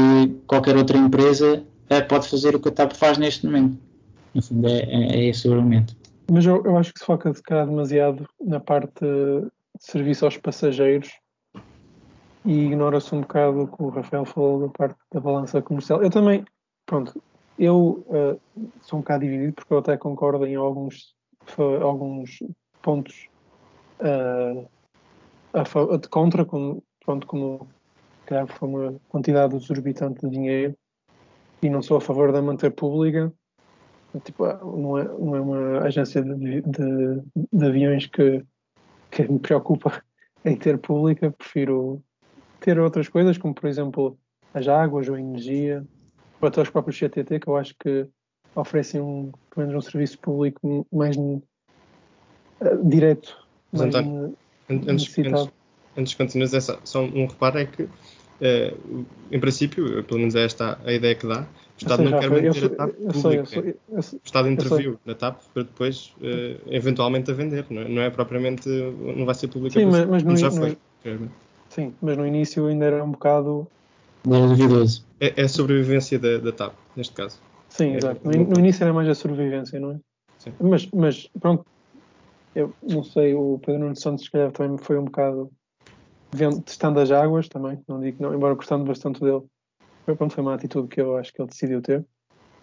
qualquer 0.46 0.76
outra 0.76 0.96
empresa 0.96 1.64
é, 1.88 2.00
pode 2.00 2.28
fazer 2.28 2.54
o 2.54 2.60
que 2.60 2.68
a 2.68 2.72
TAP 2.72 2.92
faz 2.92 3.18
neste 3.18 3.46
momento. 3.46 3.78
No 4.34 4.42
fundo, 4.42 4.68
é, 4.68 4.80
é, 4.80 5.16
é 5.16 5.24
esse 5.26 5.48
o 5.48 5.52
argumento. 5.52 5.96
Mas 6.30 6.44
eu, 6.44 6.62
eu 6.64 6.76
acho 6.76 6.92
que 6.92 6.98
se 6.98 7.06
foca 7.06 7.32
demasiado 7.48 8.28
na 8.40 8.58
parte 8.60 9.00
de 9.00 9.48
serviço 9.78 10.24
aos 10.24 10.36
passageiros 10.36 11.10
e 12.44 12.66
ignora-se 12.66 13.14
um 13.14 13.20
bocado 13.20 13.62
o 13.62 13.68
que 13.68 13.82
o 13.82 13.88
Rafael 13.88 14.24
falou 14.24 14.60
da 14.60 14.68
parte 14.68 14.96
da 15.12 15.20
balança 15.20 15.62
comercial. 15.62 16.02
Eu 16.02 16.10
também, 16.10 16.44
pronto, 16.84 17.20
eu 17.58 18.04
uh, 18.08 18.40
sou 18.82 18.98
um 18.98 19.02
bocado 19.02 19.24
dividido 19.24 19.52
porque 19.54 19.72
eu 19.72 19.78
até 19.78 19.96
concordo 19.96 20.46
em 20.46 20.56
alguns, 20.56 21.14
alguns 21.82 22.38
pontos 22.82 23.28
uh, 24.00 24.68
a, 25.56 25.96
de 25.96 26.08
contra, 26.08 26.44
como, 26.44 26.82
pronto, 27.04 27.26
como 27.26 27.68
claro, 28.26 28.46
foi 28.48 28.68
uma 28.68 29.00
quantidade 29.08 29.56
exorbitante 29.56 30.20
de 30.20 30.30
dinheiro 30.30 30.76
e 31.62 31.70
não 31.70 31.82
sou 31.82 31.96
a 31.96 32.00
favor 32.00 32.32
da 32.32 32.42
manter 32.42 32.72
pública. 32.72 33.32
Tipo, 34.24 34.46
não, 34.46 34.98
é, 34.98 35.04
não 35.04 35.36
é 35.36 35.40
uma 35.40 35.78
agência 35.80 36.22
de, 36.22 36.62
de, 36.62 37.22
de 37.52 37.66
aviões 37.66 38.06
que, 38.06 38.44
que 39.10 39.30
me 39.30 39.38
preocupa 39.38 40.02
em 40.44 40.56
ter 40.56 40.78
pública, 40.78 41.30
prefiro 41.30 42.02
ter 42.60 42.78
outras 42.78 43.08
coisas, 43.08 43.36
como 43.36 43.54
por 43.54 43.68
exemplo 43.68 44.18
as 44.54 44.68
águas 44.68 45.08
ou 45.08 45.14
a 45.14 45.20
energia, 45.20 45.84
ou 46.40 46.48
até 46.48 46.60
os 46.62 46.70
próprios 46.70 46.98
CTT, 46.98 47.40
que 47.40 47.48
eu 47.48 47.56
acho 47.56 47.74
que 47.78 48.08
oferecem 48.54 49.00
um, 49.00 49.30
pelo 49.50 49.66
menos 49.66 49.74
um 49.74 49.90
serviço 49.90 50.18
público 50.18 50.86
mais 50.90 51.16
uh, 51.16 51.42
direto, 52.82 53.46
mais 53.70 53.94
António, 53.94 54.34
antes, 54.70 55.18
antes, 55.18 55.48
antes 55.96 56.10
de 56.10 56.16
continuar, 56.16 56.48
só 56.84 57.02
um 57.02 57.26
reparo 57.26 57.58
é 57.58 57.66
que, 57.66 57.82
uh, 57.82 59.06
em 59.30 59.40
princípio, 59.40 60.02
pelo 60.04 60.20
menos 60.20 60.34
é 60.34 60.44
esta 60.44 60.78
a 60.84 60.92
ideia 60.92 61.14
que 61.14 61.26
dá, 61.26 61.46
o 61.76 61.82
Estado 61.82 62.02
sei, 62.02 62.10
não 62.10 62.18
quer 62.18 62.30
manter 62.30 62.64
a 62.64 62.68
TAP 62.70 62.90
pública. 63.12 63.76
o 63.90 64.20
Estado 64.24 64.48
interviu 64.48 64.98
na 65.04 65.14
TAP 65.14 65.40
para 65.52 65.62
depois, 65.62 66.14
uh, 66.20 66.60
eventualmente, 66.68 67.30
a 67.30 67.34
vender. 67.34 67.66
Não 67.68 67.82
é, 67.82 67.88
não 67.88 68.02
é, 68.02 68.10
propriamente, 68.10 68.66
não 68.68 69.26
vai 69.26 69.34
ser 69.34 69.48
pública, 69.48 69.78
Sim, 69.78 69.86
mas, 69.86 70.06
mas 70.06 70.22
no, 70.22 70.36
já 70.36 70.50
foi. 70.50 70.78
No, 71.04 71.30
Sim, 71.68 71.92
mas 72.00 72.16
no 72.16 72.26
início 72.26 72.66
ainda 72.66 72.86
era 72.86 73.04
um 73.04 73.10
bocado. 73.10 73.66
Era 74.26 74.46
duvidoso. 74.46 75.04
É, 75.20 75.34
é 75.36 75.44
a 75.44 75.48
sobrevivência 75.48 76.18
da, 76.18 76.38
da 76.38 76.50
TAP, 76.50 76.72
neste 76.96 77.12
caso. 77.12 77.38
Sim, 77.68 77.92
é, 77.92 77.96
exato. 77.98 78.20
No, 78.24 78.32
no, 78.32 78.58
início 78.58 78.82
era 78.82 78.92
mais 78.94 79.06
a 79.08 79.14
sobrevivência, 79.14 79.78
não 79.78 79.92
é? 79.92 79.96
Sim. 80.38 80.52
Mas, 80.58 80.88
mas 80.92 81.28
pronto, 81.38 81.66
eu 82.56 82.74
não 82.82 83.04
sei, 83.04 83.34
o 83.34 83.58
Pedro 83.58 83.82
Nuno 83.82 83.96
Santos, 83.96 84.24
se 84.24 84.30
calhar, 84.30 84.50
também 84.52 84.78
foi 84.78 84.98
um 84.98 85.04
bocado 85.04 85.50
vendo, 86.34 86.60
testando 86.62 87.00
as 87.00 87.10
águas 87.10 87.48
também, 87.48 87.80
não 87.86 88.00
digo 88.00 88.22
não, 88.22 88.34
embora 88.34 88.54
gostando 88.54 88.84
bastante 88.84 89.20
dele. 89.20 89.42
Foi, 90.04 90.16
pronto, 90.16 90.34
foi 90.34 90.42
uma 90.42 90.54
atitude 90.54 90.88
que 90.88 91.00
eu 91.00 91.16
acho 91.16 91.32
que 91.32 91.40
ele 91.40 91.48
decidiu 91.48 91.82
ter. 91.82 92.04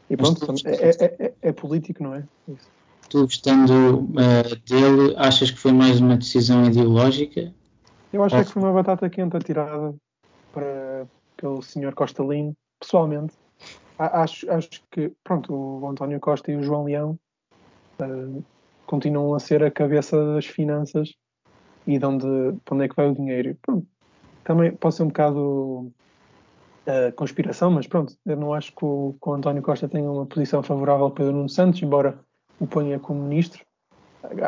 E 0.09 0.17
pronto, 0.17 0.45
é, 0.65 0.89
é, 0.89 1.25
é, 1.25 1.33
é, 1.41 1.51
político, 1.53 2.03
não 2.03 2.15
é? 2.15 2.27
Isso. 2.47 2.69
Tu 3.09 3.21
gostando 3.21 3.99
uh, 3.99 4.55
dele, 4.67 5.15
achas 5.17 5.51
que 5.51 5.57
foi 5.57 5.71
mais 5.71 5.99
uma 5.99 6.17
decisão 6.17 6.65
ideológica 6.65 7.53
eu 8.13 8.23
acho 8.23 8.35
é 8.35 8.43
que 8.43 8.51
foi 8.51 8.61
uma 8.61 8.71
batata 8.71 9.09
quente 9.09 9.35
atirada 9.35 9.95
para, 10.51 11.07
pelo 11.35 11.63
Sr. 11.63 11.95
Costa 11.95 12.23
Lino, 12.23 12.55
pessoalmente. 12.79 13.33
acho, 13.97 14.49
acho 14.51 14.69
que, 14.91 15.11
pronto, 15.23 15.51
o 15.51 15.87
António 15.89 16.19
Costa 16.19 16.51
e 16.51 16.55
o 16.55 16.61
João 16.61 16.83
Leão 16.83 17.19
uh, 17.99 18.45
continuam 18.85 19.33
a 19.33 19.39
ser 19.39 19.63
a 19.63 19.71
cabeça 19.71 20.17
das 20.33 20.45
finanças 20.45 21.13
e 21.85 21.97
de 21.97 22.05
onde, 22.05 22.25
de 22.25 22.61
onde 22.71 22.85
é 22.85 22.87
que 22.87 22.95
vai 22.95 23.09
o 23.09 23.15
dinheiro. 23.15 23.57
Pronto, 23.61 23.87
também 24.43 24.71
pode 24.75 24.95
ser 24.95 25.03
um 25.03 25.07
bocado 25.07 25.91
uh, 26.87 27.13
conspiração, 27.15 27.71
mas 27.71 27.87
pronto, 27.87 28.15
eu 28.25 28.35
não 28.35 28.53
acho 28.53 28.73
que 28.75 28.85
o, 28.85 29.15
que 29.21 29.29
o, 29.29 29.33
António 29.33 29.61
Costa 29.61 29.87
tenha 29.87 30.09
uma 30.09 30.25
posição 30.25 30.61
favorável 30.63 31.05
ao 31.05 31.11
Pedro 31.11 31.33
Nuno 31.33 31.49
Santos, 31.49 31.81
embora 31.81 32.19
o 32.59 32.67
ponha 32.67 32.99
como 32.99 33.21
ministro. 33.21 33.65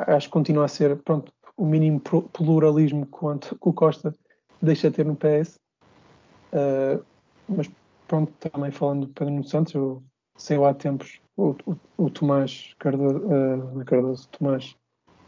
Acho 0.07 0.27
que 0.27 0.33
continua 0.33 0.65
a 0.65 0.69
ser, 0.69 0.95
pronto, 1.03 1.31
o 1.57 1.65
mínimo 1.65 1.99
pluralismo 1.99 3.05
que 3.05 3.57
o, 3.61 3.73
Costa 3.73 4.13
deixa 4.61 4.91
ter 4.91 5.05
no 5.05 5.15
PS. 5.15 5.59
Uh, 6.53 7.03
mas 7.47 7.69
pronto, 8.07 8.31
também 8.39 8.71
falando 8.71 9.07
do 9.07 9.13
Pedro 9.13 9.33
Nuno 9.33 9.43
Santos, 9.43 9.73
eu 9.73 10.03
lá 10.57 10.69
há 10.69 10.73
tempos 10.73 11.19
o, 11.37 11.55
o, 11.65 11.77
o 11.97 12.09
Tomás 12.09 12.73
Cardoso, 12.79 13.17
uh, 13.17 13.85
Cardoso, 13.85 14.27
Tomás, 14.29 14.75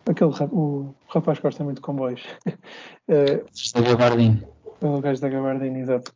aquele 0.09 0.31
o 0.51 0.93
rapaz 1.07 1.39
que 1.39 1.43
gosta 1.43 1.63
muito 1.63 1.77
de 1.77 1.81
comboios. 1.81 2.23
da 3.07 3.81
Gabardine. 3.81 4.47
O 4.81 5.01
gajo 5.01 5.21
da 5.21 5.29
Gabardine, 5.29 5.79
exato. 5.79 6.13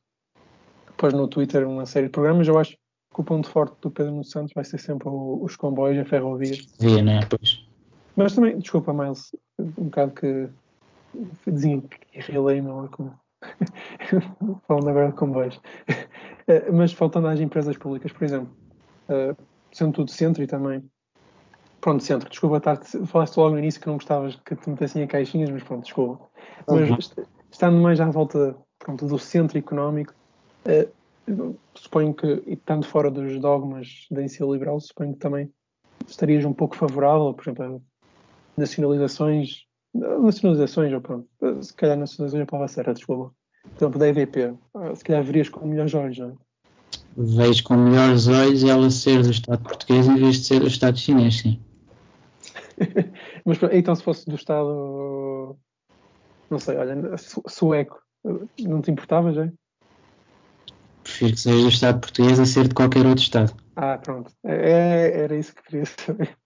Depois 0.88 1.14
no 1.14 1.28
Twitter 1.28 1.68
uma 1.68 1.86
série 1.86 2.08
de 2.08 2.12
programas, 2.12 2.48
eu 2.48 2.58
acho 2.58 2.72
que 2.72 3.20
o 3.20 3.24
ponto 3.24 3.50
forte 3.50 3.76
do 3.82 3.92
Pedro 3.92 4.12
Nuno 4.12 4.24
Santos 4.24 4.54
vai 4.54 4.64
ser 4.64 4.78
sempre 4.78 5.10
o, 5.10 5.44
os 5.44 5.56
comboios, 5.56 6.00
a 6.00 6.06
ferrovia. 6.06 6.56
Via, 6.80 7.02
né? 7.02 7.20
Pois. 7.30 7.66
Mas 8.16 8.36
também, 8.36 8.58
desculpa, 8.60 8.94
Miles, 8.94 9.36
um 9.60 9.86
bocado 9.86 10.12
que 10.12 10.50
dizia 11.48 11.82
que 11.82 12.32
relei, 12.32 12.62
não 12.62 12.86
é 12.86 12.88
como 12.90 13.20
falando 14.68 14.90
agora 14.90 15.10
de 15.10 15.16
comboios. 15.16 15.60
Eh, 16.48 16.72
mas 16.72 16.92
faltando 16.92 17.28
às 17.28 17.40
empresas 17.40 17.78
públicas, 17.78 18.12
por 18.12 18.24
exemplo, 18.24 18.52
uh, 19.12 19.36
sendo 19.72 19.94
tudo 19.94 20.12
centro 20.12 20.44
e 20.44 20.48
também. 20.48 20.84
Pronto, 21.80 22.04
centro, 22.04 22.30
desculpa, 22.30 22.58
estar, 22.58 22.78
falaste 23.08 23.38
logo 23.38 23.52
no 23.52 23.60
início 23.60 23.82
que 23.82 23.88
não 23.88 23.96
gostavas 23.96 24.36
que 24.46 24.56
te 24.56 24.70
metessem 24.70 25.04
em 25.04 25.08
caixinhas, 25.08 25.50
mas 25.50 25.64
pronto, 25.64 25.84
desculpa. 25.84 26.30
Mas 26.68 26.90
uhum. 26.90 27.26
estando 27.52 27.82
mais 27.82 28.00
à 28.00 28.06
volta 28.06 28.56
pronto, 28.78 29.08
do 29.08 29.18
centro 29.18 29.58
económico, 29.58 30.14
uh, 30.66 31.58
suponho 31.74 32.14
que, 32.14 32.44
e 32.46 32.54
estando 32.54 32.86
fora 32.86 33.10
dos 33.10 33.40
dogmas 33.40 34.06
da 34.12 34.22
ensino 34.22 34.54
liberal, 34.54 34.80
suponho 34.80 35.14
que 35.14 35.20
também 35.20 35.52
estarias 36.08 36.46
um 36.46 36.54
pouco 36.54 36.76
favorável, 36.76 37.34
por 37.34 37.44
exemplo, 37.44 37.66
a 37.66 38.60
nacionalizações 38.60 39.66
nacionalizações, 39.94 40.94
ou 40.94 41.02
pronto, 41.02 41.28
se 41.62 41.74
calhar 41.74 41.98
nacionalizações 41.98 42.42
é 42.42 42.44
a 42.44 42.46
palavra 42.46 42.68
certa, 42.68 42.94
desculpa. 42.94 43.34
Por 43.78 43.86
exemplo, 43.86 44.00
da 44.00 44.06
ah, 44.76 44.96
se 44.96 45.04
calhar 45.04 45.24
verias 45.24 45.50
com 45.50 45.68
melhores 45.68 45.94
olhos, 45.94 46.18
não 46.18 46.30
é? 46.30 46.34
Vejo 47.16 47.64
com 47.64 47.76
melhores 47.76 48.28
olhos 48.28 48.64
ela 48.64 48.90
ser 48.90 49.22
do 49.22 49.32
Estado 49.32 49.62
português 49.64 50.08
em 50.08 50.16
vez 50.16 50.38
de 50.38 50.46
ser 50.46 50.60
do 50.60 50.68
Estado 50.68 50.98
chinês, 50.98 51.40
sim. 51.40 51.60
Mas 53.46 53.60
então 53.74 53.96
se 53.96 54.04
fosse 54.04 54.26
do 54.26 54.36
Estado, 54.36 55.58
não 56.50 56.58
sei, 56.58 56.78
olha, 56.78 56.96
sueco, 57.48 58.02
não 58.60 58.82
te 58.82 58.92
importava 58.92 59.34
já? 59.34 59.50
Prefiro 61.04 61.34
que 61.34 61.40
seja 61.40 61.62
do 61.62 61.70
Estado 61.70 62.00
português 62.00 62.40
a 62.40 62.46
ser 62.46 62.68
de 62.68 62.76
qualquer 62.76 63.06
outro 63.06 63.24
Estado. 63.24 63.54
Ah, 63.76 63.98
pronto. 63.98 64.32
É, 64.46 64.72
é 64.72 65.24
era 65.24 65.38
isso 65.38 65.54
que 65.54 65.64
queria 65.64 65.86
saber. 65.86 66.38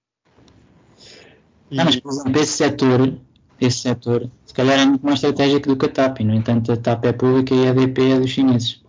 E... 1.70 1.80
Ah, 1.80 1.86
mas, 1.86 1.99
por 1.99 2.11
exemplo, 2.11 2.41
esse 2.41 2.53
setor 2.53 3.20
esse 3.59 3.80
setor, 3.80 4.30
se 4.45 4.53
calhar 4.53 4.80
é 4.80 4.86
muito 4.86 5.05
mais 5.05 5.16
estratégico 5.16 5.70
do 5.70 5.78
que 5.78 5.86
a 5.86 5.89
TAP, 5.89 6.20
e, 6.20 6.24
no 6.24 6.34
entanto 6.34 6.72
a 6.72 6.78
TAP 6.78 7.05
é 7.05 7.13
pública 7.13 7.55
e 7.55 7.68
a 7.68 7.72
ADP 7.72 8.11
é 8.11 8.20
dos 8.20 8.30
chineses. 8.30 8.84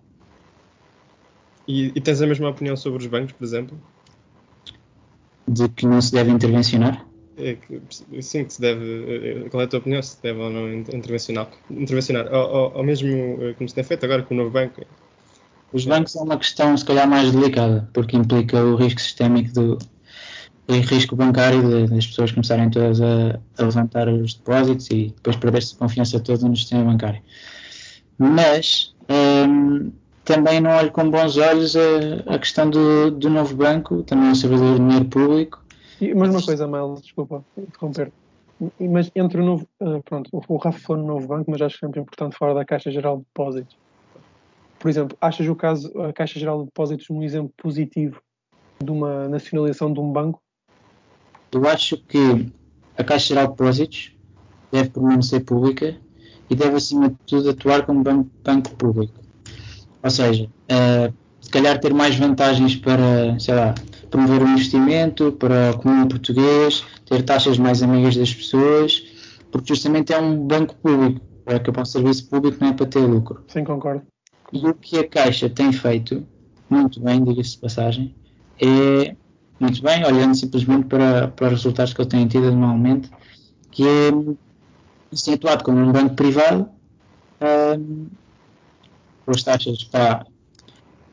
E, 1.66 1.92
e, 1.94 2.00
tens 2.00 2.22
a 2.22 2.26
mesma 2.26 2.48
opinião 2.48 2.76
sobre 2.76 3.02
os 3.02 3.06
bancos, 3.06 3.32
por 3.32 3.44
exemplo? 3.44 3.78
De 5.48 5.68
que 5.68 5.86
não 5.86 6.00
se 6.00 6.12
deve 6.12 6.30
intervencionar? 6.30 7.04
É 7.36 7.54
que, 7.54 7.82
sim, 8.22 8.44
que 8.44 8.52
se 8.52 8.60
deve. 8.60 9.44
Eh, 9.44 9.48
qual 9.50 9.60
é 9.60 9.64
a 9.64 9.68
tua 9.68 9.80
opinião? 9.80 10.02
Se 10.02 10.22
deve 10.22 10.40
ou 10.40 10.50
não 10.50 10.72
intervencionar? 10.72 11.50
intervencionar 11.70 12.32
ou, 12.32 12.76
ou, 12.76 12.84
mesmo 12.84 13.08
eh, 13.42 13.54
como 13.54 13.68
se 13.68 13.74
tem 13.74 13.84
feito 13.84 14.04
agora 14.04 14.22
com 14.22 14.34
o 14.34 14.36
novo 14.38 14.50
banco? 14.50 14.80
Os 15.72 15.84
bancos 15.84 16.16
é 16.16 16.20
uma 16.20 16.38
questão, 16.38 16.76
se 16.76 16.84
calhar, 16.84 17.08
mais 17.08 17.32
delicada, 17.32 17.90
porque 17.92 18.16
implica 18.16 18.64
o 18.64 18.76
risco 18.76 19.00
sistémico 19.00 19.52
do, 19.52 19.78
em 20.68 20.80
risco 20.80 21.14
bancário 21.14 21.88
das 21.88 22.06
pessoas 22.06 22.32
começarem 22.32 22.70
todas 22.70 23.00
a, 23.00 23.38
a 23.58 23.62
levantar 23.62 24.08
os 24.08 24.34
depósitos 24.34 24.88
e 24.90 25.12
depois 25.14 25.36
perder-se 25.36 25.74
a 25.74 25.78
confiança 25.78 26.20
toda 26.20 26.48
no 26.48 26.56
sistema 26.56 26.84
bancário. 26.84 27.20
Mas 28.18 28.94
hum, 29.08 29.92
também 30.26 30.60
não 30.60 30.76
olho 30.76 30.92
com 30.92 31.10
bons 31.10 31.38
olhos 31.38 31.74
a, 31.74 32.34
a 32.34 32.38
questão 32.38 32.68
do, 32.68 33.10
do, 33.10 33.30
novo 33.30 33.56
banco, 33.56 34.02
também 34.02 34.28
é 34.28 34.32
um 34.32 34.34
servidor 34.34 34.74
de 34.74 34.80
dinheiro 34.80 35.04
público. 35.06 35.64
Mas 36.14 36.28
uma 36.28 36.42
coisa, 36.42 36.66
Mel, 36.66 36.98
desculpa 37.00 37.42
interromper. 37.56 38.12
Mas 38.78 39.10
entre 39.14 39.40
o 39.40 39.44
novo, 39.44 39.66
uh, 39.80 40.02
pronto, 40.02 40.30
o 40.32 40.56
Rafa 40.56 40.78
falou 40.78 41.02
no 41.02 41.08
novo 41.08 41.26
banco, 41.26 41.50
mas 41.50 41.62
acho 41.62 41.78
que 41.78 41.84
é 41.84 41.88
sempre 41.88 42.00
importante 42.00 42.36
falar 42.36 42.54
da 42.54 42.64
Caixa 42.64 42.90
Geral 42.90 43.18
de 43.18 43.22
Depósitos. 43.22 43.76
Por 44.78 44.90
exemplo, 44.90 45.16
achas 45.20 45.46
o 45.48 45.54
caso, 45.54 45.90
a 46.02 46.12
Caixa 46.12 46.38
Geral 46.38 46.60
de 46.60 46.66
Depósitos 46.66 47.08
um 47.08 47.22
exemplo 47.22 47.52
positivo 47.56 48.20
de 48.82 48.90
uma 48.90 49.28
nacionalização 49.28 49.90
de 49.90 50.00
um 50.00 50.12
banco 50.12 50.40
eu 51.52 51.66
acho 51.66 51.96
que 51.96 52.52
a 52.98 53.04
Caixa 53.04 53.28
Geral 53.28 53.46
de 53.46 53.52
Depósitos 53.52 54.12
deve 54.70 54.90
permanecer 54.90 55.44
pública 55.44 55.96
e 56.50 56.54
deve, 56.54 56.76
acima 56.76 57.08
de 57.08 57.16
tudo, 57.26 57.50
atuar 57.50 57.86
como 57.86 58.02
banco, 58.02 58.30
banco 58.44 58.70
público. 58.76 59.14
Ou 60.06 60.10
seja, 60.10 60.44
uh, 60.44 61.12
se 61.40 61.50
calhar 61.50 61.80
ter 61.80 61.92
mais 61.92 62.14
vantagens 62.14 62.76
para, 62.76 63.36
sei 63.40 63.56
lá, 63.56 63.74
promover 64.08 64.40
o 64.40 64.48
investimento, 64.48 65.32
para 65.32 65.72
o 65.72 65.78
comum 65.78 66.06
português, 66.06 66.84
ter 67.06 67.22
taxas 67.24 67.58
mais 67.58 67.82
amigas 67.82 68.14
das 68.14 68.32
pessoas, 68.32 69.04
porque 69.50 69.74
justamente 69.74 70.12
é 70.12 70.18
um 70.20 70.46
banco 70.46 70.76
público, 70.76 71.20
é 71.44 71.58
que 71.58 71.72
para 71.72 71.82
o 71.82 71.84
serviço 71.84 72.28
público, 72.28 72.56
não 72.60 72.68
é 72.68 72.72
para 72.72 72.86
ter 72.86 73.00
lucro. 73.00 73.42
Sim, 73.48 73.64
concordo. 73.64 74.02
E 74.52 74.64
o 74.64 74.74
que 74.74 74.96
a 74.96 75.08
Caixa 75.08 75.50
tem 75.50 75.72
feito, 75.72 76.24
muito 76.70 77.00
bem, 77.00 77.24
diga-se 77.24 77.56
de 77.56 77.58
passagem, 77.58 78.14
é 78.62 79.16
muito 79.58 79.82
bem, 79.82 80.04
olhando 80.04 80.36
simplesmente 80.36 80.86
para, 80.86 81.26
para 81.26 81.46
os 81.46 81.52
resultados 81.54 81.92
que 81.92 82.00
ele 82.00 82.08
tem 82.08 82.28
tido 82.28 82.46
anualmente, 82.46 83.10
que 83.72 83.82
é 83.82 84.12
assim, 85.12 85.34
atuado 85.34 85.64
como 85.64 85.78
um 85.78 85.90
banco 85.90 86.14
privado, 86.14 86.68
um, 87.76 88.06
com 89.26 89.32
as 89.32 89.42
taxas 89.42 89.84
pá, 89.84 90.24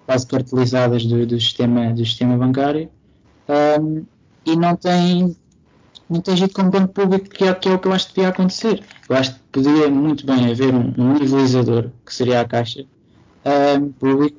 quase 0.05 0.25
cartelizadas 0.27 1.05
do, 1.05 1.25
do, 1.25 1.39
sistema, 1.39 1.91
do 1.91 2.05
sistema 2.05 2.37
bancário, 2.37 2.89
um, 3.81 4.05
e 4.45 4.55
não 4.55 4.75
tem, 4.75 5.35
não 6.09 6.21
tem 6.21 6.37
jeito 6.37 6.53
como 6.53 6.69
banco 6.69 6.93
público, 6.93 7.27
que 7.27 7.43
é, 7.43 7.53
que 7.53 7.67
é 7.67 7.73
o 7.73 7.79
que 7.79 7.87
eu 7.87 7.91
acho 7.91 8.07
que 8.07 8.15
devia 8.15 8.29
acontecer. 8.29 8.81
Eu 9.09 9.15
acho 9.17 9.33
que 9.33 9.39
poderia 9.51 9.89
muito 9.89 10.25
bem 10.25 10.51
haver 10.51 10.73
um, 10.73 10.93
um 10.97 11.13
nivelizador, 11.13 11.89
que 12.05 12.13
seria 12.13 12.39
a 12.41 12.45
Caixa, 12.45 12.85
um, 13.45 13.91
público, 13.91 14.37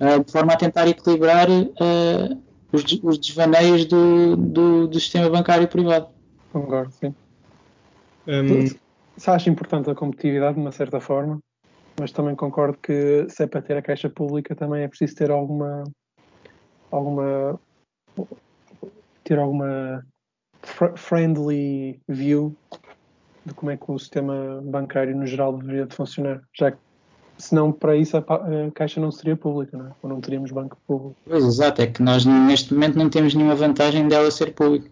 uh, 0.00 0.24
de 0.24 0.32
forma 0.32 0.54
a 0.54 0.56
tentar 0.56 0.86
equilibrar. 0.88 1.50
Uh, 1.50 2.48
os, 2.72 2.84
os 3.02 3.18
desvaneios 3.18 3.84
do, 3.86 4.36
do, 4.36 4.88
do, 4.88 5.00
sistema 5.00 5.28
bancário 5.30 5.66
privado. 5.68 6.08
Concordo, 6.52 6.92
sim. 6.92 7.14
Um... 8.26 8.66
Se 9.16 9.30
acha 9.30 9.50
importante 9.50 9.90
a 9.90 9.94
competitividade, 9.94 10.54
de 10.54 10.60
uma 10.60 10.70
certa 10.70 11.00
forma, 11.00 11.40
mas 11.98 12.12
também 12.12 12.34
concordo 12.34 12.78
que 12.78 13.26
se 13.28 13.42
é 13.42 13.46
para 13.46 13.62
ter 13.62 13.76
a 13.76 13.82
caixa 13.82 14.08
pública 14.08 14.54
também 14.54 14.82
é 14.82 14.88
preciso 14.88 15.14
ter 15.16 15.30
alguma 15.30 15.84
alguma 16.90 17.58
ter 19.24 19.38
alguma 19.38 20.04
friendly 20.96 22.00
view 22.08 22.54
de 23.44 23.54
como 23.54 23.70
é 23.70 23.76
que 23.76 23.90
o 23.90 23.98
sistema 23.98 24.60
bancário 24.62 25.16
no 25.16 25.26
geral 25.26 25.56
deveria 25.56 25.86
de 25.86 25.94
funcionar, 25.94 26.42
já 26.54 26.70
que 26.70 26.78
senão 27.38 27.72
para 27.72 27.96
isso 27.96 28.16
a, 28.16 28.20
a, 28.20 28.70
Caixa 28.74 29.00
não 29.00 29.10
seria 29.10 29.36
pública, 29.36 29.76
não 29.76 29.86
é? 29.86 29.90
ou 30.02 30.10
não 30.10 30.20
teríamos 30.20 30.50
banco 30.50 30.76
público. 30.86 31.16
Pois, 31.24 31.44
exato, 31.44 31.80
é 31.80 31.86
que 31.86 32.02
nós 32.02 32.26
neste 32.26 32.74
momento 32.74 32.98
não 32.98 33.08
temos 33.08 33.34
nenhuma 33.34 33.54
vantagem 33.54 34.08
dela 34.08 34.30
ser 34.30 34.54
pública. 34.54 34.90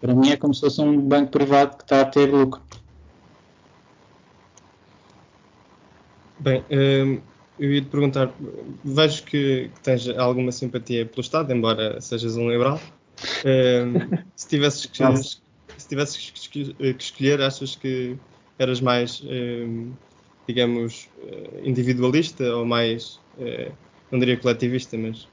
Para 0.00 0.14
mim 0.14 0.30
é 0.30 0.36
como 0.36 0.52
se 0.54 0.60
fosse 0.60 0.80
um 0.80 1.00
banco 1.00 1.30
privado 1.30 1.76
que 1.76 1.84
está 1.84 2.00
a 2.00 2.04
ter 2.04 2.26
lucro. 2.26 2.62
Bem, 6.46 6.64
hum, 6.70 7.20
eu 7.58 7.74
ia 7.74 7.82
te 7.82 7.88
perguntar, 7.88 8.32
vejo 8.84 9.24
que, 9.24 9.68
que 9.74 9.80
tens 9.80 10.08
alguma 10.10 10.52
simpatia 10.52 11.04
pelo 11.04 11.20
Estado, 11.20 11.52
embora 11.52 12.00
sejas 12.00 12.36
um 12.36 12.48
liberal. 12.48 12.80
Hum, 13.44 14.16
se 14.36 14.48
tivesses 14.48 14.86
que, 14.86 15.02
se 15.76 15.88
tivesses 15.88 16.46
que, 16.46 16.76
escolher, 17.00 17.42
achas 17.42 17.74
que 17.74 18.16
eras 18.60 18.80
mais 18.80 19.20
hum, 19.24 19.92
digamos, 20.46 21.10
eh, 21.18 21.62
individualista 21.64 22.44
ou 22.54 22.64
mais, 22.64 23.20
eh, 23.38 23.72
não 24.10 24.20
diria 24.20 24.36
coletivista, 24.36 24.96
mas 24.96 25.28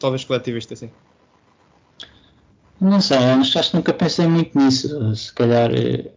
talvez 0.00 0.24
coletivista, 0.24 0.74
sim. 0.74 0.90
Não 2.80 3.00
sei, 3.00 3.18
acho 3.18 3.70
que 3.70 3.76
nunca 3.76 3.94
pensei 3.94 4.26
muito 4.26 4.58
nisso. 4.58 5.14
Se 5.14 5.32
calhar, 5.32 5.70
eh, 5.72 6.12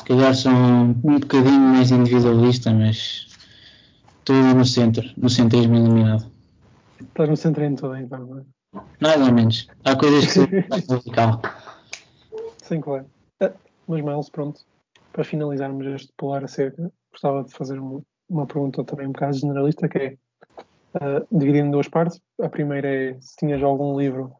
se 0.00 0.04
calhar 0.06 0.34
sou 0.34 0.50
um 0.50 0.94
bocadinho 0.94 1.60
mais 1.60 1.90
individualista, 1.90 2.72
mas 2.72 3.26
estou 4.18 4.34
no 4.34 4.64
centro, 4.64 5.04
no 5.14 5.28
centrismo 5.28 5.76
iluminado. 5.76 6.24
Estás 6.98 7.28
no 7.28 7.36
centro 7.36 7.62
em 7.64 7.74
tudo, 7.74 7.96
então, 7.96 8.18
não 8.24 8.38
é? 8.38 8.44
Mais 8.98 9.20
ou 9.20 9.30
menos. 9.30 9.68
Há 9.84 9.94
coisas 9.96 10.24
que 10.24 10.32
são 10.32 10.48
mais 10.70 10.88
radical. 10.88 11.42
Sim, 12.62 12.80
claro. 12.80 13.04
Mas, 13.86 14.02
Miles, 14.02 14.30
pronto, 14.30 14.62
para 15.12 15.22
finalizarmos 15.22 15.86
este 15.86 16.10
polar 16.16 16.44
a 16.44 16.48
gostava 17.12 17.44
de 17.44 17.52
fazer 17.52 17.78
uma, 17.78 18.00
uma 18.28 18.46
pergunta 18.46 18.82
também 18.84 19.06
um 19.06 19.12
bocado 19.12 19.36
generalista, 19.36 19.86
que 19.86 19.98
é, 19.98 20.16
uh, 20.94 21.26
dividindo 21.30 21.66
em 21.66 21.70
duas 21.72 21.88
partes. 21.88 22.18
A 22.40 22.48
primeira 22.48 22.88
é 22.88 23.20
se 23.20 23.36
tinhas 23.36 23.62
algum 23.62 23.98
livro 23.98 24.32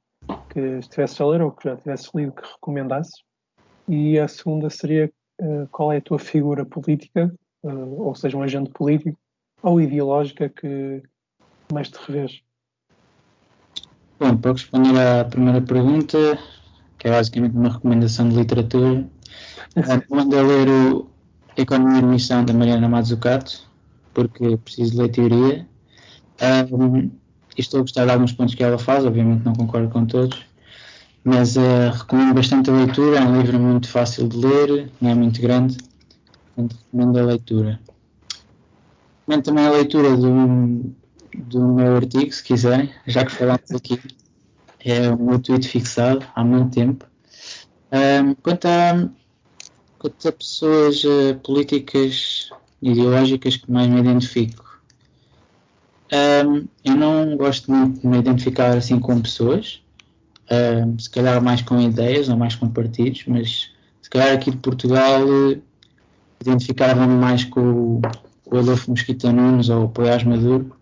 que 0.49 0.61
estivesses 0.79 1.21
a 1.21 1.27
ler 1.27 1.43
ou 1.43 1.53
que 1.53 1.69
já 1.69 1.77
tivesses 1.77 2.11
lido 2.15 2.33
que 2.33 2.49
recomendasses. 2.49 3.23
E 3.87 4.19
a 4.19 4.27
segunda 4.27 4.71
seria 4.71 5.13
uh, 5.41 5.67
qual 5.71 5.93
é 5.93 5.97
a 5.97 6.03
tua 6.03 6.19
figura 6.19 6.65
política, 6.65 7.33
uh, 7.63 8.03
ou 8.03 8.15
seja, 8.15 8.37
um 8.37 8.43
agente 8.43 8.71
político, 8.71 9.19
ou 9.63 9.81
ideológica 9.81 10.49
que 10.49 11.03
mais 11.73 11.89
te 11.89 11.99
revês? 12.07 12.41
Bom, 14.19 14.37
para 14.37 14.53
responder 14.53 14.99
à 14.99 15.25
primeira 15.25 15.61
pergunta, 15.61 16.39
que 16.99 17.09
é 17.09 17.11
basicamente 17.11 17.57
uma 17.57 17.71
recomendação 17.71 18.29
de 18.29 18.37
literatura, 18.37 19.07
recomendo 19.75 20.39
a 20.39 20.43
ler 20.43 20.69
o 20.69 21.11
Economia 21.57 22.01
de 22.01 22.07
Missão 22.07 22.45
da 22.45 22.53
Mariana 22.53 22.89
Mazzucato, 22.89 23.69
porque 24.15 24.57
preciso 24.59 24.93
de 24.93 24.99
ler 24.99 25.09
teoria. 25.11 25.69
Um, 26.73 27.11
estou 27.57 27.81
a 27.81 27.83
gostar 27.83 28.05
de 28.05 28.13
alguns 28.13 28.33
pontos 28.33 28.55
que 28.55 28.63
ela 28.63 28.79
faz, 28.79 29.05
obviamente 29.05 29.45
não 29.45 29.55
concordo 29.55 29.91
com 29.91 30.07
todos, 30.07 30.47
mas 31.25 31.57
uh, 31.57 31.91
recomendo 31.93 32.35
bastante 32.35 32.71
a 32.71 32.75
leitura. 32.75 33.19
É 33.19 33.23
um 33.23 33.41
livro 33.41 33.59
muito 33.59 33.89
fácil 33.89 34.29
de 34.29 34.37
ler, 34.37 34.91
não 35.01 35.11
é 35.11 35.15
muito 35.15 35.41
grande, 35.41 35.77
portanto, 36.55 36.77
recomendo 36.85 37.19
a 37.19 37.23
leitura. 37.25 37.81
Recomendo 39.21 39.45
também 39.45 39.67
a 39.67 39.71
leitura 39.71 40.17
do, 40.17 40.95
do 41.35 41.69
meu 41.75 41.97
artigo, 41.97 42.33
se 42.33 42.43
quiserem, 42.43 42.91
já 43.07 43.25
que 43.25 43.33
falámos 43.33 43.71
aqui. 43.71 44.01
É 44.83 45.11
o 45.11 45.19
meu 45.19 45.39
tweet 45.39 45.69
fixado 45.69 46.25
há 46.35 46.43
muito 46.43 46.75
tempo. 46.75 47.05
Um, 47.93 48.35
quanto, 48.37 48.67
a, 48.67 49.09
quanto 49.99 50.29
a 50.29 50.33
pessoas 50.33 51.05
uh, 51.05 51.39
políticas 51.43 52.51
ideológicas 52.81 53.57
que 53.57 53.71
mais 53.71 53.89
me 53.89 54.01
identifico, 54.01 54.65
um, 56.13 56.67
eu 56.85 56.97
não 56.97 57.37
gosto 57.37 57.71
muito 57.71 58.01
de 58.01 58.07
me 58.07 58.19
identificar 58.19 58.77
assim 58.77 58.99
com 58.99 59.21
pessoas, 59.21 59.83
um, 60.51 60.99
se 60.99 61.09
calhar 61.09 61.43
mais 61.43 61.63
com 61.63 61.81
ideias 61.81 62.29
ou 62.29 62.37
mais 62.37 62.55
com 62.55 62.69
partidos, 62.69 63.25
mas 63.27 63.71
se 64.03 64.11
calhar 64.11 64.33
aqui 64.33 64.51
de 64.51 64.57
Portugal 64.57 65.25
uh, 65.27 65.63
identificava-me 66.41 67.15
mais 67.15 67.45
com 67.45 67.61
o, 67.61 68.03
o 68.47 68.59
Adolfo 68.59 68.91
Mosquita 68.91 69.33
Nunes 69.33 69.69
ou 69.69 69.85
o 69.85 69.89
Poiás 69.89 70.25
Maduro 70.25 70.75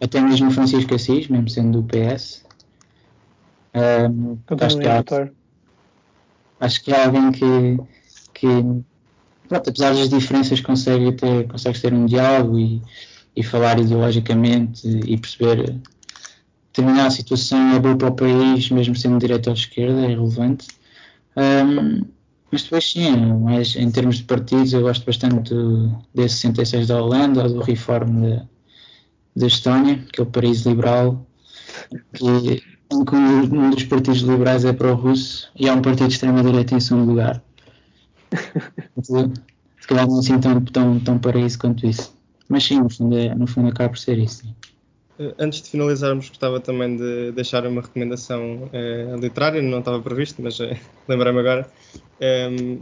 até 0.00 0.20
mesmo 0.20 0.50
Francisco 0.50 0.94
Assis, 0.94 1.28
mesmo 1.28 1.48
sendo 1.48 1.82
do 1.82 1.86
PS. 1.86 2.44
Um, 3.74 4.38
acho, 4.60 4.78
que 4.78 4.88
há, 4.88 5.04
acho 6.58 6.82
que 6.82 6.92
é 6.92 7.04
alguém 7.04 7.30
que, 7.30 7.78
que 8.34 8.46
pronto, 9.48 9.68
apesar 9.68 9.94
das 9.94 10.08
diferenças, 10.08 10.60
consegue 10.60 11.12
ter, 11.12 11.46
consegue 11.46 11.80
ter 11.80 11.92
um 11.92 12.06
diálogo 12.06 12.58
e, 12.58 12.82
e 13.36 13.42
falar 13.44 13.78
ideologicamente 13.78 14.88
e 14.88 15.16
perceber 15.18 15.76
determinada 16.72 17.10
situação 17.10 17.74
é 17.74 17.78
boa 17.78 17.96
para 17.96 18.08
o 18.08 18.14
país, 18.14 18.70
mesmo 18.70 18.94
sendo 18.94 19.18
direita 19.18 19.50
ou 19.50 19.54
esquerda, 19.54 20.00
é 20.02 20.08
relevante. 20.08 20.66
Um, 21.36 22.02
mas 22.50 22.62
depois 22.64 22.90
sim, 22.90 23.14
mas 23.44 23.76
em 23.76 23.90
termos 23.90 24.16
de 24.16 24.24
partidos 24.24 24.72
eu 24.72 24.82
gosto 24.82 25.04
bastante 25.06 25.54
do, 25.54 25.96
desse 26.14 26.36
66 26.36 26.88
da 26.88 27.00
Holanda, 27.00 27.48
do 27.48 27.60
Reform 27.60 28.40
da 29.36 29.46
Estónia, 29.46 30.04
que 30.12 30.20
é 30.20 30.24
o 30.24 30.26
País 30.26 30.66
Liberal, 30.66 31.24
que, 32.12 32.62
em 32.92 33.04
que 33.04 33.14
um 33.14 33.70
dos 33.70 33.84
partidos 33.84 34.20
liberais 34.20 34.64
é 34.64 34.72
pró-russo 34.72 35.50
e 35.56 35.68
há 35.68 35.74
um 35.74 35.82
partido 35.82 36.08
de 36.08 36.14
extrema-direita 36.14 36.74
em 36.74 36.80
segundo 36.80 37.08
lugar. 37.08 37.42
Se 39.80 39.86
calhar 39.86 40.06
não 40.06 40.18
assim 40.18 40.38
tão, 40.38 40.60
tão, 40.60 41.00
tão 41.00 41.18
paraíso 41.18 41.58
quanto 41.58 41.86
isso. 41.86 42.14
Mas 42.48 42.64
sim, 42.64 42.80
no 42.80 42.90
fundo, 42.90 43.16
é, 43.16 43.34
no 43.34 43.46
fundo 43.46 43.68
acaba 43.68 43.90
por 43.90 43.98
ser 43.98 44.18
isso. 44.18 44.42
Eh, 44.46 44.59
antes 45.38 45.62
de 45.62 45.70
finalizarmos, 45.70 46.28
gostava 46.28 46.60
também 46.60 46.96
de 46.96 47.32
deixar 47.32 47.66
uma 47.66 47.82
recomendação 47.82 48.70
eh, 48.72 49.14
literária, 49.18 49.60
não 49.60 49.80
estava 49.80 50.00
previsto, 50.00 50.40
mas 50.42 50.58
eh, 50.60 50.78
lembrei-me 51.08 51.40
agora. 51.40 51.68
Eh, 52.20 52.78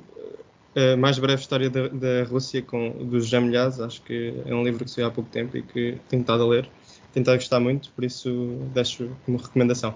a 0.76 0.97
mais 0.97 1.18
breve 1.18 1.41
história 1.41 1.68
da, 1.68 1.89
da 1.89 2.24
Rússia 2.24 2.62
com, 2.62 2.91
dos 2.91 3.26
Jamilhas, 3.26 3.80
acho 3.80 4.01
que 4.03 4.34
é 4.47 4.55
um 4.55 4.62
livro 4.62 4.84
que 4.84 4.91
saiu 4.91 5.09
há 5.09 5.11
pouco 5.11 5.28
tempo 5.30 5.57
e 5.57 5.62
que 5.62 5.99
tenho 6.09 6.20
estado 6.20 6.45
a 6.45 6.47
ler. 6.47 6.68
Tenho 7.12 7.22
estado 7.22 7.34
a 7.34 7.39
gostar 7.39 7.61
muito, 7.61 7.91
por 7.93 8.05
isso 8.05 8.59
deixo 8.72 9.11
como 9.24 9.39
recomendação. 9.39 9.95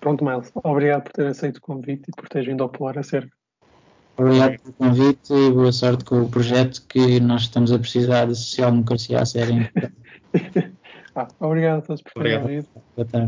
Pronto, 0.00 0.24
Miles. 0.24 0.50
Obrigado 0.54 1.04
por 1.04 1.12
ter 1.12 1.26
aceito 1.26 1.56
o 1.56 1.60
convite 1.60 2.10
e 2.10 2.12
por 2.14 2.28
teres 2.28 2.46
vindo 2.46 2.62
ao 2.62 2.68
Polar 2.68 2.98
a 2.98 3.02
Cerca. 3.02 3.34
Obrigado 4.18 4.58
pelo 4.60 4.74
convite 4.74 5.32
e 5.32 5.50
boa 5.50 5.72
sorte 5.72 6.04
com 6.04 6.22
o 6.22 6.28
projeto 6.28 6.82
que 6.88 7.20
nós 7.20 7.42
estamos 7.42 7.70
a 7.70 7.78
precisar 7.78 8.26
de 8.26 8.34
social-democracia 8.34 9.20
a 9.20 9.26
sério. 9.26 9.68
ah, 11.14 11.28
obrigado 11.40 11.78
a 11.78 11.82
todos 11.82 12.02
por 12.02 12.22
terem 12.22 12.44
vindo. 12.46 12.68
Boa 12.94 13.06
tarde. 13.06 13.24